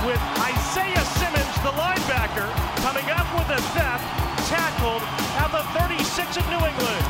[0.05, 1.34] with Isaiah Simmons,
[1.65, 2.45] the linebacker,
[2.85, 4.05] coming up with a theft,
[4.45, 5.01] tackled
[5.41, 7.05] at the 36 of New England.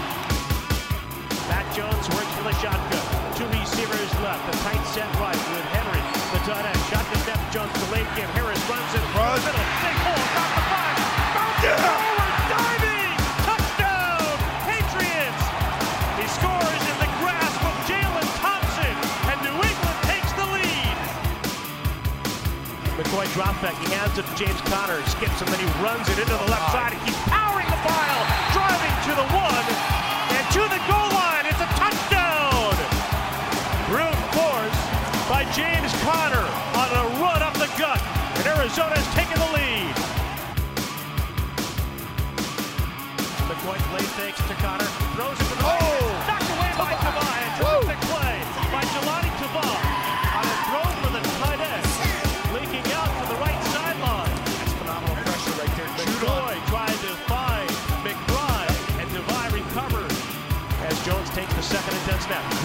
[1.51, 3.03] Mac Jones works for the shotgun.
[3.35, 4.39] Two receivers left.
[4.47, 5.99] The tight set right with Henry.
[6.31, 6.79] The tight end.
[6.87, 7.51] Shotgun snap.
[7.51, 8.31] Jones to late game.
[8.31, 9.03] Harris runs it.
[9.13, 9.43] Runs.
[9.43, 9.84] Middle.
[23.35, 23.75] Drop back.
[23.83, 24.95] He hands it to James Conner.
[25.11, 26.95] Skips and then he runs it into the left side.
[27.03, 28.23] He's powering the pile.
[28.55, 29.65] Driving to the one.
[30.31, 31.43] And to the goal line.
[31.43, 32.71] It's a touchdown.
[33.91, 34.79] Brute force
[35.27, 36.47] by James Conner
[36.79, 37.99] on a run up the gut.
[38.39, 39.95] And Arizona's taken the lead.
[43.51, 44.87] McCoy play fakes to Conner.
[45.11, 46.07] Throws it to the oh!
[46.23, 47.35] Knocked away by Tavai.
[47.35, 48.39] A terrific play
[48.71, 50.04] by Jahlani Tavai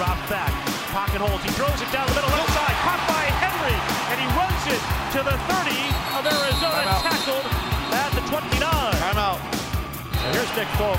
[0.00, 0.48] Drops back.
[0.96, 1.44] Pocket holds.
[1.44, 2.72] He throws it down the middle left side.
[2.88, 3.76] Caught by Henry.
[4.08, 4.80] And he runs it
[5.12, 5.76] to the 30
[6.16, 7.04] of Arizona.
[7.04, 7.44] Tackled
[7.92, 8.48] at the 29.
[8.96, 9.36] Timeout.
[10.24, 10.96] And here's Nick Folk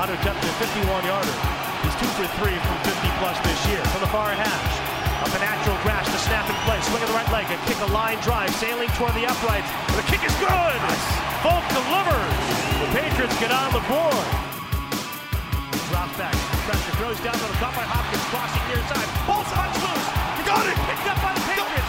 [0.00, 1.36] on attempt a 51-yarder.
[1.84, 3.84] He's two for three from 50 plus this year.
[3.92, 4.74] From the far hash.
[5.20, 6.80] Up a natural grass to snap in place.
[6.88, 7.44] Swing of the right leg.
[7.52, 8.48] A kick a line drive.
[8.56, 9.68] Sailing toward the uprights.
[9.92, 10.80] The kick is good.
[11.44, 12.32] Folk delivers.
[12.80, 14.57] The Patriots get on the board.
[16.68, 18.20] Pressure throws down to the top by Hopkins.
[18.28, 19.08] Crossing near side.
[19.24, 20.08] Ball's on loose.
[20.44, 20.76] Got it.
[20.84, 21.87] Picked up by the Patriots.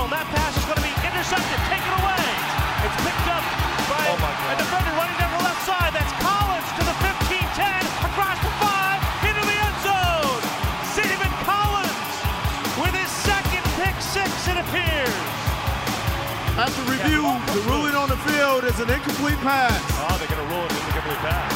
[0.00, 2.24] Middle, that pass is going to be intercepted, taken away.
[2.88, 3.44] It's picked up
[3.84, 4.16] by oh,
[4.48, 5.92] a defender running down the left side.
[5.92, 8.96] That's Collins to the 15-10, across the five,
[9.28, 10.40] into the end zone.
[10.96, 12.16] Stephen Collins
[12.80, 15.20] with his second pick six, it appears.
[16.56, 19.84] After review, the ruling on the field is an incomplete pass.
[20.00, 21.52] Oh, they're going to rule it as an incomplete pass.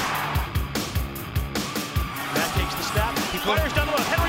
[2.37, 3.17] Mac takes the snap.
[3.33, 4.24] He fires down the road.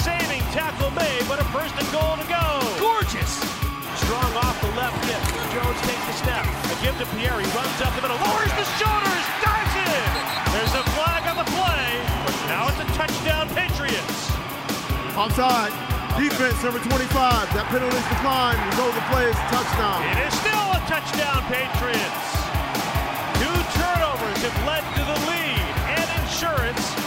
[0.00, 2.46] Saving tackle made, but a first and goal to go.
[2.80, 3.36] Gorgeous.
[4.00, 5.20] Strong off the left hip.
[5.52, 6.44] Jones takes the snap.
[6.72, 7.36] A give to Pierre.
[7.36, 8.16] He runs up the middle.
[8.16, 9.24] Lowers the shoulders.
[9.44, 10.10] Dives in.
[10.56, 11.88] There's a flag on the play.
[12.48, 14.32] Now it's a touchdown, Patriots.
[15.14, 15.74] Offside.
[16.16, 17.52] Defense number 25.
[17.54, 18.58] That penalty is declined.
[18.72, 20.00] Result of the play is a touchdown.
[20.16, 22.24] It is still a touchdown, Patriots.
[23.36, 26.99] Two turnovers have led to the lead and insurance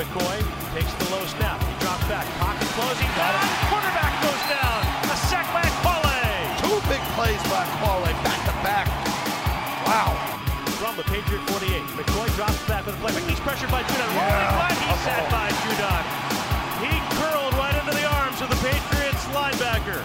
[0.00, 0.40] McCoy
[0.72, 1.60] takes the low snap.
[1.60, 2.24] He drops back.
[2.40, 3.04] Pocket closing.
[3.20, 3.44] Got it.
[3.68, 4.80] Quarterback goes down.
[5.12, 6.24] A sack by Ekuale.
[6.64, 8.88] Two big plays by Ekuale, back to back.
[9.84, 10.16] Wow.
[10.80, 11.84] From the Patriot 48.
[12.00, 13.12] McCoy drops back with a play.
[13.28, 14.08] He's pressured by Judon.
[14.16, 14.78] Rolling right.
[14.88, 16.04] He's sat by Judon.
[16.80, 20.00] He curled right into the arms of the Patriots linebacker.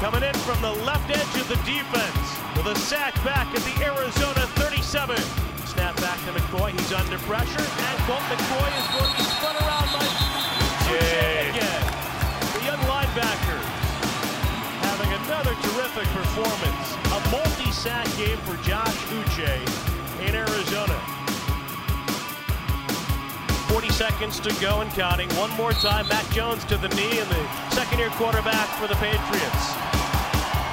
[0.00, 2.24] Coming in from the left edge of the defense
[2.56, 5.49] with a sack back at the Arizona 37.
[5.70, 6.72] Snap back to McCoy.
[6.72, 7.62] He's under pressure.
[7.62, 10.02] And Colt McCoy is going to be spun around by
[10.90, 11.82] Jay again.
[12.58, 13.60] The young linebacker
[14.82, 16.86] having another terrific performance.
[17.14, 19.62] A multi-sack game for Josh Uche
[20.26, 20.98] in Arizona.
[23.70, 25.28] 40 seconds to go and counting.
[25.38, 29.64] One more time, Mac Jones to the knee and the second-year quarterback for the Patriots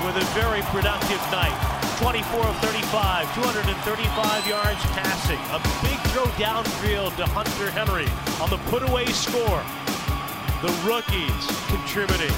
[0.01, 1.76] with a very productive night.
[1.97, 5.41] 24 of 35, 235 yards passing.
[5.49, 8.05] A big throw downfield to Hunter Henry
[8.37, 9.65] on the put-away score.
[10.61, 11.43] The rookies
[11.73, 12.33] contributing.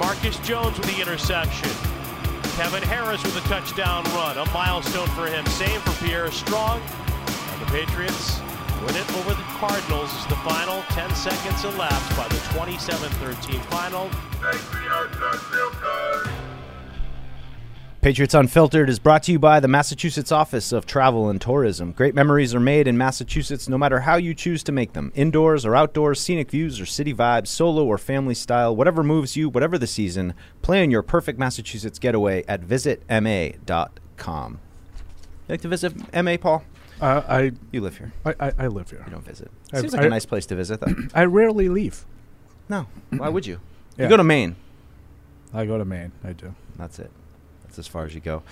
[0.00, 1.70] Marcus Jones with the interception.
[2.58, 5.46] Kevin Harris with a touchdown run, a milestone for him.
[5.46, 6.82] Same for Pierre Strong.
[6.82, 8.42] And the Patriots
[8.82, 14.10] win it over the Cardinals as the final 10 seconds elapsed by the 27-13 final.
[18.00, 21.92] Patriots Unfiltered is brought to you by the Massachusetts Office of Travel and Tourism.
[21.92, 25.66] Great memories are made in Massachusetts no matter how you choose to make them indoors
[25.66, 29.76] or outdoors, scenic views or city vibes, solo or family style, whatever moves you, whatever
[29.76, 30.32] the season.
[30.62, 34.52] Plan your perfect Massachusetts getaway at visitma.com.
[34.52, 35.92] You like to visit
[36.24, 36.64] MA, Paul?
[37.02, 38.12] Uh, I You live here.
[38.24, 39.02] I, I, I live here.
[39.04, 39.50] You don't visit.
[39.74, 40.94] I- Seems like I- a nice place to visit, though.
[41.14, 42.06] I rarely leave.
[42.66, 42.86] No.
[43.10, 43.60] Why would you?
[43.98, 44.04] Yeah.
[44.04, 44.56] You go to Maine.
[45.52, 46.12] I go to Maine.
[46.24, 46.54] I do.
[46.78, 47.10] That's it.
[47.80, 48.42] That's as far as you go.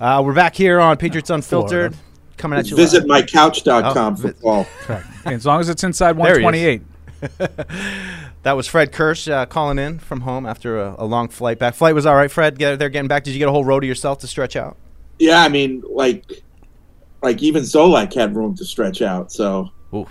[0.00, 1.94] Uh, we're back here on Patriots Unfiltered.
[1.94, 1.96] Florida.
[2.36, 2.74] Coming at you.
[2.76, 3.26] Visit live.
[3.26, 4.66] mycouch.com Oh, for vi- Paul.
[4.80, 5.06] Correct.
[5.26, 6.82] as long as it's inside There he 128.
[8.42, 11.74] That was Fred Kirsch uh, calling in from home after a, a long flight back.
[11.74, 12.58] Flight was all right, Fred.
[12.58, 13.22] Get, they're getting back.
[13.24, 14.76] Did you get a whole row to yourself to stretch out?
[15.20, 16.42] Yeah, I mean, like,
[17.22, 19.30] like even Zolak had room to stretch out.
[19.32, 20.10] So, Oof.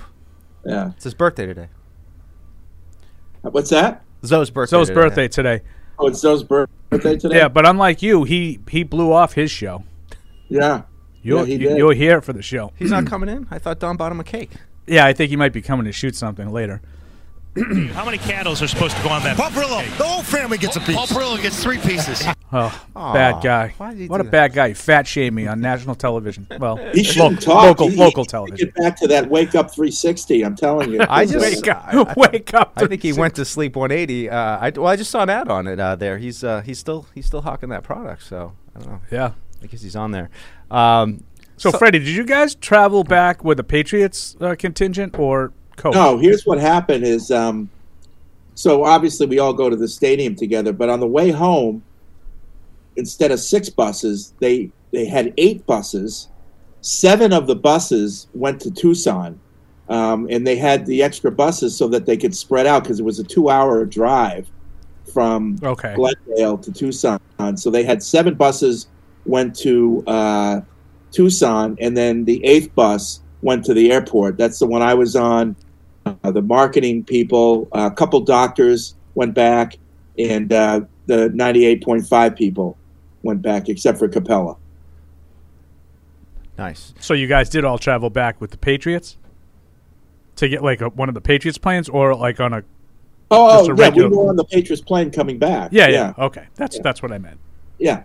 [0.66, 0.92] yeah.
[0.96, 1.68] It's his birthday today.
[3.42, 4.04] What's that?
[4.26, 4.78] Zoe's birthday.
[4.78, 4.96] Zoe's today.
[5.02, 5.62] birthday today.
[6.00, 7.38] Oh, it's Zoe's bir- birthday today.
[7.38, 9.84] Yeah, but unlike you, he he blew off his show.
[10.50, 10.84] Yeah.
[11.22, 11.78] You're Yeah, he you- did.
[11.78, 12.72] you're here for the show.
[12.78, 13.48] He's not coming in.
[13.50, 14.52] I thought Don bought him a cake.
[14.88, 16.82] Yeah, I think he might be coming to shoot something later.
[17.94, 19.38] How many candles are supposed to go on that?
[19.38, 20.96] Paul Perillo, the whole family gets a piece.
[20.96, 22.24] Paul Perillo gets three pieces.
[22.56, 23.74] Oh, Aw, bad guy.
[23.80, 24.32] why did he What a that?
[24.32, 24.74] bad guy.
[24.76, 26.46] Fat shame me on national television.
[26.60, 27.64] Well, He shouldn't lo- talk.
[27.64, 28.68] local He- local he- television.
[28.68, 30.46] Get back to that wake up 360.
[30.46, 31.00] I'm telling you.
[31.10, 31.84] I just Wake up.
[31.88, 32.74] I- I- Wake up.
[32.76, 34.30] I think he went to sleep 180.
[34.30, 36.20] Uh, I well, I just saw an ad on it uh, there.
[36.20, 38.22] He's uh, he's still he's still hawking that product.
[38.22, 39.02] So I don't know.
[39.12, 39.32] Yeah.
[39.64, 40.30] I guess he's on there.
[40.70, 41.24] Um,
[41.58, 45.94] So, Freddie, did you guys travel back with the Patriots uh, contingent or coach?
[45.94, 47.70] No, here's what happened is um,
[48.56, 51.84] so obviously we all go to the stadium together, but on the way home,
[52.96, 56.30] instead of six buses, they they had eight buses.
[56.82, 59.40] Seven of the buses went to Tucson,
[59.90, 63.06] um, and they had the extra buses so that they could spread out because it
[63.06, 64.48] was a two-hour drive
[65.14, 65.96] from Okay.
[65.96, 67.20] Glendale to Tucson.
[67.56, 68.88] So they had seven buses
[69.26, 70.62] went to uh,
[71.12, 74.38] Tucson, and then the eighth bus went to the airport.
[74.38, 75.56] That's the one I was on.
[76.06, 79.78] Uh, the marketing people, a couple doctors went back,
[80.20, 82.78] and uh, the 98.5 people
[83.24, 84.56] went back, except for Capella.
[86.58, 86.94] nice.
[87.00, 89.18] So you guys did all travel back with the Patriots
[90.38, 92.64] to get like a, one of the Patriots planes, or like on a
[93.32, 95.72] Oh, Just oh a yeah, regular- we were on the Patriots plane coming back.
[95.72, 96.82] yeah yeah, yeah, okay that's Yeah.
[96.84, 97.40] that's what I meant.
[97.80, 98.04] yeah.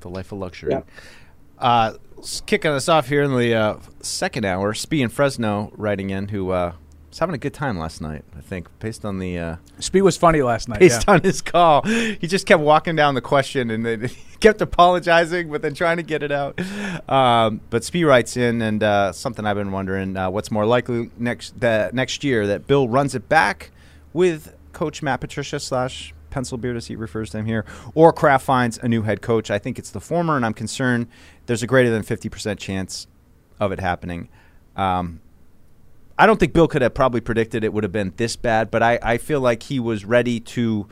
[0.00, 0.72] The life of luxury.
[0.72, 0.82] Yeah.
[1.58, 1.94] Uh,
[2.46, 6.50] kicking us off here in the uh, second hour, Spee and Fresno writing in, who
[6.50, 6.72] uh,
[7.12, 8.24] was having a good time last night.
[8.36, 10.80] I think based on the uh, Speed was funny last night.
[10.80, 11.14] based yeah.
[11.14, 14.10] on his call, he just kept walking down the question and then
[14.40, 16.58] kept apologizing, but then trying to get it out.
[17.10, 21.10] Um, but Spee writes in, and uh, something I've been wondering: uh, what's more likely
[21.18, 23.72] next that next year that Bill runs it back
[24.14, 28.46] with Coach Matt Patricia slash pencil beard as he refers to him here, or Kraft
[28.46, 29.50] finds a new head coach?
[29.50, 31.08] I think it's the former, and I'm concerned
[31.44, 33.06] there's a greater than 50% chance
[33.60, 34.30] of it happening.
[34.76, 35.20] Um,
[36.18, 38.82] I don't think Bill could have probably predicted it would have been this bad, but
[38.82, 40.86] I, I feel like he was ready to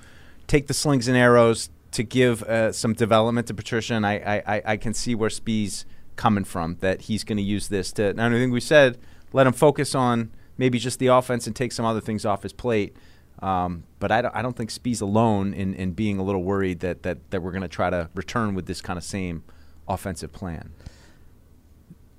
[0.47, 4.63] take the slings and arrows to give uh, some development to Patricia, and I, I,
[4.73, 5.85] I- can see where Spee's
[6.17, 8.99] coming from, that he's going to use this to, and I think we said,
[9.33, 12.53] let him focus on maybe just the offense and take some other things off his
[12.53, 12.97] plate.
[13.41, 16.81] Um, but I don't, I don't think Spee's alone in, in being a little worried
[16.81, 19.45] that, that, that we're going to try to return with this kind of same
[19.89, 20.73] offensive plan.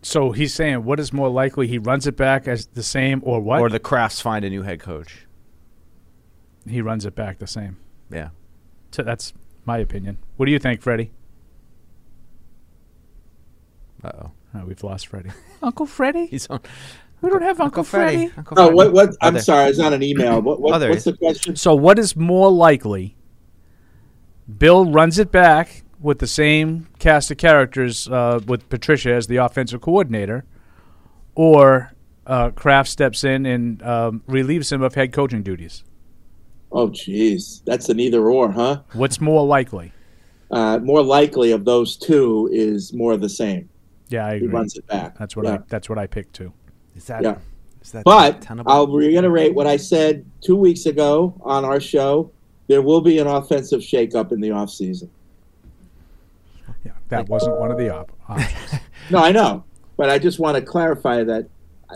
[0.02, 1.68] So he's saying, what is more likely?
[1.68, 3.62] He runs it back as the same, or what?
[3.62, 5.28] Or the Krafts find a new head coach.
[6.68, 7.78] he runs it back the same.
[8.10, 8.30] Yeah.
[8.92, 9.34] So that's
[9.66, 10.18] my opinion.
[10.38, 11.12] What do you think, Freddie?
[14.04, 14.32] Uh-oh.
[14.54, 15.30] Oh, we've lost Freddie.
[15.64, 16.26] Uncle Freddie?
[16.26, 16.60] He's on.
[17.22, 18.32] We don't have Uncle, Freddie.
[18.58, 18.92] Oh, what?
[18.94, 19.16] What?
[19.22, 20.42] I'm sorry, it's not an email.
[20.42, 20.60] What?
[20.60, 21.56] what Oh, what's the question?
[21.56, 23.16] So, what is more likely?
[24.58, 29.38] Bill runs it back with the same cast of characters uh, with Patricia as the
[29.38, 30.46] offensive coordinator,
[31.36, 31.94] or
[32.26, 35.84] uh, Kraft steps in and um, relieves him of head coaching duties.
[36.72, 38.82] Oh, jeez, that's an either or, huh?
[38.94, 39.92] What's more likely?
[40.50, 43.70] Uh, more likely of those two is more of the same.
[44.10, 44.50] Yeah, I He agree.
[44.50, 45.18] runs it back.
[45.18, 46.52] That's what I that's what I picked too.
[46.96, 47.38] Is that Yeah.
[47.82, 48.70] is that But tenable?
[48.70, 52.32] I'll reiterate what I said two weeks ago on our show.
[52.68, 55.08] There will be an offensive shakeup in the offseason.
[56.84, 58.82] Yeah, that wasn't one of the op- options.
[59.10, 59.66] No, I know,
[59.98, 61.50] but I just want to clarify that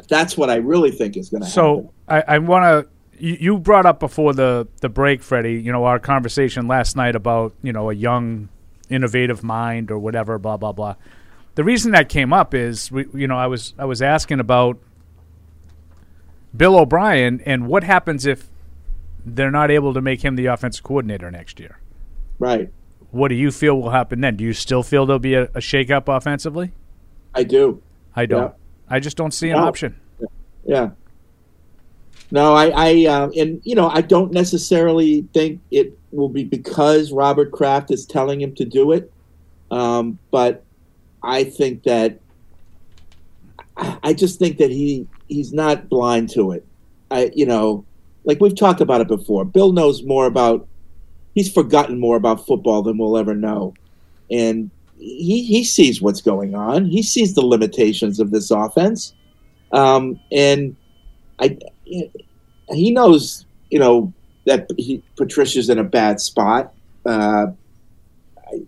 [0.09, 1.53] that's what I really think is going to happen.
[1.53, 2.91] So I, I want to.
[3.17, 5.61] You, you brought up before the the break, Freddie.
[5.61, 8.49] You know our conversation last night about you know a young,
[8.89, 10.37] innovative mind or whatever.
[10.37, 10.95] Blah blah blah.
[11.53, 14.77] The reason that came up is we, you know I was I was asking about
[16.55, 18.47] Bill O'Brien and what happens if
[19.25, 21.79] they're not able to make him the offensive coordinator next year.
[22.39, 22.71] Right.
[23.15, 24.35] What do you feel will happen then?
[24.35, 26.73] Do you still feel there'll be a, a shakeup offensively?
[27.33, 27.81] I do.
[28.13, 28.41] I don't.
[28.41, 28.49] Yeah.
[28.89, 29.63] I just don't see an No.
[29.65, 29.95] option.
[30.65, 30.89] Yeah.
[32.29, 37.13] No, I, I, uh, and you know, I don't necessarily think it will be because
[37.13, 39.09] Robert Kraft is telling him to do it,
[39.71, 40.63] um, but
[41.23, 42.19] I think that
[43.77, 46.65] I, I just think that he he's not blind to it.
[47.11, 47.85] I you know,
[48.25, 49.45] like we've talked about it before.
[49.45, 50.67] Bill knows more about.
[51.35, 53.73] He's forgotten more about football than we'll ever know,
[54.31, 56.85] and he he sees what's going on.
[56.85, 59.13] He sees the limitations of this offense,
[59.73, 60.75] um, and
[61.39, 61.59] I
[62.69, 64.13] he knows you know
[64.45, 66.73] that he, Patricia's in a bad spot.
[67.05, 67.47] Uh,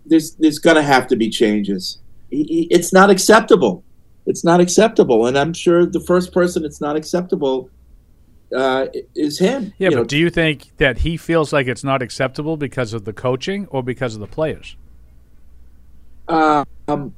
[0.04, 1.98] there's there's going to have to be changes.
[2.30, 3.82] It's not acceptable.
[4.26, 7.70] It's not acceptable, and I'm sure the first person it's not acceptable
[8.54, 9.72] uh, is him.
[9.78, 12.92] Yeah, You but know, do you think that he feels like it's not acceptable because
[12.92, 14.76] of the coaching or because of the players?
[16.28, 17.14] um,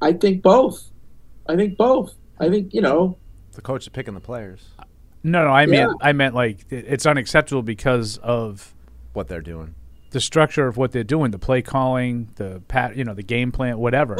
[0.00, 0.90] I think both.
[1.48, 2.14] I think both.
[2.38, 3.16] I think you know.
[3.52, 4.64] The coach is picking the players.
[5.22, 5.92] No, no, I mean Yeah.
[6.00, 8.74] I meant like it's unacceptable because of
[9.12, 9.74] what they're doing,
[10.10, 13.52] the structure of what they're doing, the play calling, the pat, you know, the game
[13.52, 14.16] plan, whatever.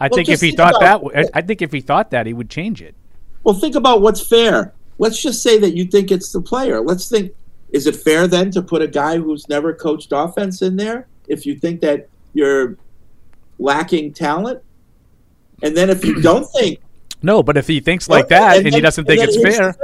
[0.00, 2.26] I well, think if he think thought about- that, I think if he thought that,
[2.26, 2.94] he would change it.
[3.44, 4.72] Well, think about what's fair.
[4.98, 6.80] Let's just say that you think it's the player.
[6.80, 7.32] Let's think:
[7.70, 11.46] is it fair then to put a guy who's never coached offense in there if
[11.46, 12.76] you think that you're
[13.58, 14.62] lacking talent?
[15.62, 16.80] And then if you don't think
[17.22, 19.74] No, but if he thinks like Okay, that and, he then- doesn't think it's fair.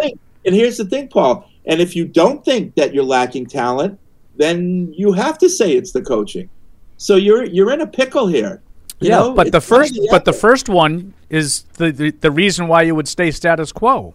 [0.44, 1.48] And here's the thing, Paul.
[1.66, 3.98] And if you don't think that you're lacking talent,
[4.36, 6.48] then you have to say it's the coaching.
[6.97, 8.62] So you're you're in a pickle here.
[9.01, 9.18] You yeah.
[9.18, 9.35] know?
[9.35, 13.09] but the first, but the first one is the, the the reason why you would
[13.09, 14.14] stay status quo.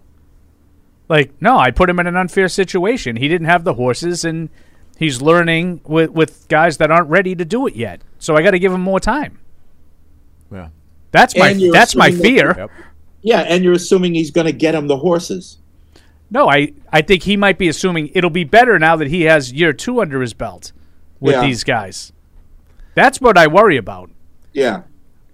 [1.13, 3.17] Like, no, I put him in an unfair situation.
[3.17, 4.49] He didn't have the horses, and
[4.97, 8.01] he's learning with with guys that aren't ready to do it yet.
[8.17, 9.37] So I got to give him more time.
[10.51, 10.69] Yeah,
[11.11, 12.69] that's my that's my assuming that- fear.
[13.21, 15.59] Yeah, and you're assuming he's going to get him the horses.
[16.31, 19.53] No, I, I think he might be assuming it'll be better now that he has
[19.53, 20.71] year two under his belt
[21.19, 21.41] with Yeah.
[21.45, 22.11] these guys.
[22.95, 24.09] That's what I worry about.
[24.51, 24.81] Yeah.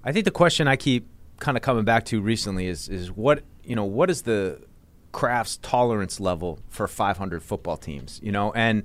[0.04, 1.08] I think the question I keep
[1.40, 4.60] kind of coming back to recently is is what you know what is the
[5.12, 8.20] Kraft's tolerance level for 500 football teams?
[8.24, 8.84] You know, and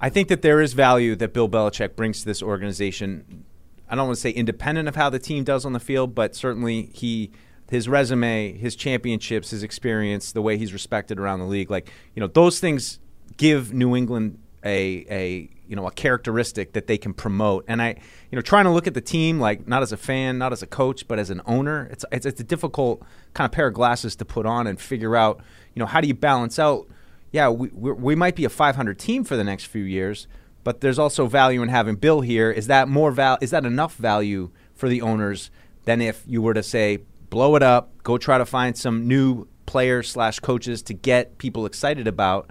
[0.00, 3.44] I think that there is value that Bill Belichick brings to this organization.
[3.88, 6.34] I don't want to say independent of how the team does on the field, but
[6.34, 7.30] certainly he
[7.70, 12.20] his resume, his championships, his experience, the way he's respected around the league, like you
[12.20, 12.98] know, those things
[13.36, 17.64] give New England a a you know a characteristic that they can promote.
[17.68, 17.96] And I
[18.30, 20.62] you know trying to look at the team like not as a fan, not as
[20.62, 23.02] a coach, but as an owner, it's it's, it's a difficult
[23.34, 25.40] kind of pair of glasses to put on and figure out
[25.74, 26.86] you know how do you balance out.
[27.32, 30.26] Yeah, we we're, might be a 500 team for the next few years,
[30.64, 32.50] but there's also value in having Bill here.
[32.50, 33.38] Is that more val?
[33.40, 35.50] Is that enough value for the owners
[35.84, 36.98] than if you were to say
[37.30, 41.66] blow it up, go try to find some new players slash coaches to get people
[41.66, 42.50] excited about?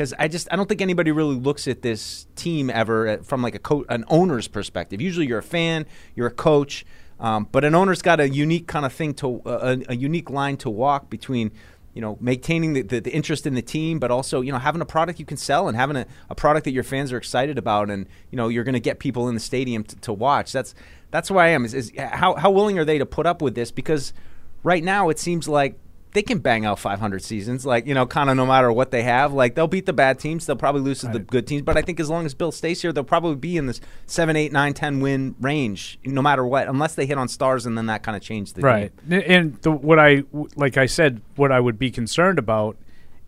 [0.00, 3.42] Because I just I don't think anybody really looks at this team ever at- from
[3.42, 4.98] like a co- an owner's perspective.
[4.98, 6.86] Usually you're a fan, you're a coach,
[7.18, 10.30] um, but an owner's got a unique kind of thing to uh, a, a unique
[10.30, 11.52] line to walk between
[11.92, 14.80] you know, maintaining the, the, the interest in the team, but also, you know, having
[14.80, 17.58] a product you can sell and having a, a product that your fans are excited
[17.58, 20.50] about and, you know, you're going to get people in the stadium to, to watch.
[20.50, 20.74] That's
[21.10, 21.66] that's where I am.
[21.66, 23.70] Is, is how, how willing are they to put up with this?
[23.70, 24.14] Because
[24.62, 25.78] right now it seems like
[26.12, 29.02] they can bang out 500 seasons, like, you know, kind of no matter what they
[29.04, 29.32] have.
[29.32, 30.44] Like, they'll beat the bad teams.
[30.44, 31.62] They'll probably lose to the good teams.
[31.62, 34.34] But I think as long as Bill stays here, they'll probably be in this 7,
[34.34, 37.86] 8, 9, 10 win range, no matter what, unless they hit on stars and then
[37.86, 38.66] that kind of changes the game.
[38.70, 40.24] right N- and the, what i
[40.56, 42.76] like i said what i would be concerned about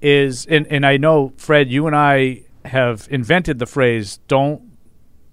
[0.01, 4.61] is and, and i know fred you and i have invented the phrase don't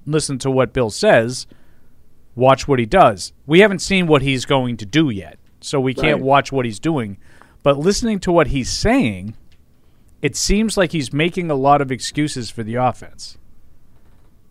[0.05, 1.47] listen to what bill says
[2.35, 5.93] watch what he does we haven't seen what he's going to do yet so we
[5.93, 6.21] can't Right.
[6.21, 7.17] watch what he's doing
[7.63, 9.35] but listening to what he's saying
[10.21, 13.37] it seems like he's making a lot of excuses for the offense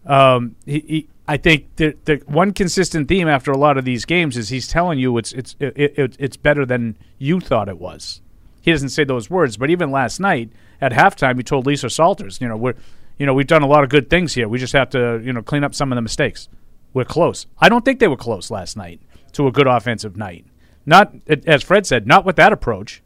[0.06, 4.06] um, he, he, I think the the one consistent theme after a lot of these
[4.06, 7.78] games is he's telling you it's it's it, it, it's better than you thought it
[7.78, 8.22] was.
[8.62, 12.40] He doesn't say those words, but even last night at halftime, he told Lisa Salters,
[12.40, 12.74] you know, we're
[13.18, 14.48] you know we've done a lot of good things here.
[14.48, 16.48] We just have to you know clean up some of the mistakes.
[16.94, 17.46] We're close.
[17.58, 19.02] I don't think they were close last night
[19.32, 20.46] to a good offensive night.
[20.88, 21.12] Not
[21.46, 23.02] as Fred said, not with that approach.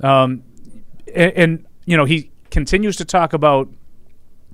[0.00, 0.42] Um,
[1.14, 3.68] and, and you know he continues to talk about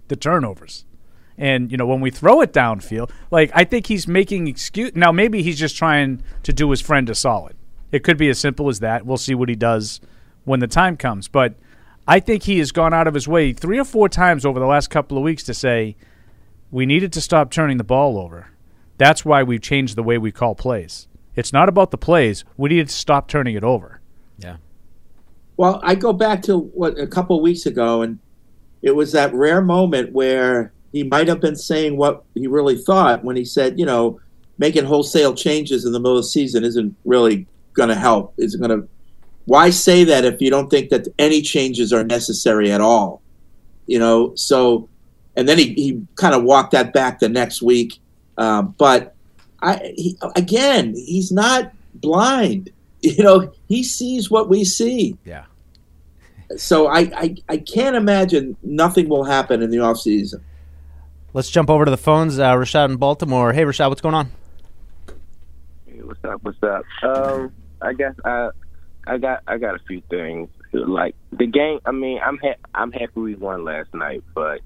[0.09, 0.85] the turnovers.
[1.39, 4.95] And you know when we throw it downfield, like I think he's making excuse.
[4.95, 7.57] Now maybe he's just trying to do his friend a solid.
[7.91, 9.07] It could be as simple as that.
[9.07, 10.03] We'll see what he does
[10.45, 11.29] when the time comes.
[11.29, 11.55] But
[12.07, 14.66] I think he has gone out of his way three or four times over the
[14.66, 15.97] last couple of weeks to say
[16.71, 18.49] we needed to stop turning the ball over.
[18.99, 21.09] That's why we've changed the way we call plays.
[21.36, 22.44] It's not about the plays.
[22.56, 24.01] We need to stop turning it over.
[24.39, 24.56] Yeah.
[25.56, 28.19] Well, I go back to what a couple weeks ago, and
[28.82, 33.24] it was that rare moment where he might have been saying what he really thought
[33.24, 34.20] when he said, you know,
[34.59, 38.35] making wholesale changes in the middle of the season isn't really going to help.
[38.39, 38.89] Is it going to.
[39.47, 43.23] Why say that if you don't think that any changes are necessary at all?
[43.86, 44.35] You know.
[44.36, 44.89] So,
[45.36, 47.98] and then he he kind of walked that back the next week.
[48.39, 49.14] Uh, but
[49.65, 52.70] I he, again, he's not blind.
[53.05, 55.19] You know, he sees what we see.
[55.27, 55.45] Yeah.
[56.57, 60.43] So I, I, I can't imagine nothing will happen in the off season.
[61.35, 62.39] Let's jump over to the phones.
[62.39, 63.53] Uh, Rashad in Baltimore.
[63.53, 64.31] Hey, Rashad, what's going on?
[65.86, 66.43] Hey, what's up?
[66.45, 66.85] What's up?
[67.03, 68.49] Um, I guess I,
[69.07, 70.49] I got, I got a few things.
[70.73, 71.81] Like the game.
[71.85, 74.61] I mean, I'm, ha- I'm happy we won last night, but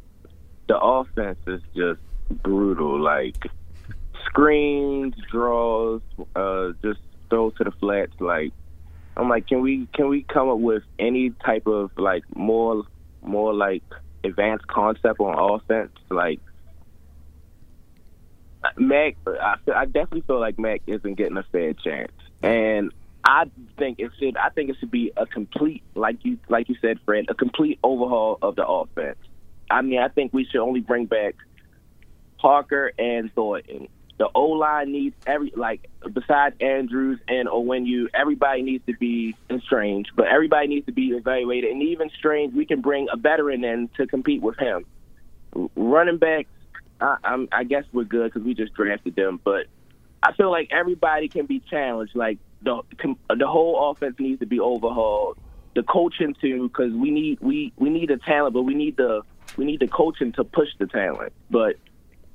[0.68, 2.00] the offense is just
[2.44, 3.00] brutal.
[3.00, 3.48] Like
[4.38, 6.00] screens, draws,
[6.36, 8.12] uh, just throw to the flats.
[8.20, 8.52] Like
[9.16, 12.84] I'm like, can we, can we come up with any type of like more,
[13.22, 13.82] more like
[14.22, 15.92] advanced concept on offense?
[16.08, 16.40] Like
[18.76, 22.12] Mac, I, I definitely feel like Mac isn't getting a fair chance,
[22.42, 22.92] and
[23.24, 24.36] I think it should.
[24.36, 27.78] I think it should be a complete, like you, like you said, Fred, a complete
[27.82, 29.18] overhaul of the offense.
[29.70, 31.34] I mean, I think we should only bring back
[32.38, 33.88] Parker and Thornton.
[34.18, 40.08] The O line needs every like besides Andrews and Onwenu, everybody needs to be Strange,
[40.16, 41.70] but everybody needs to be evaluated.
[41.70, 44.84] And even Strange, we can bring a veteran in to compete with him.
[45.76, 46.50] Running backs,
[47.00, 49.66] I, I'm, I guess we're good because we just drafted them, but
[50.22, 52.16] I feel like everybody can be challenged.
[52.16, 55.38] Like the the whole offense needs to be overhauled.
[55.76, 59.22] The coaching too, because we need we we need the talent, but we need the
[59.56, 61.32] we need the coaching to push the talent.
[61.50, 61.76] But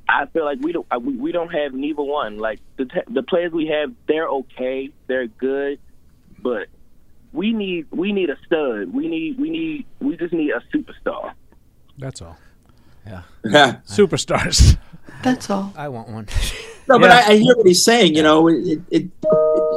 [0.08, 2.38] I feel like we don't we, we don't have neither one.
[2.38, 5.80] Like the te- the players we have, they're okay, they're good,
[6.40, 6.68] but
[7.32, 8.94] we need we need a stud.
[8.94, 11.34] We need we need we just need a superstar.
[11.98, 12.38] That's all.
[13.06, 13.22] Yeah.
[13.44, 13.78] Yeah.
[13.88, 14.78] Superstars.
[15.24, 15.74] That's all.
[15.76, 16.28] I want one.
[16.86, 18.14] No, but I, I hear what he's saying.
[18.14, 19.10] You know, it, it,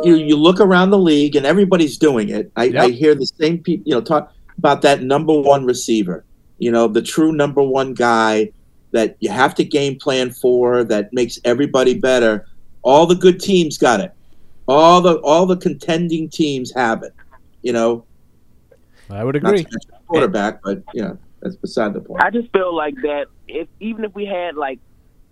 [0.02, 2.50] you you look around the league and everybody's doing it.
[2.56, 3.84] I, I hear the same people.
[3.86, 6.24] You know, talk about that number one receiver.
[6.58, 8.50] You know, the true number one guy
[8.92, 10.84] that you have to game plan for.
[10.84, 12.46] That makes everybody better.
[12.82, 14.12] All the good teams got it.
[14.68, 17.12] All the all the contending teams have it.
[17.62, 18.04] You know,
[19.10, 19.62] I would not to agree.
[19.62, 22.22] mention quarterback, but you know that's beside the point.
[22.22, 24.80] I just feel like that if even if we had like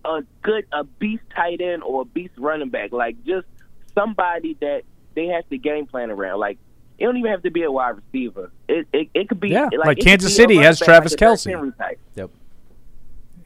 [0.05, 3.47] a good a beast tight end or a beast running back, like just
[3.95, 4.83] somebody that
[5.15, 6.39] they have to game plan around.
[6.41, 6.59] Like
[6.99, 8.53] it don't even have to be a wide receiver.
[8.69, 11.39] It it, it could be Yeah, like, like Kansas City has Travis like a Derrick
[11.39, 11.51] Kelce.
[11.51, 11.99] Henry type.
[12.15, 12.31] Yep.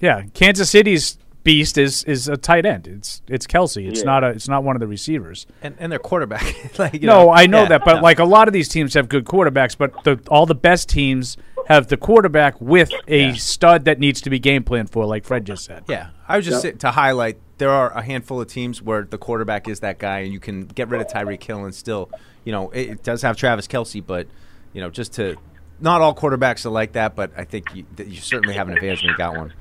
[0.00, 2.86] Yeah, Kansas City's beast is is a tight end.
[2.86, 3.88] It's it's Kelce.
[3.88, 4.04] It's Yeah.
[4.04, 5.46] not a it's not one of the receivers.
[5.62, 6.78] And and their quarterback.
[6.78, 8.02] like, you no, know, I know yeah, that, but no.
[8.02, 11.36] like a lot of these teams have good quarterbacks, but the, all the best teams
[11.66, 15.44] have the quarterback with a stud that needs to be game planned for, like Fred
[15.44, 15.84] just said.
[15.88, 19.18] Yeah, I was just sa- to highlight there are a handful of teams where the
[19.18, 22.10] quarterback is that guy, and you can get rid of Tyreek Hill and still,
[22.44, 24.28] you know, it, it does have Travis Kelce, but
[24.72, 25.36] you know, just to
[25.80, 29.02] not all quarterbacks are like that, but I think you, you certainly have an advantage
[29.02, 29.52] when you got one.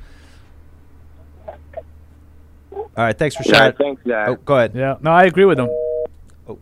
[2.71, 3.51] All right, thanks, Rashad.
[3.51, 4.29] Yeah, thanks, guys.
[4.29, 4.73] Oh, go ahead.
[4.75, 5.69] Yeah, no, I agree with him.
[6.47, 6.57] Oh,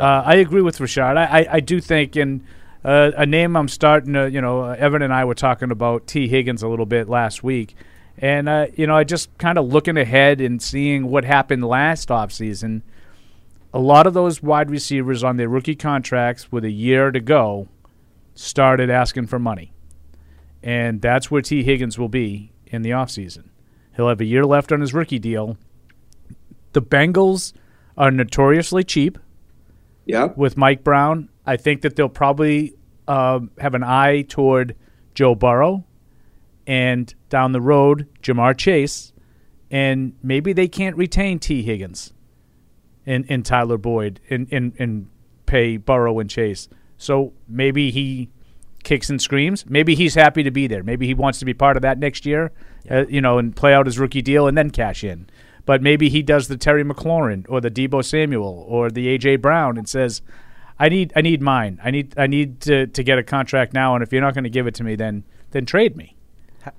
[0.00, 1.16] uh, I agree with Rashad.
[1.16, 2.44] I, I, I do think, and
[2.84, 6.06] uh, a name I'm starting to, you know, uh, Evan and I were talking about
[6.06, 7.74] Tee Higgins a little bit last week.
[8.16, 12.08] And, uh, you know, I just kind of looking ahead and seeing what happened last
[12.08, 12.82] offseason.
[13.72, 17.68] A lot of those wide receivers on their rookie contracts with a year to go
[18.34, 19.72] started asking for money.
[20.62, 23.50] And that's where Tee Higgins will be in the offseason.
[23.98, 25.58] He'll have a year left on his rookie deal.
[26.72, 27.52] The Bengals
[27.96, 29.18] are notoriously cheap.
[30.06, 30.28] Yeah.
[30.36, 32.74] With Mike Brown, I think that they'll probably
[33.08, 34.76] um, have an eye toward
[35.14, 35.84] Joe Burrow,
[36.64, 39.12] and down the road, Ja'Marr Chase,
[39.68, 42.12] and maybe they can't retain Tee Higgins
[43.04, 45.08] and, and Tyler Boyd and, and, and
[45.46, 46.68] pay Burrow and Chase.
[46.98, 48.30] So maybe he
[48.88, 49.66] kicks and screams.
[49.68, 50.82] Maybe he's happy to be there.
[50.82, 52.52] Maybe he wants to be part of that next year,
[52.90, 55.28] uh, you know, and play out his rookie deal and then cash in.
[55.66, 59.76] But maybe he does the Terry McLaurin or the Deebo Samuel or the AJ Brown
[59.76, 60.22] and says,
[60.78, 61.78] "I need, I need mine.
[61.84, 63.94] I need, I need to, to get a contract now.
[63.94, 66.16] And if you're not going to give it to me, then then trade me."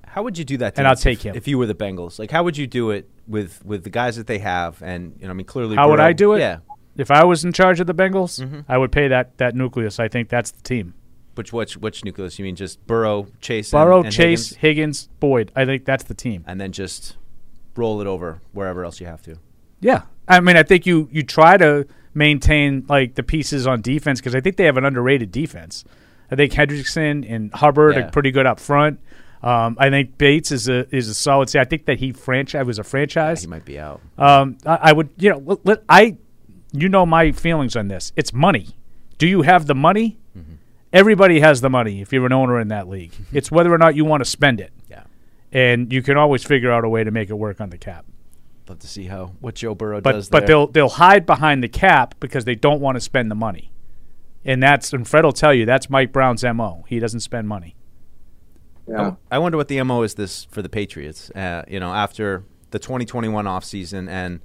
[0.06, 0.76] How, would you do that?
[0.78, 1.36] And I'll take if, him.
[1.36, 2.18] if you were the Bengals.
[2.18, 4.82] Like, how would you do it with with the guys that they have?
[4.82, 6.40] And you know, I mean, clearly, How would I do it?
[6.40, 6.58] Yeah,
[6.96, 8.64] If I was in charge of the Bengals, Mhm.
[8.68, 10.00] I would pay that that nucleus.
[10.00, 10.94] I think that's the team.
[11.40, 12.38] Which which which nucleus?
[12.38, 14.56] You mean just Burrow, Chase, and- Burrow, and Chase, Higgins?
[14.56, 15.50] Higgins, Boyd.
[15.56, 16.44] I think that's the team.
[16.46, 17.16] and then just
[17.76, 19.36] roll it over wherever else you have to.
[19.80, 24.20] Yeah, I mean, I think you you try to maintain like the pieces on defense
[24.20, 25.82] because I think they have an underrated defense.
[26.30, 28.02] I think Hendrickson and Hubbard Yeah.
[28.02, 29.00] are pretty good up front.
[29.42, 31.48] Um, I think Bates is a is a solid.
[31.48, 33.40] Say, I think that he franchise was a franchise.
[33.40, 34.02] he might be out.
[34.18, 36.18] Um, I, I would, you know, let, let- I
[36.72, 38.12] you know my feelings on this.
[38.14, 38.76] It's money.
[39.16, 40.18] Do you have the money?
[40.36, 40.49] Mm-hmm.
[40.92, 43.12] Everybody has the money if you're an owner in that league.
[43.32, 44.72] it's whether or not you want to spend it.
[44.88, 45.04] Yeah.
[45.52, 48.04] And you can always figure out a way to make it work on the cap.
[48.68, 50.28] Love to see how what Joe Burrow But does.
[50.28, 50.48] but there.
[50.48, 53.72] they'll they'll hide behind the cap because they don't want to spend the money.
[54.44, 56.84] And that's and Fred will tell you that's Mike Brown's MO.
[56.88, 57.74] He doesn't spend money.
[58.96, 61.30] I, I wonder what the mo is this for the Patriots.
[61.30, 64.40] Uh, you know, after the 2021 offseason and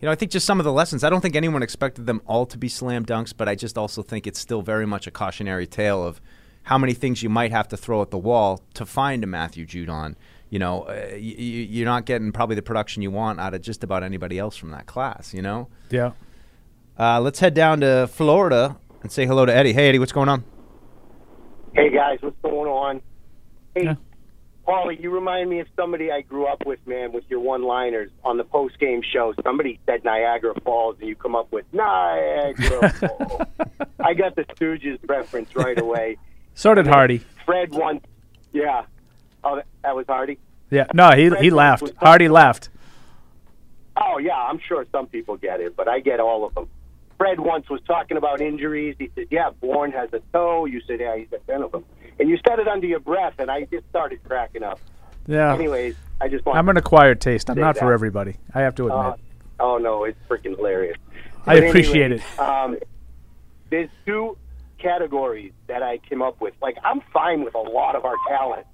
[0.00, 1.04] you know, I think just some of the lessons.
[1.04, 4.02] I don't think anyone expected them all to be slam dunks, but I just also
[4.02, 6.20] think it's still very much a cautionary tale of
[6.64, 9.66] how many things you might have to throw at the wall to find a Matthew
[9.66, 10.14] Judon.
[10.48, 13.62] You know, uh, y- y- you're not getting probably the production you want out of
[13.62, 15.32] just about anybody else from that class.
[15.34, 15.68] You know.
[15.90, 16.12] Yeah.
[16.98, 19.72] Uh, let's head down to Florida and say hello to Eddie.
[19.72, 20.44] Hey, Eddie, what's going on?
[21.74, 23.00] Hey guys, what's going on?
[23.74, 23.96] Hey,
[24.70, 28.36] Paulie, you remind me of somebody I grew up with, man, with your one-liners on
[28.36, 29.34] the post-game show.
[29.42, 33.48] Somebody said Niagara Falls, and you come up with Niagara Falls.
[33.98, 36.16] I got the Stooges reference right away.
[36.52, 37.22] So did Hardy.
[37.46, 38.04] Fred once,
[38.52, 38.84] yeah.
[39.42, 40.38] Oh, that, was Hardy.
[40.68, 40.86] Yeah.
[40.92, 41.90] No, he Fred he laughed.
[41.96, 42.68] Hardy laughed.
[43.96, 46.68] Oh yeah, I'm sure some people get it, but I get all of them.
[47.16, 48.96] Fred once was talking about injuries.
[48.98, 51.84] He said, "Yeah, Bourne has a toe." You said, "Yeah, he's got ten of them,"
[52.20, 54.78] and you said it under your breath, and I just started cracking up.
[55.26, 55.54] Yeah.
[55.54, 56.58] Anyways, I just want.
[56.58, 57.50] I'm an acquired taste.
[57.50, 58.36] I'm say not for everybody.
[58.54, 58.98] I have to admit.
[58.98, 59.16] Uh,
[59.60, 60.98] oh no, it's freaking hilarious.
[61.46, 62.76] I But appreciate anyway, Um,
[63.70, 64.36] there's two
[64.78, 66.54] categories that I came up with.
[66.60, 68.66] Like I'm fine with a lot of our talent,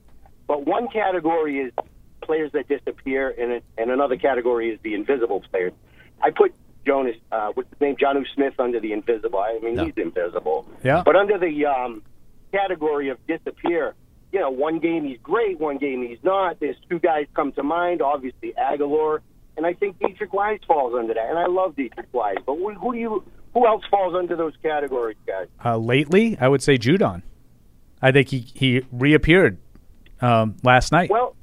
[0.46, 1.72] but one category is
[2.22, 5.72] players that disappear, and it, and another category is the invisible players.
[6.20, 6.52] I put
[6.84, 9.38] Jonas, uh, what's his name, Jonnu Smith, under the invisible.
[9.38, 10.68] I mean, he's invisible.
[10.82, 11.02] Yeah.
[11.04, 12.02] But under the um,
[12.52, 13.94] category of disappear,
[14.32, 16.60] you know, one game he's great, one game he's not.
[16.60, 19.20] There's two guys come to mind, obviously Agholor,
[19.56, 21.28] and I think Deatrich Wise falls under that.
[21.28, 23.24] And I love Deatrich Wise, but who, who do you,
[23.54, 25.46] who else falls under those categories, guys?
[25.64, 27.22] Uh, lately, I would say Judon.
[28.02, 29.56] I think he he reappeared
[30.20, 31.08] um, last night.
[31.08, 31.34] Well,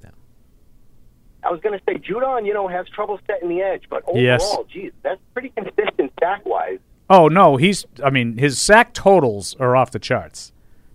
[1.43, 4.21] I was going to say Judon, you know, has trouble setting the edge, but overall,
[4.21, 4.55] Yes.
[4.71, 6.79] geez, that's pretty consistent sack wise.
[7.09, 7.85] Oh no, he's.
[8.03, 10.52] I mean, his sack totals are off the charts,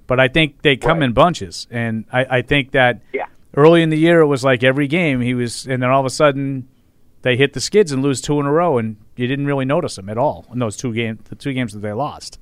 [0.09, 3.27] but I think they come in bunches, and I, I think that Yeah.
[3.57, 6.07] early in the year it was like every game he was, and then all of
[6.07, 6.67] a sudden
[7.23, 9.97] they hit the skids and lose two in a row, and you didn't really notice
[9.99, 12.41] him at all in those two games, the two games that they lost.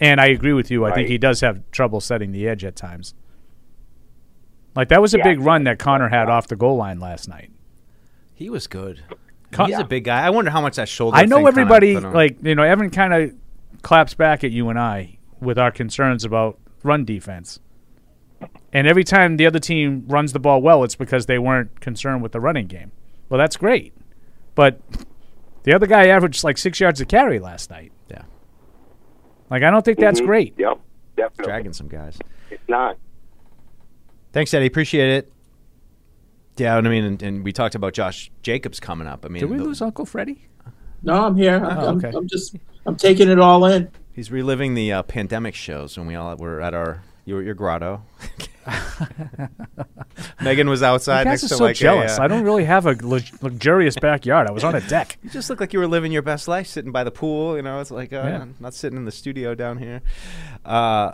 [0.00, 0.84] And I agree with you.
[0.86, 3.14] I think he does have trouble setting the edge at times.
[4.76, 5.24] Like that was a Yeah.
[5.24, 7.50] big run that Conner had off the goal line last night.
[8.34, 9.00] He was good.
[9.50, 10.24] Con- He's a big guy.
[10.24, 11.16] I wonder how much that shoulder.
[11.16, 13.32] I know thing kinda everybody like you know Evan kind of
[13.82, 17.60] claps back at you and I with our concerns about run defense.
[18.72, 22.22] And every time the other team runs the ball well, it's because they weren't concerned
[22.22, 22.92] with the running game.
[23.28, 23.92] Well, that's great,
[24.54, 24.80] but
[25.64, 27.92] the other guy averaged like six yards a carry last night.
[28.08, 28.22] Yeah,
[29.50, 30.26] like I don't think that's Mhm.
[30.26, 30.54] great.
[30.56, 30.78] Yep,
[31.16, 31.44] definitely.
[31.44, 32.16] dragging some guys.
[32.50, 32.96] It's not.
[34.32, 34.66] Thanks, Eddie.
[34.66, 35.32] Appreciate it.
[36.58, 39.24] Yeah, I mean, and, and we talked about Josh Jacobs coming up.
[39.24, 40.46] I mean, Did we the- lose Uncle Freddie?
[41.02, 41.56] No, I'm here.
[41.56, 42.10] I'm, Oh, I'm- okay.
[42.16, 42.56] I'm just
[42.86, 43.88] I'm taking it all in.
[44.18, 48.02] He's reliving the uh, pandemic shows when we all were at our your, your grotto.
[50.42, 52.18] Megan was outside you guys next are to so like a, jealous.
[52.18, 54.48] uh, I don't really have a lux- luxurious backyard.
[54.48, 55.18] I was on a deck.
[55.22, 57.54] You just look like you were living your best life, sitting by the pool.
[57.54, 58.46] You know, it's like uh, Yeah.
[58.58, 60.02] not sitting in the studio down here.
[60.64, 61.12] Uh,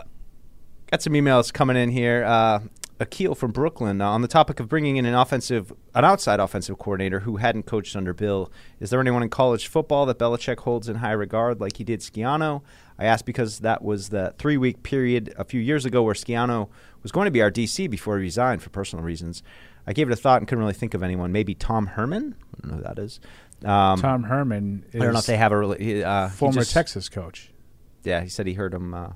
[0.91, 2.25] got some emails coming in here.
[2.25, 2.61] Uh,
[3.01, 6.79] Akil from Brooklyn uh, on the topic of bringing in an offensive, an outside offensive
[6.79, 8.51] coordinator who hadn't coached under Bill.
[8.81, 12.01] Is there anyone in college football that Belichick holds in high regard, like he did
[12.01, 12.63] Schiano?
[12.99, 16.69] I asked because that was the three-week period a few years ago where Schiano
[17.03, 19.43] was going to be our DC before he resigned for personal reasons.
[19.87, 21.33] I gave it a thought and couldn't really think of anyone.
[21.33, 22.37] Maybe Tom Herman.
[22.41, 23.21] I don't know who that is.
[23.65, 27.09] Um, Tom Herman I don't know if they have a really uh, former just- Texas
[27.09, 27.51] coach.
[28.05, 28.93] Yeah, he said he heard him.
[28.93, 29.11] Uh,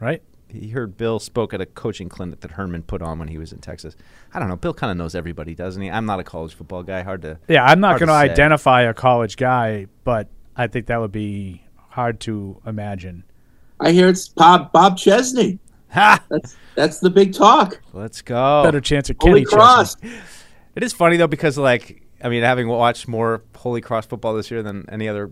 [0.00, 0.22] right.
[0.48, 3.52] He heard Bill spoke at a coaching clinic that Herman put on when he was
[3.52, 3.96] in Texas.
[4.34, 4.56] I don't know.
[4.56, 5.90] Bill kind of knows everybody, doesn't he?
[5.90, 7.02] I'm not a college football guy.
[7.02, 7.38] Hard to.
[7.48, 11.64] Yeah, I'm not going to identify a college guy, but I think that would be
[11.92, 13.24] hard to imagine.
[13.80, 15.58] I hear it's Bob Bob Chesney.
[15.90, 16.24] Ha!
[16.30, 17.80] That's that's the big talk.
[17.92, 18.62] Let's go.
[18.64, 19.96] Better chance of Holy Kenny Cross.
[20.74, 24.50] It is funny though because like I mean, having watched more Holy Cross football this
[24.50, 25.30] year than any other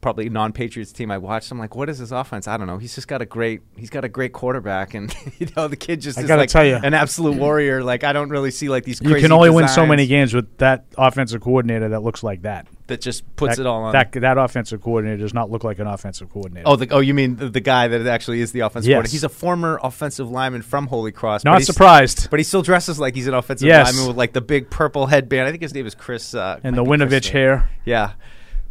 [0.00, 2.46] probably non-Patriots team I watched, I'm like, what is his offense?
[2.46, 2.78] I don't know.
[2.78, 6.00] He's just got a great he's got a great quarterback, and you know the kid
[6.00, 6.76] just I is gotta like tell you.
[6.76, 7.82] an absolute warrior.
[7.82, 9.00] Like I don't really see like these.
[9.00, 12.42] You can only win so designs many games with that offensive coordinator that looks like
[12.42, 12.66] that.
[12.88, 13.92] That just puts That- it all on.
[13.92, 16.68] That that offensive coordinator does not look like an offensive coordinator.
[16.68, 18.94] Oh, the, oh, you mean the, the guy that actually is the offensive Yes.
[18.96, 19.12] coordinator?
[19.12, 21.44] He's a former offensive lineman from Holy Cross.
[21.44, 22.30] Not he's- surprised.
[22.30, 23.86] but he still dresses like he's an offensive Yes.
[23.88, 25.48] lineman with like the big purple headband.
[25.48, 26.32] I think his name is Chris.
[26.32, 27.70] Uh, And might the be Chris Winovich hair.
[27.84, 28.12] Yeah.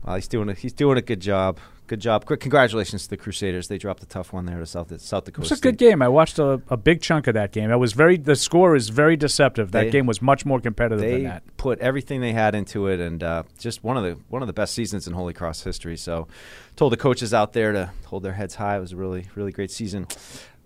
[0.06, 1.60] Well, he's doing a, he's doing a good job.
[1.88, 2.26] Good job.
[2.26, 3.68] Congratulations to the Crusaders.
[3.68, 5.62] They dropped a tough one there to South South It was a State.
[5.64, 6.02] good game.
[6.02, 7.70] I watched a, a big chunk of that game.
[7.70, 9.72] It was very the score is very deceptive.
[9.72, 11.44] That They- game was much more competitive They than that.
[11.58, 14.54] put everything they had into it, and uh, just one of the one of the
[14.54, 15.96] best seasons in Holy Cross history.
[15.96, 16.28] So,
[16.76, 18.78] told the coaches out there to hold their heads high.
[18.78, 20.08] It was a really really great season.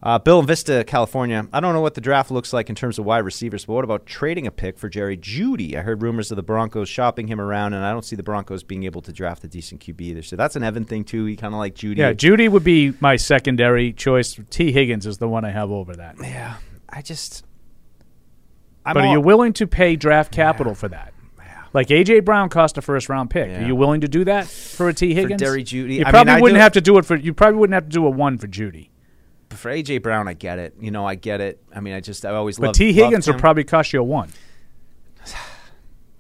[0.02, 1.46] Uh, Bill in Vista, California.
[1.52, 3.84] I don't know what the draft looks like in terms of wide receivers, but what
[3.84, 5.76] about trading a pick for Jerry Jeudy?
[5.76, 8.64] I heard rumors of the Broncos shopping him around, and I don't see the Broncos
[8.64, 10.22] being able to draft a decent QB either.
[10.22, 11.26] So that's an Evan thing too.
[11.26, 11.98] He kind of like Jeudy.
[11.98, 14.40] Yeah, Jeudy would be my secondary choice.
[14.50, 16.16] Tee Higgins is the one I have over that.
[16.22, 16.56] Yeah,
[16.88, 17.44] I just.
[18.86, 21.14] I'm but all- are you willing to pay draft capital for that?
[21.74, 23.48] Like AJ Brown cost a first round pick.
[23.48, 23.64] Yeah.
[23.64, 25.42] Are you willing to do that for a Tee Higgins?
[25.42, 25.96] Derry Jeudy?
[25.96, 27.16] You I mean, probably I wouldn't have to do it for.
[27.16, 28.89] You probably wouldn't have to do a one for Jeudy.
[29.52, 30.76] For AJ Brown, I get it.
[30.80, 31.62] You know, I get it.
[31.76, 32.68] I mean, I just I always love it.
[32.68, 34.30] But loved, Tee Higgins will probably cost you a one.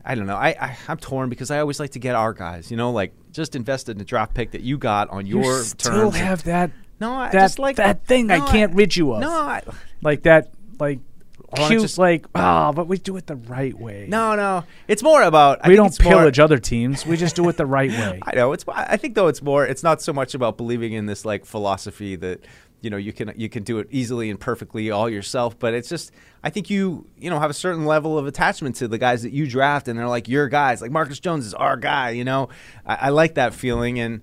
[0.06, 0.36] I don't know.
[0.38, 2.72] I, I I'm torn because I always like to get our guys.
[2.72, 5.64] You know, like just invested in a draft pick that you got on your you
[5.64, 6.16] still terms.
[6.16, 6.72] have that.
[7.00, 9.22] No, I that, just like that thing I can't rid you of.
[9.22, 9.62] No, I,
[10.02, 10.52] like that.
[10.80, 11.00] Like
[11.54, 11.82] I cute.
[11.82, 14.08] just- like ah, but we do it the right way.
[14.10, 14.64] no, no.
[14.88, 17.06] It's more about I we don't it's more- pillage other teams.
[17.06, 18.20] We just do it the right way.
[18.24, 18.66] I know it's.
[18.68, 19.66] I think though it's more.
[19.66, 22.44] It's not so much about believing in this like philosophy that
[22.82, 25.58] you know you can you can do it easily and perfectly all yourself.
[25.58, 26.12] But it's just
[26.44, 29.32] I think you you know have a certain level of attachment to the guys that
[29.32, 30.82] you draft, and they're like your guys.
[30.82, 32.12] Like Marcus Jones is our guy.
[32.12, 32.50] You know,
[32.86, 34.22] I, I like that feeling, and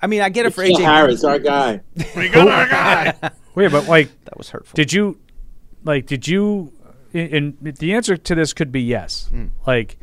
[0.00, 1.80] I mean I get it for Phil AJ Harris, our guy.
[2.16, 3.30] we got our guy.
[3.54, 4.74] Wait, but like that was hurtful.
[4.76, 5.18] Did you,
[5.84, 6.72] like, did you?
[7.14, 9.26] And the answer to this could be yes.
[9.28, 9.48] Hmm.
[9.66, 9.98] Like,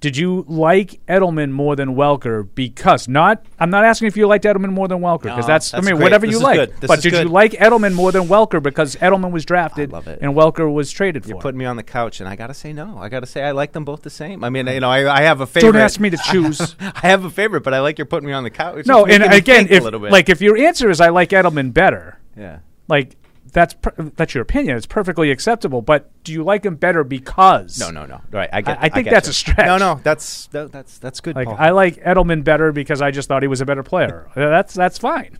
[0.00, 2.46] did you like Edelman more than Welker?
[2.54, 5.70] Because not, I'm not asking if you liked Edelman more than Welker because No, that's,
[5.70, 6.02] that's I mean, great.
[6.04, 6.80] whatever This you like.
[6.80, 10.18] but did you like Edelman more than Welker because Edelman was drafted love it.
[10.20, 11.30] and Welker was traded for?
[11.30, 12.98] You're putting me on the couch, and I gotta say no.
[12.98, 14.44] I gotta say I like them both the same.
[14.44, 15.72] I mean, you know, I, I have a favorite.
[15.72, 16.76] Don't ask me to choose.
[16.80, 18.76] I have a favorite, but I like you're putting me on the couch.
[18.80, 22.58] It's no, and again, if like if your answer is I like Edelman better, Yeah.
[22.86, 23.16] like
[23.56, 24.76] that's per- that's your opinion.
[24.76, 25.80] It's perfectly acceptable.
[25.80, 27.80] But do you like him better because?
[27.80, 28.20] No, no, no.
[28.30, 28.76] Right, I get.
[28.82, 29.30] I, think get that's you.
[29.30, 29.66] a stretch.
[29.66, 31.34] No, no, that's that, that's that's good.
[31.36, 31.56] Like Paul.
[31.58, 34.28] I like Edelman better because I just thought he was a better player.
[34.34, 35.38] That's that's fine.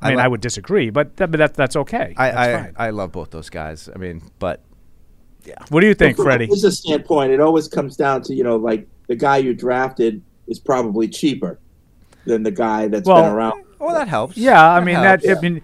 [0.00, 2.14] I, I mean, like- I would disagree, but that, but that, that's okay.
[2.16, 2.74] I that's I, fine.
[2.78, 3.90] I love both those guys.
[3.94, 4.62] I mean, but
[5.44, 5.56] yeah.
[5.68, 6.46] What do you think, From a Freddie?
[6.46, 10.58] business standpoint, it always comes down to you know like the guy you drafted is
[10.58, 11.58] probably cheaper
[12.24, 13.64] than the guy that's Well- been around.
[13.78, 14.38] well, that helps.
[14.38, 15.22] Yeah, I mean that.
[15.22, 15.38] helps.
[15.38, 15.62] I mean, I-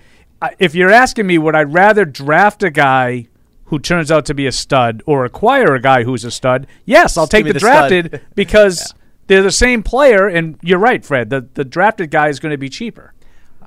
[0.58, 3.28] if you're asking me, would I rather draft a guy
[3.66, 6.66] who turns out to be a stud or acquire a guy who's a stud?
[6.84, 8.94] Yes, I'll Just take the, the drafted because
[9.26, 10.26] they're the same player.
[10.28, 11.30] And you're right, Fred.
[11.30, 13.12] The the drafted guy is going to be cheaper.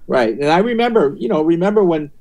[0.07, 2.11] Right, and I remember, you know, remember when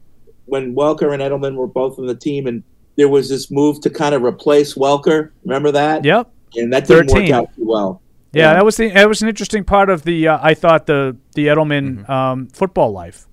[0.46, 2.62] when Welker and Edelman were both on the team, and
[2.96, 5.30] there was this move to kind of replace Welker.
[5.44, 6.04] Remember that?
[6.04, 6.30] Yep.
[6.56, 7.22] And that didn't 13.
[7.22, 8.00] work out too well.
[8.32, 11.16] Yeah, that was the that was an interesting part of the uh, I thought the
[11.34, 12.10] the Edelman Mm-hmm.
[12.10, 13.26] um, football life.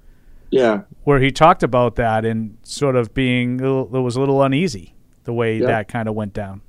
[0.53, 0.81] Yeah.
[1.03, 4.41] where he talked about that and sort of being a little- it was a little
[4.43, 4.93] uneasy
[5.23, 5.67] the way Yeah.
[5.67, 6.61] that kind of went down.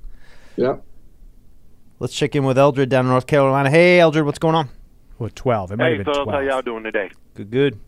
[0.57, 0.83] Yep.
[1.99, 3.69] let's check in with Eldred down in North Carolina.
[3.69, 4.69] Hey, Eldred, what's going on?
[5.17, 5.71] What twelve?
[5.71, 7.09] It might Hey, have been fellas, how y'all doing today?
[7.35, 7.79] Good, good.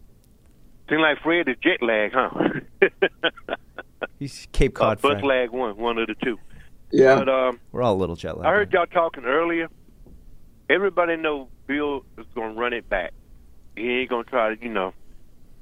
[0.89, 2.29] Seem like Fred is jet lag, huh?
[4.19, 5.01] He's Cape uh, Cod.
[5.01, 5.23] bus Fred.
[5.25, 6.37] lag one, one of the two.
[6.91, 7.15] Yeah.
[7.19, 8.47] But um, We're all a little jet lagged.
[8.47, 9.67] I heard y'all talking earlier.
[10.69, 13.11] Everybody know Bill is going to run it back.
[13.75, 14.93] He ain't going to try to, you know,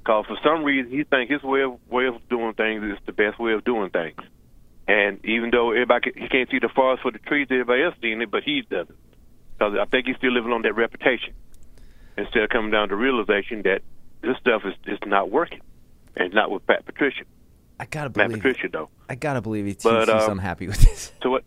[0.06, 3.12] because for some reason he thinks his way of, way of doing things is the
[3.12, 4.16] best way of doing things.
[4.86, 7.96] And even though everybody can, he can't see the forest for the trees, everybody else
[8.00, 8.96] seeing it, but he doesn't.
[9.58, 11.34] Because I think he's still living on that reputation
[12.16, 13.80] instead of coming down to realization that
[14.22, 15.60] this stuff is is not working,
[16.16, 17.24] and not with Pat Patricia.
[17.80, 18.42] I gotta Matt believe.
[18.42, 18.90] Patricia though.
[19.08, 21.12] I gotta believe he's, But, he's um, unhappy with this.
[21.20, 21.44] So what?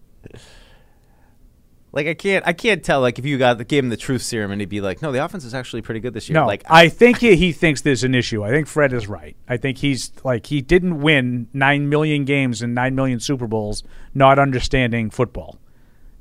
[1.92, 3.02] Like I can't, I can't tell.
[3.02, 5.24] Like if you got gave him the truth serum and he'd be like, "No, the
[5.24, 8.04] offense is actually pretty good this year." No, like I think he, he thinks there's
[8.04, 8.44] an issue.
[8.44, 9.36] I think Fred is right.
[9.48, 13.84] I think he's like he didn't win nine million games and nine million Super Bowls
[14.14, 15.58] not understanding football.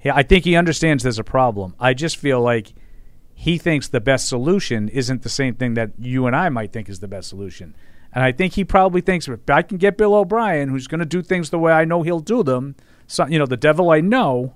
[0.02, 1.74] Yeah, I think he understands there's a problem.
[1.78, 2.72] I just feel like
[3.34, 6.88] he thinks the best solution isn't the same thing that you and I might think
[6.88, 7.76] is the best solution.
[8.12, 11.06] And I think he probably thinks if I can get Bill O'Brien, who's going to
[11.06, 12.74] do things the way I know he'll do them,
[13.06, 14.54] so, you know, the devil I know,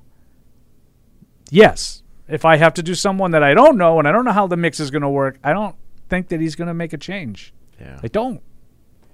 [1.52, 2.02] yes.
[2.28, 4.46] If I have to do someone that I don't know and I don't know how
[4.46, 5.76] the mix is going to work, I don't
[6.08, 7.52] think that he's going to make a change.
[7.80, 7.98] Yeah.
[8.02, 8.40] I don't.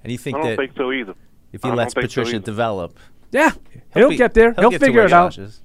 [0.04, 1.14] and you think I don't that think so either.
[1.52, 2.96] if he I lets think so Patricia develop,
[3.32, 3.50] Yeah,
[3.94, 4.52] he'll, be- get there.
[4.52, 5.36] He'll, get figure it out.
[5.38, 5.60] Is.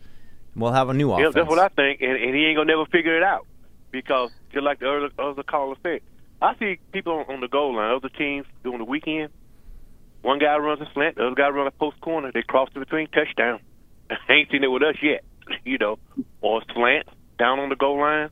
[0.55, 1.35] We'll have a new Yeah, offense.
[1.35, 3.45] that's what I think, and, and he ain't gonna never figure it out
[3.91, 5.99] because just like the other, other caller said,
[6.41, 9.29] I see people on, on the goal line, other teams doing the weekend.
[10.21, 12.31] One guy runs a slant, the other guy runs a post corner.
[12.33, 13.59] They cross in between, touchdown.
[14.09, 15.23] I ain't seen it with us yet,
[15.65, 15.99] you know,
[16.41, 17.07] or slant
[17.37, 18.29] down on the goal line,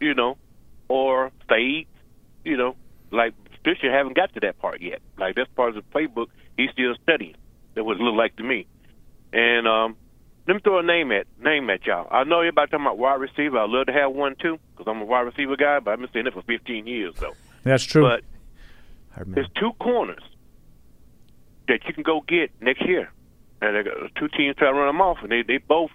[0.00, 0.36] you know,
[0.88, 1.86] or fade,
[2.44, 2.76] you know,
[3.10, 3.34] like
[3.64, 5.00] Fisher haven't got to that part yet.
[5.18, 6.26] Like that's part of the playbook
[6.56, 7.34] he's still studying.
[7.74, 8.66] That would look like to me.
[9.32, 9.96] And um,
[10.46, 12.08] let me throw a name at name at y'all.
[12.10, 13.58] I know you're about talking about wide receiver.
[13.58, 16.08] I'd love to have one too because I'm a wide receiver guy, but I've been
[16.12, 17.34] saying it for 15 years though.
[17.62, 18.02] That's true.
[18.02, 18.24] But
[19.26, 20.22] there's two corners
[21.68, 23.12] that you can go get next year,
[23.60, 25.90] and they got two teams try to run them off, and they they both,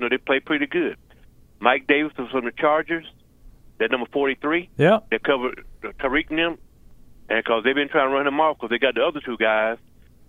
[0.00, 0.96] you know, they play pretty good.
[1.60, 3.04] Mike Davis was from the Chargers,
[3.78, 4.70] that number 43.
[4.78, 5.00] Yeah.
[5.10, 6.58] They covered uh, Tariq and them,
[7.28, 9.36] and because they've been trying to run him off because they got the other two
[9.36, 9.76] guys,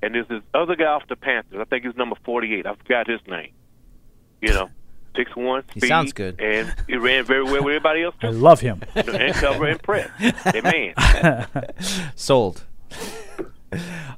[0.03, 1.57] and there's this other guy off the Panthers.
[1.61, 2.65] I think he's number 48.
[2.65, 3.53] I forgot his name.
[4.41, 4.69] You know.
[5.13, 6.39] Six one He sounds good.
[6.39, 8.15] and he ran very well with everybody else.
[8.21, 8.81] I love him.
[8.95, 10.09] and cover and press.
[10.17, 11.47] Hey man,
[12.15, 12.63] Sold.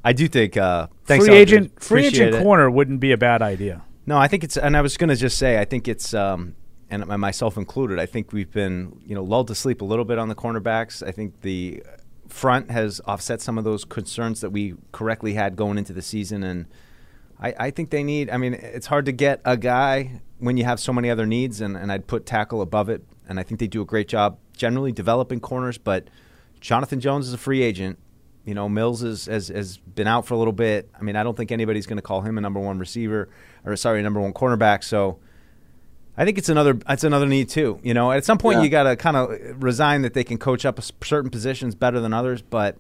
[0.04, 1.52] I do think uh, thanks, free Eldridge.
[1.54, 2.44] agent, free agent it.
[2.44, 3.82] corner wouldn't be a bad idea.
[4.06, 6.56] No, I think it's, and I was going to just say, I think it's, um,
[6.90, 10.20] and myself included, I think we've been, you know, lulled to sleep a little bit
[10.20, 11.02] on the cornerbacks.
[11.06, 11.82] I think the
[12.28, 16.44] front has offset some of those concerns that we correctly had going into the season,
[16.44, 16.66] and
[17.40, 18.30] I, I think they need.
[18.30, 21.62] I mean, it's hard to get a guy when you have so many other needs,
[21.62, 24.38] and, and I'd put tackle above it, and I think they do a great job
[24.56, 25.78] generally developing corners.
[25.78, 26.10] But
[26.60, 27.98] Jonathan Jones is a free agent.
[28.46, 30.90] You know, Mills is, has has been out for a little bit.
[31.00, 33.30] I mean, I don't think anybody's going to call him a number one receiver,
[33.66, 34.84] or sorry, number one cornerback.
[34.84, 35.20] So,
[36.18, 37.80] I think it's another it's another need too.
[37.84, 38.64] You know, at some point Yeah.
[38.64, 42.00] you got to kind of resign that they can coach up s- certain positions better
[42.00, 42.78] than others, but.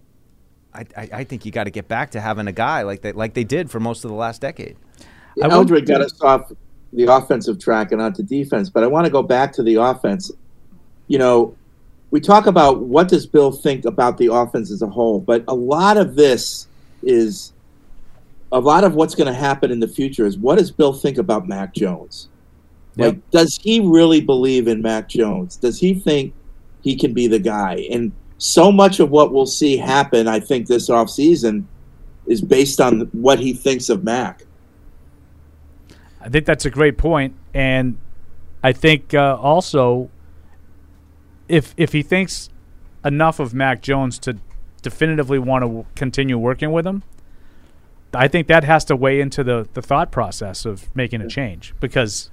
[0.75, 3.11] I, I, I think you got to get back to having a guy like they
[3.11, 4.75] like they did for most of the last decade.
[5.37, 6.51] Yeah, Eldred got us off
[6.91, 10.31] the offensive track and onto defense, but I want to go back to the offense.
[11.07, 11.55] You know,
[12.09, 15.53] we talk about what does Bill think about the offense as a whole, but a
[15.53, 16.67] lot of this
[17.03, 17.52] is
[18.53, 21.17] a lot of what's going to happen in the future is what does Bill think
[21.17, 22.29] about Mac Jones?
[22.95, 25.55] Like, does he really believe in Mac Jones?
[25.55, 26.31] Does he think
[26.81, 27.87] he can be the guy?
[27.91, 31.65] And so much of what we'll see happen, I think, this offseason
[32.27, 34.43] is based on what he thinks of Mac.
[36.21, 37.97] I think that's a great point, and
[38.63, 40.09] I think uh, also
[41.49, 42.49] if if he thinks
[43.03, 44.37] enough of Mac Jones to
[44.81, 47.03] definitively want to continue working with him,
[48.15, 51.73] I think that has to weigh into the the thought process of making a change
[51.79, 52.29] because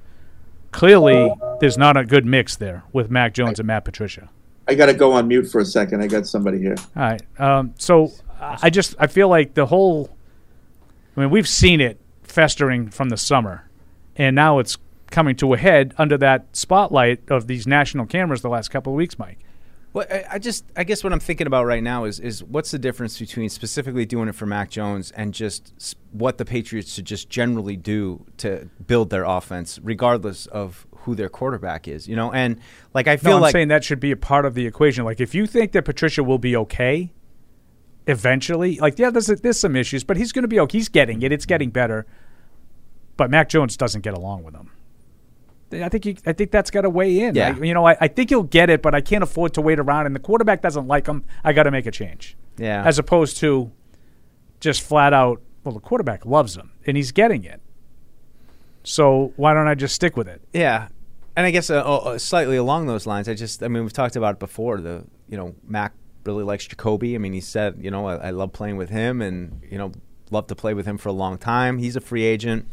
[0.72, 4.28] clearly there's not a good mix there with Mac Jones and Matt Patricia.
[4.68, 6.00] I got to go on mute for a second.
[6.00, 6.76] I got somebody here.
[6.96, 7.22] All right.
[7.40, 10.16] Um, so I just I feel like the whole.
[11.16, 13.68] I mean, we've seen it festering from the summer,
[14.16, 14.78] and now it's
[15.10, 18.96] coming to a head under that spotlight of these national cameras the last couple of
[18.96, 19.38] weeks, Mike.
[19.92, 22.70] Well, I, I just, I guess what I'm thinking about right now is, is what's
[22.70, 27.06] the difference between specifically doing it for Mac Jones and just what the Patriots should
[27.06, 32.32] just generally do to build their offense, regardless of who their quarterback is, you know?
[32.32, 32.60] And
[32.94, 35.04] like, I feel no, I'm like saying that should be a part of the equation.
[35.04, 37.12] Like, if you think that Patricia will be okay
[38.06, 40.78] eventually, like, yeah, there's there's some issues, but he's going to be okay.
[40.78, 41.32] He's getting it.
[41.32, 42.06] It's getting better.
[43.16, 44.70] But Mac Jones doesn't get along with him.
[45.72, 47.34] I think you, I think that's got to weigh in.
[47.34, 47.54] Yeah.
[47.56, 49.78] I- you know, I, I think he'll get it, but I can't afford to wait
[49.78, 50.06] around.
[50.06, 51.24] And the quarterback doesn't like him.
[51.44, 52.36] I got to make a change.
[52.56, 52.82] Yeah.
[52.84, 53.70] As opposed to
[54.60, 57.60] just flat out, well, the quarterback loves him and he's getting it.
[58.82, 60.40] So why don't I just stick with it?
[60.52, 60.88] Yeah,
[61.36, 64.16] and I guess uh, uh, slightly along those lines, I just, I mean, we've talked
[64.16, 64.80] about it before.
[64.80, 65.92] The, you know, Mac
[66.24, 67.14] really likes Jacoby.
[67.14, 69.92] I mean, he said, you know, I, I love playing with him, and you know,
[70.30, 71.78] love to play with him for a long time.
[71.78, 72.72] He's a free agent.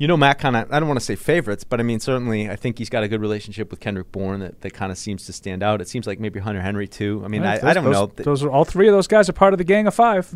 [0.00, 2.48] You know, Mac kind of, I don't want to say favorites, but I mean, certainly,
[2.48, 5.26] I think he's got a good relationship with Kendrick Bourne that, that kind of seems
[5.26, 5.82] to stand out.
[5.82, 7.20] It seems like maybe Hunter Henry too.
[7.22, 8.06] I mean, Well, I, those- I don't those- know.
[8.16, 10.34] Those are all three of those guys are part of the gang of five.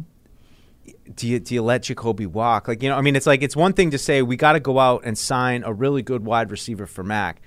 [1.15, 2.69] do you do you let Jacoby walk?
[2.69, 4.61] Like you know, I mean, it's like it's one thing to say we got to
[4.61, 7.41] go out and sign a really good wide receiver for Mac.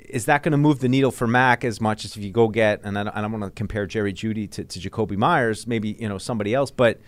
[0.00, 2.48] Is that going to move the needle for Mac as much as if you go
[2.48, 2.80] get?
[2.84, 5.96] And I don't, I don't want to compare Jerry Jeudy to, to Jacoby Meyers, maybe
[6.00, 7.00] you know somebody else, but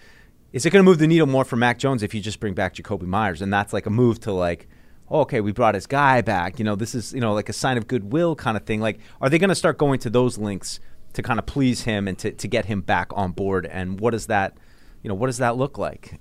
[0.52, 2.55] is it going to move the needle more for Mac Jones if you just bring
[2.55, 3.43] back Jacoby Meyers?
[3.43, 4.68] And that's like a move to like,
[5.10, 6.59] oh, okay, we brought his guy back.
[6.59, 8.81] You know, this is you know like a sign of goodwill kind of thing.
[8.81, 10.81] Like, are they going to start going to those links
[11.14, 13.66] to kind of please him and to, to get him back on board?
[13.66, 14.56] And what does that,
[15.02, 16.20] you know, what does that look like?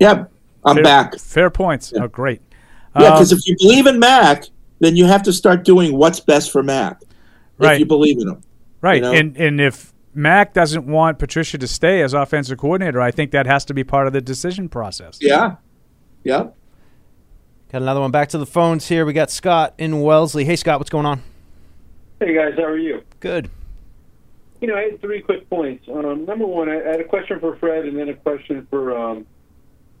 [0.00, 0.32] Yep,
[0.64, 1.18] I'm Fair- back.
[1.18, 1.92] Fair points.
[1.96, 2.40] Oh, great.
[2.98, 4.44] Yeah, Um, because if you believe in Mac,
[4.80, 7.00] then you have to start doing what's best for Mac.
[7.58, 7.74] Right.
[7.74, 8.42] If you believe in him.
[8.80, 9.00] Right.
[9.00, 9.12] know?
[9.12, 13.46] And and if Mac doesn't want Patricia to stay as offensive coordinator, I think that
[13.46, 15.18] has to be part of the decision process.
[15.20, 15.56] Yeah.
[16.22, 16.48] Yeah.
[17.70, 19.06] Got another one back to the phones here.
[19.06, 20.44] We got Scott in Wellesley.
[20.44, 21.22] Hey, Scott, what's going on?
[22.20, 23.02] Hey guys, how are you?
[23.18, 23.50] Good.
[24.60, 25.88] You know, I had three quick points.
[25.88, 28.96] Um, number one, I I had a question for Fred, and then a question for
[28.96, 29.26] um,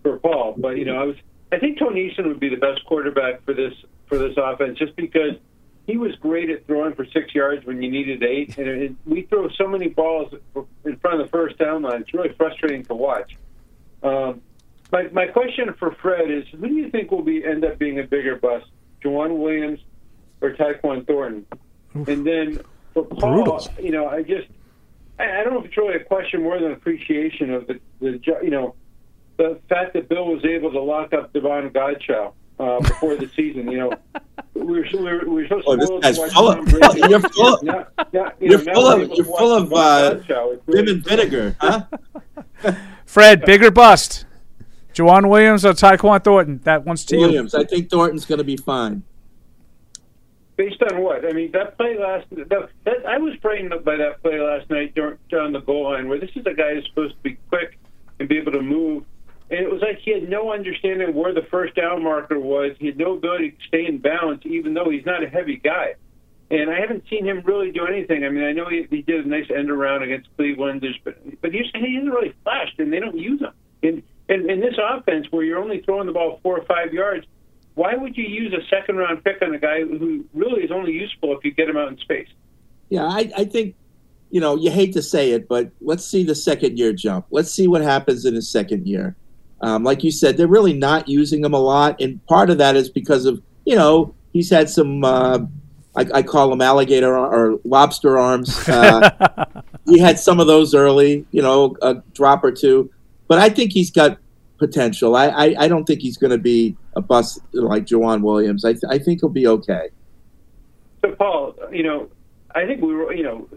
[0.04, 0.54] for Paul.
[0.56, 1.16] But you know, I was
[1.50, 3.72] I think Tony Eason would be the best quarterback for this
[4.06, 5.32] for this offense, just because
[5.86, 9.22] he was great at throwing for six yards when you needed eight, and it, we
[9.22, 10.32] throw so many balls
[10.84, 12.02] in front of the first down line.
[12.02, 13.36] It's really frustrating to watch.
[14.02, 14.42] Um,
[14.92, 17.98] my my question for Fred is: Who do you think will be end up being
[17.98, 18.66] a bigger bust,
[19.02, 19.80] Joejuan Williams
[20.40, 21.46] or Tyquan Thornton?
[21.94, 22.60] And then
[22.94, 23.66] for Paul, Brutal.
[23.80, 24.48] you know, I just
[25.18, 28.20] I, I don't know if it's really a question more than appreciation of the the
[28.42, 28.74] you know
[29.36, 33.70] the fact that Bill was able to lock up Davon Godchaux uh, before the season.
[33.70, 33.92] You know,
[34.54, 36.56] we were we were, we were so Oh, this spoiled guy's to watch full of-
[36.56, 37.00] Tom Brady.
[37.10, 40.10] you're full of- Now- now, you You're full of able you're full of Devon uh,
[40.24, 40.52] Godshaw.
[40.54, 41.84] It's vim really and vinegar, huh?
[43.06, 44.24] Fred, bigger bust.
[44.94, 46.60] Joejuan Williams or Tyquan Thornton?
[46.64, 47.54] That one's to Williams.
[47.54, 49.02] I think Thornton's going to be fine.
[50.56, 51.24] Based on what?
[51.24, 52.26] I mean, that play last.
[52.30, 56.08] That, that, I was frightened by that play last night during, down the goal line,
[56.08, 57.78] where this is a guy who's supposed to be quick
[58.20, 59.04] and be able to move,
[59.52, 62.72] and it was like he had no understanding of where the first down marker was.
[62.78, 65.94] He had no ability to stay in balance, even though he's not a heavy guy.
[66.50, 68.24] And I haven't seen him really do anything.
[68.24, 71.52] I mean, I know he, he did a nice end around against Cleveland, but but
[71.52, 73.52] he's, he hasn't really flashed, and they don't use him.
[73.82, 77.26] And in, in this offense, where you're only throwing the ball four or five yards,
[77.74, 80.92] why would you use a second round pick on a guy who really is only
[80.92, 82.28] useful if you get him out in space?
[82.88, 83.74] Yeah, I, I think,
[84.30, 87.26] you know, you hate to say it, but let's see the second year jump.
[87.30, 89.16] Let's see what happens in his second year.
[89.62, 92.76] Um, like you said, they're really not using him a lot, and part of that
[92.76, 95.04] is because of you know he's had some.
[95.04, 95.40] Uh,
[95.94, 98.66] I, I call them alligator or lobster arms.
[98.66, 102.90] Uh, he had some of those early, you know, a drop or two,
[103.28, 104.16] but I think he's got
[104.58, 105.16] potential.
[105.16, 108.64] I, I, I don't think he's going to be a bust like Joejuan Williams.
[108.64, 109.90] I, th- I think he'll be okay.
[111.04, 112.08] So, Paul, you know,
[112.54, 113.48] I think we were, you know,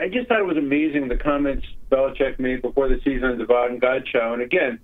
[0.00, 3.78] I just thought it was amazing the comments Belichick made before the season on Davon
[3.78, 4.32] Godchaux.
[4.32, 4.80] And again,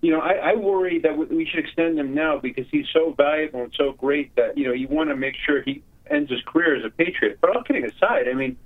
[0.00, 3.64] you know, I, I worry that we should extend him now because he's so valuable
[3.64, 6.76] and so great that, you know, you want to make sure he ends his career
[6.76, 7.38] as a Patriot.
[7.40, 8.56] But all kidding aside, I mean,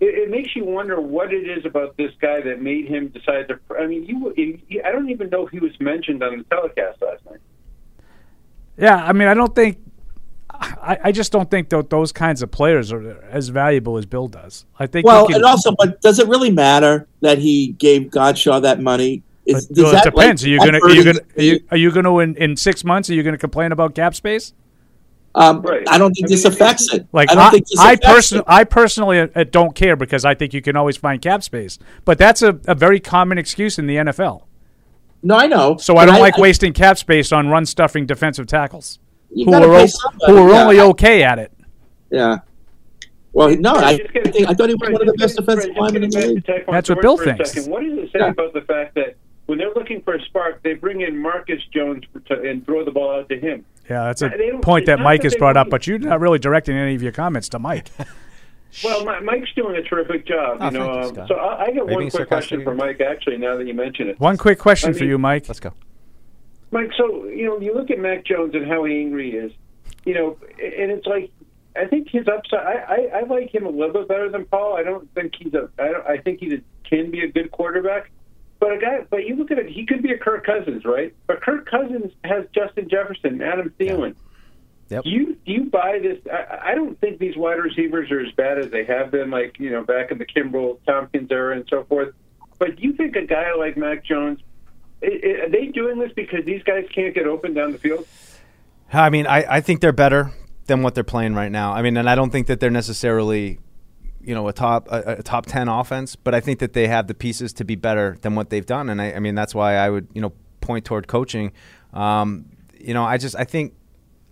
[0.00, 3.48] it, it makes you wonder what it is about this guy that made him decide
[3.48, 3.58] to.
[3.78, 7.00] I mean, you, you I don't even know if he was mentioned on the telecast
[7.00, 7.40] last night.
[8.76, 9.78] Yeah, I mean, I don't think.
[10.50, 14.28] I, I just don't think that those kinds of players are as valuable as Bill
[14.28, 14.66] does.
[14.78, 15.06] I think.
[15.06, 18.80] Well, you can, and also, but does it really matter that he gave Godchaux that
[18.80, 19.22] money?
[19.46, 20.42] Is, Well, it that, depends.
[20.42, 22.82] like, are you gonna are you gonna are you, are you gonna in, in six
[22.84, 23.10] months?
[23.10, 24.54] Are you gonna complain about cap space?
[25.36, 27.08] Um, I don't think this affects it.
[27.12, 28.44] Like I I, I, affects person, it.
[28.46, 31.78] I personally uh, don't care because I think you can always find cap space.
[32.04, 34.44] But that's a, a very common excuse in the NFL.
[35.24, 35.76] No, I know.
[35.78, 39.00] So I don't like wasting cap space on run stuffing defensive tackles
[39.34, 40.62] who are pay o- who are yeah.
[40.62, 41.52] only okay at it.
[42.10, 42.38] Yeah.
[43.32, 46.04] Well, no, I, I think I thought he was one of the best defensive linemen
[46.04, 46.44] in the league.
[46.68, 47.66] That's what Bill thinks.
[47.66, 48.28] What does it say Yeah.
[48.28, 49.16] about the fact that
[49.46, 52.90] when they're looking for a spark, they bring in Marcus Jones to, and throw the
[52.90, 53.64] ball out to him?
[53.88, 56.20] Yeah, that's a They point that Mike that has they brought up, but you're not
[56.20, 57.90] really directing any of your comments to Mike.
[58.82, 60.58] Well, Mi- Mike's doing a terrific job.
[60.60, 62.64] Oh, you know, thank you, um, so I, I got Are you one quick question
[62.64, 63.00] for Mike.
[63.00, 65.48] Actually, now that you mention it, One quick question I for you, Mike.
[65.48, 65.72] Let's go.
[66.72, 69.52] Mike, so you know, you look at Mac Jones and how angry he is.
[70.04, 71.30] You know, and it's like
[71.76, 72.66] I think his upside.
[72.66, 74.76] I, I, I like him a little bit better than Paul.
[74.76, 75.68] I don't think he's a.
[75.78, 78.10] I, don't, I think he can be a good quarterback.
[78.60, 81.14] But a guy, but you look at it, he could be a Kirk Cousins, right?
[81.26, 84.14] But Kirk Cousins has Justin Jefferson, Adam Thielen.
[84.90, 85.04] Yep.
[85.04, 86.18] Do you do you buy this?
[86.30, 89.58] I, I don't think these wide receivers are as bad as they have been, like
[89.58, 92.14] you know, back in the Kenbrell Thompkins era and so forth.
[92.58, 94.40] But do you think a guy like Mac Jones,
[95.02, 98.06] i i are they doing this because these guys can't get open down the field?
[98.92, 100.32] I mean, I, I think they're better
[100.66, 101.72] than what they're playing right now.
[101.72, 103.58] I mean, and I don't think that they're necessarily,
[104.26, 107.06] you know, a top a, a top ten offense, but I think that they have
[107.06, 108.88] the pieces to be better than what they've done.
[108.88, 111.52] And I, I mean, that's why I would, you know, point toward coaching.
[111.92, 112.46] Um,
[112.78, 113.74] you know, I just I think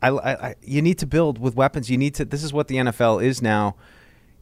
[0.03, 1.91] I, I, you need to build with weapons.
[1.91, 2.25] You need to.
[2.25, 3.77] This is what the NFL is now.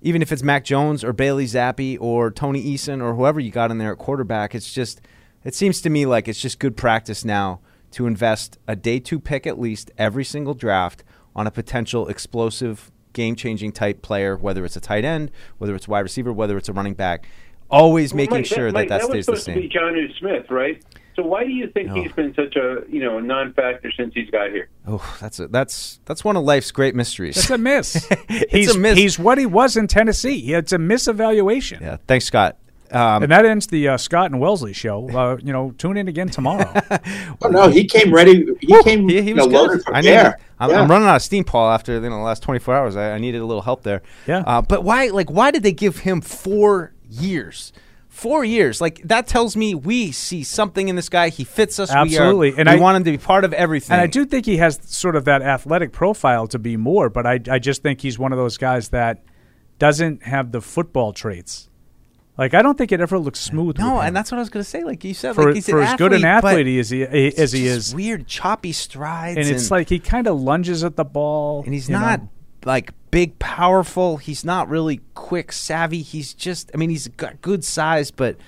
[0.02, 3.70] Even if it's Mac Jones or Bailey Zappe or Tony Eason or whoever you got
[3.70, 5.02] in there at quarterback, it's just
[5.44, 7.60] it seems to me like it's just good practice now
[7.92, 11.04] to invest a day two pick at least every single draft
[11.34, 15.86] on a potential explosive, game changing type player, whether it's a tight end, whether it's
[15.86, 17.26] a wide receiver, whether it's a running back.
[17.70, 19.70] Always making Mike, sure that Mike, that, was stays the supposed to be same.
[19.70, 20.82] John Smith, right?
[21.14, 21.94] So why do you think No.
[22.02, 24.68] he's been such a you know a non-factor since he's got here?
[24.88, 27.36] Oh, that's a, that's that's one of life's great mysteries.
[27.36, 28.08] That's a miss.
[28.28, 28.96] It's he's a miss.
[28.98, 30.52] he's what he was in Tennessee.
[30.54, 31.80] It's a misevaluation.
[31.80, 32.58] Yeah, thanks, Scott.
[32.92, 35.08] Um, and that ends the uh, Scott and Wellesley show.
[35.08, 36.72] Uh, you know, tune in again tomorrow.
[37.42, 38.46] Oh, no, he came ready.
[38.60, 39.68] He came he, he you was know, good.
[39.70, 40.24] loaded I bear.
[40.24, 40.82] needed, I'm, Yeah.
[40.82, 41.70] I'm running out of steam, Paul.
[41.70, 44.02] After you know, the last 24 hours, I, I needed a little help there.
[44.26, 44.40] Yeah.
[44.46, 45.08] Uh, but why?
[45.08, 47.72] Like, why did they give him four years,
[48.08, 51.28] Four years, like that tells me we see something in this guy.
[51.30, 51.90] He fits us.
[51.92, 53.94] Absolutely, we are, and we I want him to be part of everything.
[53.94, 57.24] And I do think he has sort of that athletic profile to be more, but
[57.24, 59.22] I I just think he's one of those guys that
[59.78, 61.69] doesn't have the football traits.
[62.40, 63.78] Like I don't think it ever looks smooth.
[63.78, 64.82] No, and that's what I was going to say.
[64.82, 67.52] Like you said, for, like he's for as good an athlete, athlete as he as
[67.52, 71.62] he is, weird choppy strides, and it's like he kind of lunges at the ball,
[71.64, 72.28] and he's not know?
[72.64, 74.16] like big, powerful.
[74.16, 76.00] He's not really quick, savvy.
[76.00, 78.38] He's just, I mean, he's got good size, but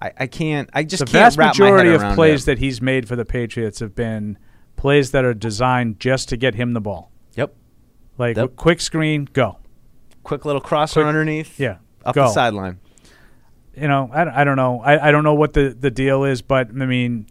[0.00, 0.70] I, I can't.
[0.72, 2.54] I just the can't vast wrap my majority of plays him.
[2.54, 4.38] that he's made for the Patriots have been
[4.76, 7.10] plays that are designed just to get him the ball.
[7.34, 7.52] Yep.
[8.16, 8.54] Like Yep.
[8.54, 9.58] quick screen, go.
[10.22, 11.58] Quick little crosser underneath.
[11.58, 11.78] Yeah.
[12.04, 12.26] up go.
[12.26, 12.78] the sideline.
[13.76, 14.80] You know, I, I don't know.
[14.80, 17.26] I, I don't know what the, the deal is, but I mean,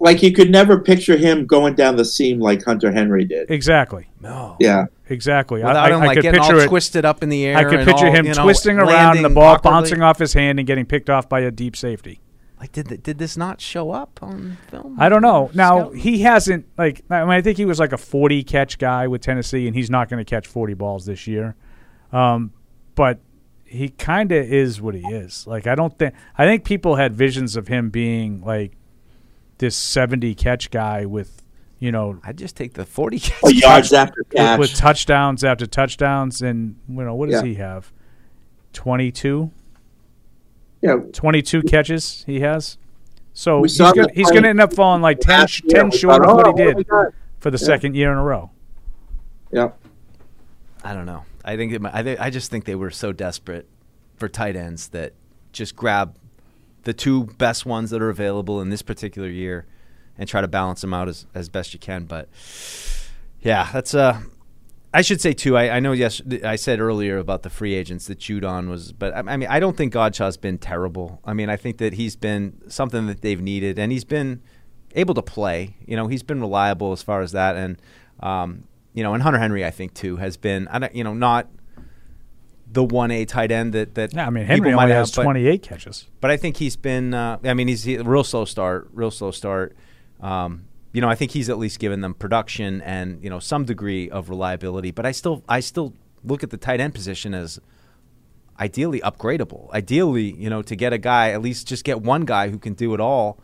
[0.00, 3.50] Like you could never picture him going down the seam like Hunter Henry did.
[3.50, 4.08] exactly.
[4.20, 4.56] No.
[4.58, 4.86] Yeah.
[5.08, 5.58] Exactly.
[5.58, 7.44] Without I, I, him, I like, could getting all picture it twisted up in the
[7.44, 9.70] air I could and picture all, him you know, twisting around and the ball awkwardly.
[9.70, 12.20] bouncing off his hand and getting picked off by a deep safety.
[12.58, 14.96] Like, did th- did this not show up on film?
[14.98, 15.50] I don't know.
[15.52, 17.02] Now he hasn't like.
[17.10, 19.90] I mean, I think he was like a forty catch guy with Tennessee, and he's
[19.90, 21.56] not going to catch forty balls this year.
[22.12, 22.52] Um,
[22.94, 23.18] but
[23.72, 25.46] he kind of is what he is.
[25.46, 26.14] Like I don't think.
[26.36, 28.72] I think people had visions of him being like
[29.58, 31.42] this seventy catch guy with,
[31.78, 33.40] you know, I just take the forty catch.
[33.42, 34.58] Oh, yards after catch.
[34.58, 37.48] with touchdowns after touchdowns, and you know what does Yeah.
[37.48, 37.92] he have?
[38.72, 39.50] Twenty two.
[40.80, 40.96] Yeah.
[41.12, 42.76] 22 catches he has.
[43.34, 45.82] So We he's gonna, he's going to end up falling like 10, last sh- year.
[45.82, 47.64] 10 short thought, of what "Oh, he did got?" for the Yeah.
[47.66, 48.50] second year in a row.
[49.52, 49.70] Yeah.
[50.82, 51.22] I don't know.
[51.44, 53.68] I think it, I, thi- I just think they were so desperate
[54.16, 55.14] for tight ends that
[55.52, 56.16] just grab
[56.84, 59.66] the two best ones that are available in this particular year
[60.18, 62.04] and try to balance them out as, as best you can.
[62.04, 62.28] But
[63.40, 64.20] yeah, that's uh
[64.94, 65.56] I should say too.
[65.56, 65.92] I, I know.
[65.92, 69.48] Yes, I said earlier about the free agents that Judon was, but I, I mean,
[69.48, 71.18] I don't think Godchaux's been terrible.
[71.24, 74.42] I mean, I think that he's been something that they've needed, and he's been
[74.94, 75.76] able to play.
[75.86, 77.80] You know, he's been reliable as far as that, and
[78.20, 78.64] um,
[78.94, 80.68] you know, and Hunter Henry, I think too, has been.
[80.68, 81.48] I don't, you know, not
[82.70, 84.14] the one A tight end that that.
[84.14, 86.06] Yeah, I mean, Henry might only have, has 28 catches.
[86.20, 87.14] but I think he's been.
[87.14, 89.76] Uh, I mean, he's he, real slow start, real slow start.
[90.20, 93.64] Um, you know, I think he's at least given them production and you know some
[93.64, 94.90] degree of reliability.
[94.90, 95.94] But I still, I still
[96.24, 97.60] look at the tight end position as
[98.60, 99.70] ideally upgradable.
[99.72, 102.74] Ideally, you know, to get a guy at least just get one guy who can
[102.74, 103.40] do it all.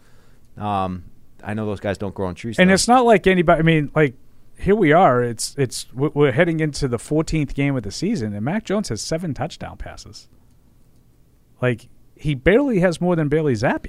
[0.57, 1.05] Um,
[1.43, 2.59] I know those guys don't grow on trees.
[2.59, 2.75] And though.
[2.75, 3.61] it's not like anybody.
[3.61, 4.15] I mean, like
[4.59, 5.23] here we are.
[5.23, 8.89] It's it's we're we're heading into the 14th game of the season, and Mac Jones
[8.89, 10.29] has seven touchdown passes.
[11.63, 13.87] Like he barely has more than Bailey Zappe.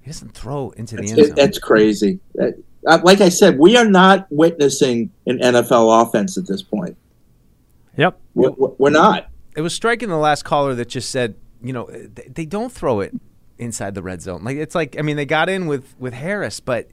[0.00, 1.36] he doesn't throw into the That's, end zone.
[1.36, 2.20] that's crazy.
[2.34, 6.98] That- uh, like I said, we are not witnessing an NFL offense at this point.
[7.96, 8.20] Yep.
[8.34, 9.30] We're, we're not.
[9.56, 13.00] It was striking the last caller that just said, you know, they, they don't throw
[13.00, 13.14] it
[13.56, 14.44] inside the red zone.
[14.44, 16.88] Like it's like, I mean, they got in with with Harris, but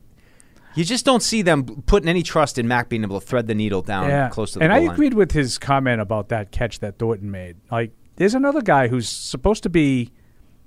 [0.75, 3.55] you just don't see them putting any trust in Mac being able to thread the
[3.55, 4.91] needle down yeah, close to the and I line.
[4.91, 7.57] agreed with his comment about that catch that Thornton made.
[7.69, 10.11] Like, there's another guy who's supposed to be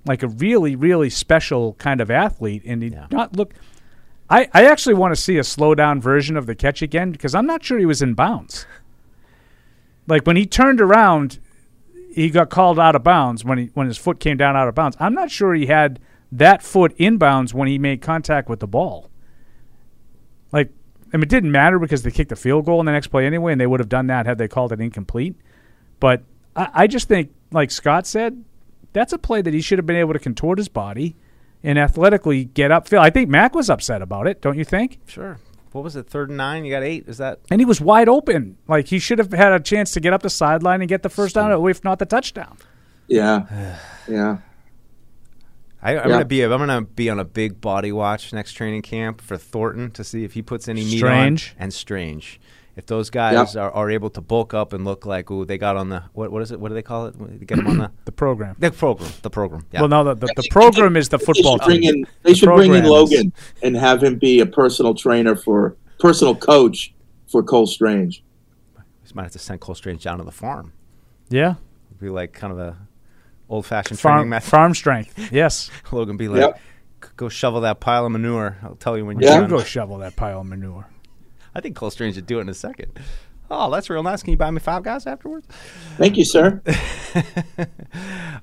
[0.06, 3.54] like a really, really special kind of athlete, and he not look.
[4.28, 7.34] I, I actually want to see a slow down version of the catch again because
[7.34, 8.66] I'm not sure he was in bounds.
[10.06, 11.38] Like when he turned around,
[12.12, 14.74] he got called out of bounds when he when his foot came down out of
[14.74, 14.96] bounds.
[15.00, 16.00] I'm not sure he had
[16.32, 19.10] that foot in bounds when he made contact with the ball.
[20.54, 20.70] Like,
[21.12, 23.26] I mean, it didn't matter because they kicked the field goal in the next play
[23.26, 25.34] anyway, and they would have done that had they called it incomplete.
[25.98, 26.22] But
[26.54, 28.44] I, I just think, like Scott said,
[28.92, 31.16] that's a play that he should have been able to contort his body
[31.64, 33.00] and athletically get upfield.
[33.00, 35.00] I think Mac was upset about it, don't you think?
[35.06, 35.40] Sure.
[35.72, 36.08] What was it?
[36.08, 36.64] Third and nine.
[36.64, 37.08] You got eight.
[37.08, 37.40] Is that?
[37.50, 38.58] And he was wide open.
[38.68, 41.08] Like he should have had a chance to get up the sideline and get the
[41.08, 42.58] first down, if not the touchdown.
[43.08, 43.78] Yeah.
[44.08, 44.38] yeah.
[45.84, 46.14] I, I'm Yeah.
[46.14, 46.42] gonna be.
[46.42, 50.24] I'm gonna be on a big body watch next training camp for Thornton to see
[50.24, 51.54] if he puts any meat Strange.
[51.58, 52.40] on and strange.
[52.76, 55.76] If those guys are, are able to bulk up and look like ooh, they got
[55.76, 56.32] on the what?
[56.32, 56.58] What is it?
[56.58, 57.38] What do they call it?
[57.38, 58.56] They get them on the the program.
[58.58, 59.12] The program.
[59.22, 59.64] The program.
[59.70, 59.80] Yeah.
[59.82, 61.94] Well, no, the, the, the program is the They football should bring team.
[61.94, 62.00] in.
[62.00, 63.32] The They should bring in program is- Logan
[63.62, 66.92] and have him be a personal trainer for personal coach
[67.28, 68.24] for Cole Strange.
[68.76, 68.82] We
[69.14, 70.72] might have to send Cole Strange down to the farm.
[71.28, 71.54] Yeah.
[72.00, 72.76] Be like kind of a
[73.48, 74.50] old fashioned training Farm, method.
[74.50, 75.32] farm strength.
[75.32, 75.70] Yes.
[75.92, 76.60] Logan be like, Yep.
[77.16, 78.56] Go shovel that pile of manure.
[78.62, 79.50] I'll tell you when you're You done.
[79.50, 80.88] go shovel that pile of manure.
[81.54, 82.98] I think Cole Strange would do it in a second.
[83.50, 84.22] Oh, that's real nice.
[84.22, 85.46] Can you buy me five guys afterwards?
[85.98, 86.62] Thank you, sir.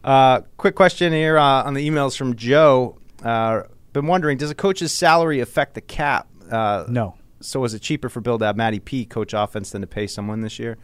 [0.03, 2.98] Uh, quick question here uh, on the emails from Joe.
[3.23, 3.64] Uh,
[3.94, 6.28] been wondering, does a coach's salary affect the cap?
[6.49, 7.15] Uh, no.
[7.40, 10.07] So is it cheaper for Bill to have Matty P coach offense than to pay
[10.07, 10.78] someone this year?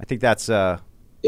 [0.00, 0.48] I think that's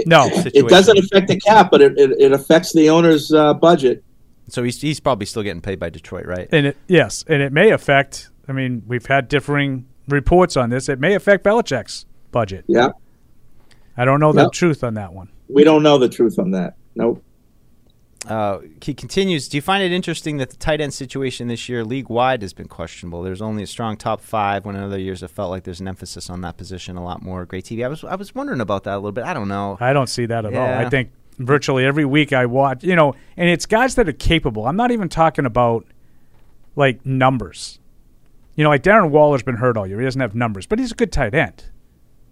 [0.07, 0.29] no.
[0.31, 4.05] It doesn't affect the cap, but it, it, it affects the owner's uh, budget.
[4.49, 6.49] So he's he's probably still getting paid by Detroit, right?
[6.53, 8.31] And it, yes, and it may affect.
[8.49, 10.89] I mean, we've had differing reports on this.
[10.89, 12.65] It may affect Belichick's budget.
[12.69, 12.91] Yeah.
[13.97, 14.53] I don't know the Yep.
[14.53, 15.31] truth on that one.
[15.49, 16.75] We don't know the truth on that.
[16.95, 17.23] Nope.
[18.27, 19.49] Uh, he continues.
[19.49, 22.53] Do you find it interesting that the tight end situation this year, league wide, has
[22.53, 23.23] been questionable?
[23.23, 24.65] There's only a strong top five.
[24.65, 27.23] When in other years, it felt like there's an emphasis on that position a lot
[27.23, 27.45] more.
[27.45, 27.85] Great TV.
[27.85, 29.25] I was I was wondering about that a little bit.
[29.25, 29.77] I don't know.
[29.81, 30.87] I don't see that at all.
[30.87, 34.67] I think virtually every week I watch, you know, and it's guys that are capable.
[34.67, 35.87] I'm not even talking about
[36.75, 37.79] like numbers.
[38.55, 39.99] You know, like Darren Waller's been hurt all year.
[39.99, 41.65] He doesn't have numbers, but he's a good tight end.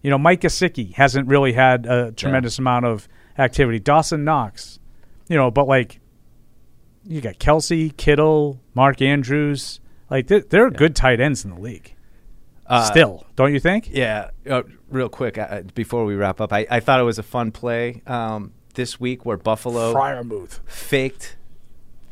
[0.03, 3.09] You know, Mike Gesicki hasn't really had a tremendous amount of
[3.39, 3.79] activity.
[3.79, 4.79] Dawson Knox,
[5.29, 6.01] you know, but like
[7.05, 9.81] you got Kelce, Kittle, Mark Andrews.
[10.11, 11.95] Like they're, they're good tight ends in the league.
[12.67, 13.91] Uh, Still, don't you think?
[13.91, 14.31] Yeah.
[14.49, 17.53] Uh, real quick uh, before we wrap up, I, I thought it was a fun
[17.53, 20.61] play um, this week where Buffalo Freiermuth.
[20.67, 21.37] faked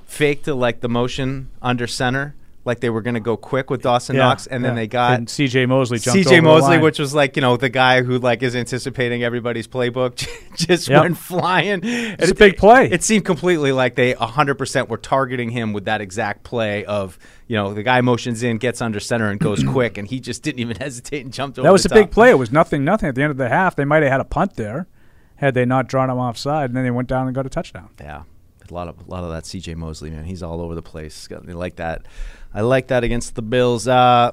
[0.04, 2.34] faked to like the motion under center,
[2.64, 5.18] like they were going to go quick with Dawson Yeah, Knox, and then they got
[5.18, 5.66] And C.J.
[5.66, 6.40] Mosley C.J.
[6.40, 10.26] Mosley, which was like you know the guy who like is anticipating everybody's playbook,
[10.56, 11.02] just Yep.
[11.02, 11.80] went flying.
[11.82, 12.88] It's a big play.
[12.90, 17.18] It seemed completely like they 100% were targeting him with that exact play of
[17.48, 20.42] you know the guy motions in, gets under center, and goes quick, and he just
[20.42, 21.66] didn't even hesitate and jumped over.
[21.66, 22.30] That was a big play.
[22.30, 23.08] It was nothing, nothing.
[23.08, 24.86] At the end of the half, they might have had a punt there,
[25.36, 27.88] had they not drawn him offside, and then they went down and got a touchdown.
[28.00, 28.22] Yeah,
[28.70, 29.74] a lot of a lot of that C.J.
[29.74, 30.24] Mosley man.
[30.24, 31.26] He's all over the place.
[31.26, 32.06] Got- like that.
[32.54, 33.88] I like that against the Bills.
[33.88, 34.32] Uh,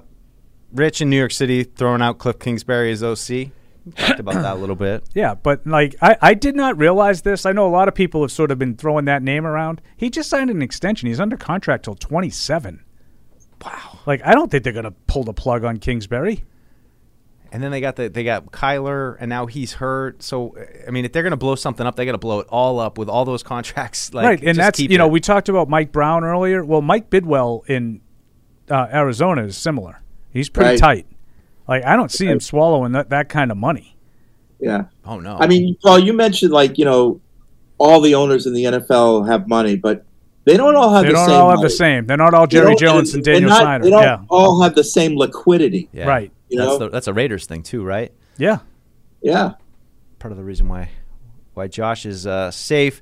[0.73, 3.29] Rich in New York City throwing out Cliff Kingsbury as OC.
[3.29, 3.51] We
[3.95, 5.03] Talked about that a little bit.
[5.15, 7.45] Yeah, but like I, I did not realize this.
[7.45, 9.81] I know a lot of people have sort of been throwing that name around.
[9.97, 11.07] He just signed an extension.
[11.07, 12.83] He's under contract till twenty seven.
[13.63, 13.99] Wow.
[14.05, 16.45] Like I don't think they're gonna pull the plug on Kingsbury.
[17.51, 20.21] And then they got the they got Kyler, and now he's hurt.
[20.21, 20.55] So
[20.87, 22.97] I mean, if they're gonna blow something up, they got to blow it all up
[22.99, 24.13] with all those contracts.
[24.13, 26.63] Like, right, and that's you know we talked about Mike Brown earlier.
[26.63, 28.01] Well, Mike Bidwill in
[28.69, 30.01] uh, Arizona is similar.
[30.31, 30.79] He's pretty Right.
[30.79, 31.05] tight.
[31.67, 33.95] Like I don't see him swallowing that, that kind of money.
[34.59, 34.85] Yeah.
[35.05, 35.37] Oh no.
[35.39, 37.21] I mean, Paul, you mentioned like you know,
[37.77, 40.05] all the owners in the NFL have money, but
[40.45, 41.13] they don't all have the same.
[41.13, 41.35] They the don't same.
[41.41, 41.75] all have the money.
[41.75, 42.05] same.
[42.07, 43.83] They're not all Jerry Jones and they're Daniel not- Snyder.
[43.83, 44.21] They don't Yeah.
[44.29, 45.89] all have the same liquidity.
[45.93, 46.05] Yeah.
[46.07, 46.31] Right.
[46.49, 46.77] You that's know?
[46.79, 48.11] the, that's a Raiders thing too, right?
[48.37, 48.59] Yeah.
[49.21, 49.53] Yeah.
[50.17, 50.89] Part of the reason why
[51.53, 53.01] why Josh is uh, safe.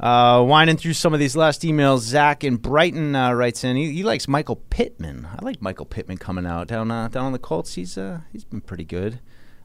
[0.00, 3.76] Uh, winding through some of these last emails, Zach in Brighton uh, writes in.
[3.76, 5.28] He, he likes Michael Pittman.
[5.30, 7.74] I like Michael Pittman coming out down uh, down on the Colts.
[7.74, 9.20] He's uh, he's been pretty good.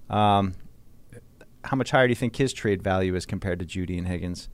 [0.10, 0.56] Um,
[1.64, 4.50] how much higher do you think his trade value is compared to Jeudy and Higgins?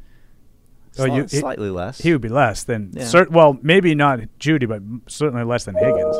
[1.00, 2.00] Oh, Sli- you- he- slightly less.
[2.00, 3.06] He would be less than Yeah.
[3.06, 4.82] cer- well, maybe not Jeudy, but
[5.12, 6.16] certainly less than Higgins.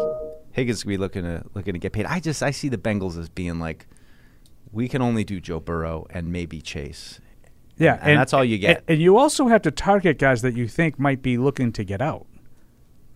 [0.54, 2.06] Higgins could be looking to looking to get paid.
[2.08, 3.86] I just I see the Bengals as being like,
[4.72, 7.20] we can only do Joe Burrow and maybe Chase.
[7.82, 8.78] Yeah, and, that's all you get.
[8.78, 11.84] And, and you also have to target guys that you think might be looking to
[11.84, 12.28] get out.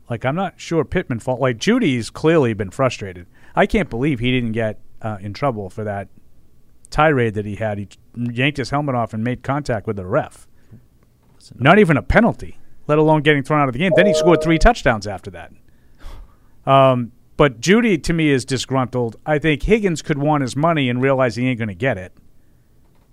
[0.10, 1.40] Like I'm not sure Pittman fault.
[1.40, 3.28] Like Jeudy's clearly been frustrated.
[3.56, 6.10] I can't believe he didn't get uh, in trouble for that
[6.90, 7.78] tirade that he had.
[7.78, 10.48] He yanked his helmet off and made contact with the ref.
[11.54, 13.92] Not even a penalty, let alone getting thrown out of the game.
[13.96, 15.52] Then he scored three touchdowns after that.
[16.66, 19.18] Um, but Jeudy to me is disgruntled.
[19.28, 22.14] I think Higgins could want his money and realize he ain't going to get it,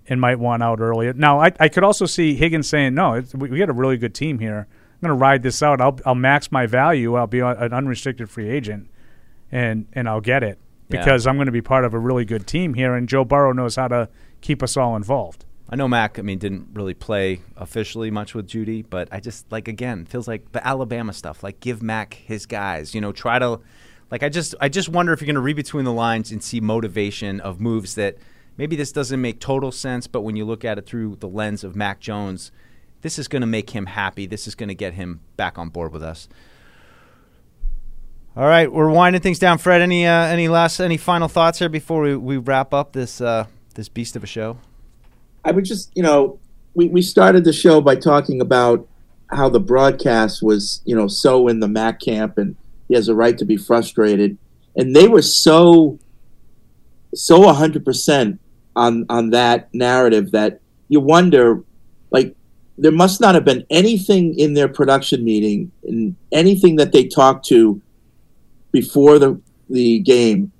[0.07, 1.11] and might want out early.
[1.13, 3.97] Now I, I could also see Higgins saying, "No, it's, we, we got a really
[3.97, 4.67] good team here.
[4.69, 5.81] I'm going to ride this out.
[5.81, 7.15] I'll I'll max my value.
[7.15, 8.89] I'll be an unrestricted free agent,
[9.51, 10.59] and and I'll get it
[10.89, 10.99] Yeah.
[10.99, 12.93] because I'm going to be part of a really good team here.
[12.95, 14.09] And Joe Burrow knows how to
[14.41, 15.45] keep us all involved.
[15.69, 16.19] I know Mac.
[16.19, 20.27] I mean, didn't really play officially much with Jeudy, but I just like again feels
[20.27, 21.43] like the Alabama stuff.
[21.43, 22.93] Like give Mac his guys.
[22.93, 23.59] You know, try to
[24.11, 24.21] like.
[24.23, 26.59] I just I just wonder if you're going to read between the lines and see
[26.61, 28.17] motivation of moves that
[28.57, 31.63] maybe this doesn't make total sense, but when you look at it through the lens
[31.63, 32.51] of Mac Jones,
[33.01, 34.25] this is going to make him happy.
[34.25, 36.27] This is going to get him back on board with us.
[38.35, 39.59] All right, we're winding things down.
[39.59, 43.21] Fred, any uh, any last any final thoughts here before we, we wrap up this
[43.21, 44.57] uh, this beast of a show?
[45.45, 46.39] I would just, you know,
[46.73, 48.87] we, we started the show by talking about
[49.31, 52.55] how the broadcast was, you know, so in the Mac camp and
[52.87, 54.37] he has a right to be frustrated.
[54.75, 55.99] And they were so,
[57.13, 58.39] so 100%
[58.75, 60.59] on, on that narrative that
[60.89, 61.63] you wonder,
[62.11, 62.35] like,
[62.77, 67.45] there must not have been anything in their production meeting and anything that they talked
[67.47, 67.81] to
[68.71, 69.39] before the,
[69.69, 70.51] the game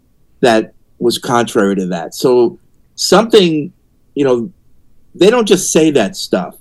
[0.41, 2.13] that was contrary to that.
[2.13, 2.59] So
[2.95, 3.73] something,
[4.13, 4.51] you know,
[5.15, 6.55] they don't just say that stuff.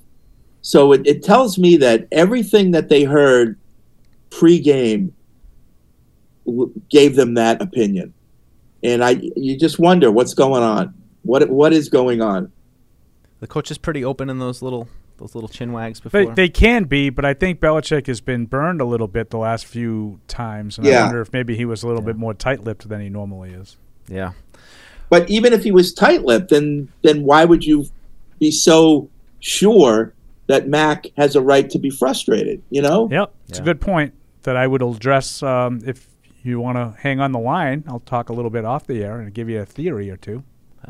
[0.61, 3.59] So it, it tells me that everything that they heard
[4.29, 5.13] pre-game
[6.89, 8.13] gave them that opinion,
[8.83, 10.93] and I you just wonder what's going on.
[11.23, 12.51] What what is going on?
[13.39, 14.87] The coach is pretty open in those little
[15.17, 16.25] those little chin wags before.
[16.27, 19.37] They, they can be, but I think Belichick has been burned a little bit the
[19.37, 22.87] last few times, and I wonder if maybe he was a little bit more tight-lipped
[22.89, 23.77] than he normally is.
[24.07, 24.31] yeah.
[25.09, 27.85] But even if he was tight-lipped, then then why would you
[28.39, 29.09] be so
[29.39, 30.13] sure
[30.47, 32.63] that Mac has a right to be frustrated?
[32.69, 33.07] You know?
[33.11, 34.13] Yep, it's a good point
[34.43, 36.07] that I would address um, if
[36.41, 37.83] you want to hang on the line.
[37.87, 40.43] I'll talk a little bit off the air and give you a theory or two.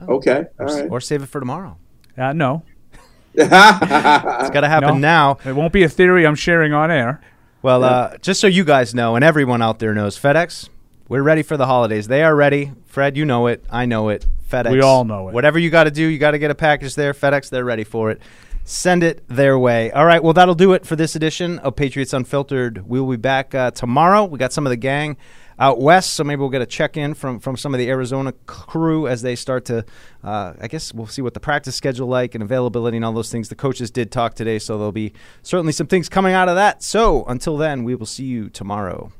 [0.09, 1.77] Okay, Or, s- or save it for tomorrow.
[2.17, 2.63] Uh, no,
[3.33, 5.35] It's got to happen No.
[5.35, 5.37] now.
[5.45, 7.21] It won't be a theory I'm sharing on air.
[7.61, 10.69] Well, uh, just so you guys know, and everyone out there knows, FedEx,
[11.07, 12.07] we're ready for the holidays.
[12.07, 12.71] They are ready.
[12.85, 13.63] Fred, you know it.
[13.71, 14.25] I know it.
[14.49, 14.71] FedEx.
[14.71, 15.33] We all know it.
[15.33, 17.13] Whatever you got to do, you got to get a package there.
[17.13, 18.21] FedEx, they're ready for it.
[18.65, 19.91] Send it their way.
[19.91, 20.23] All right.
[20.23, 22.87] Well, that'll do it for this edition of Patriots Unfiltered.
[22.87, 24.25] We'll be back uh, tomorrow.
[24.25, 25.17] We got some of the gang
[25.59, 28.33] out west, so maybe we'll get a check in from from some of the Arizona
[28.45, 29.85] crew as they start to.
[30.23, 33.31] Uh, I guess we'll see what the practice schedule like and availability and all those
[33.31, 33.49] things.
[33.49, 36.83] The coaches did talk today, so there'll be certainly some things coming out of that.
[36.83, 39.11] So until then, we will see you tomorrow.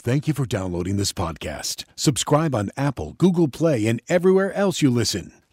[0.00, 1.84] Thank you for downloading this podcast.
[1.96, 5.37] Subscribe on Apple, Google Play, and everywhere else you listen.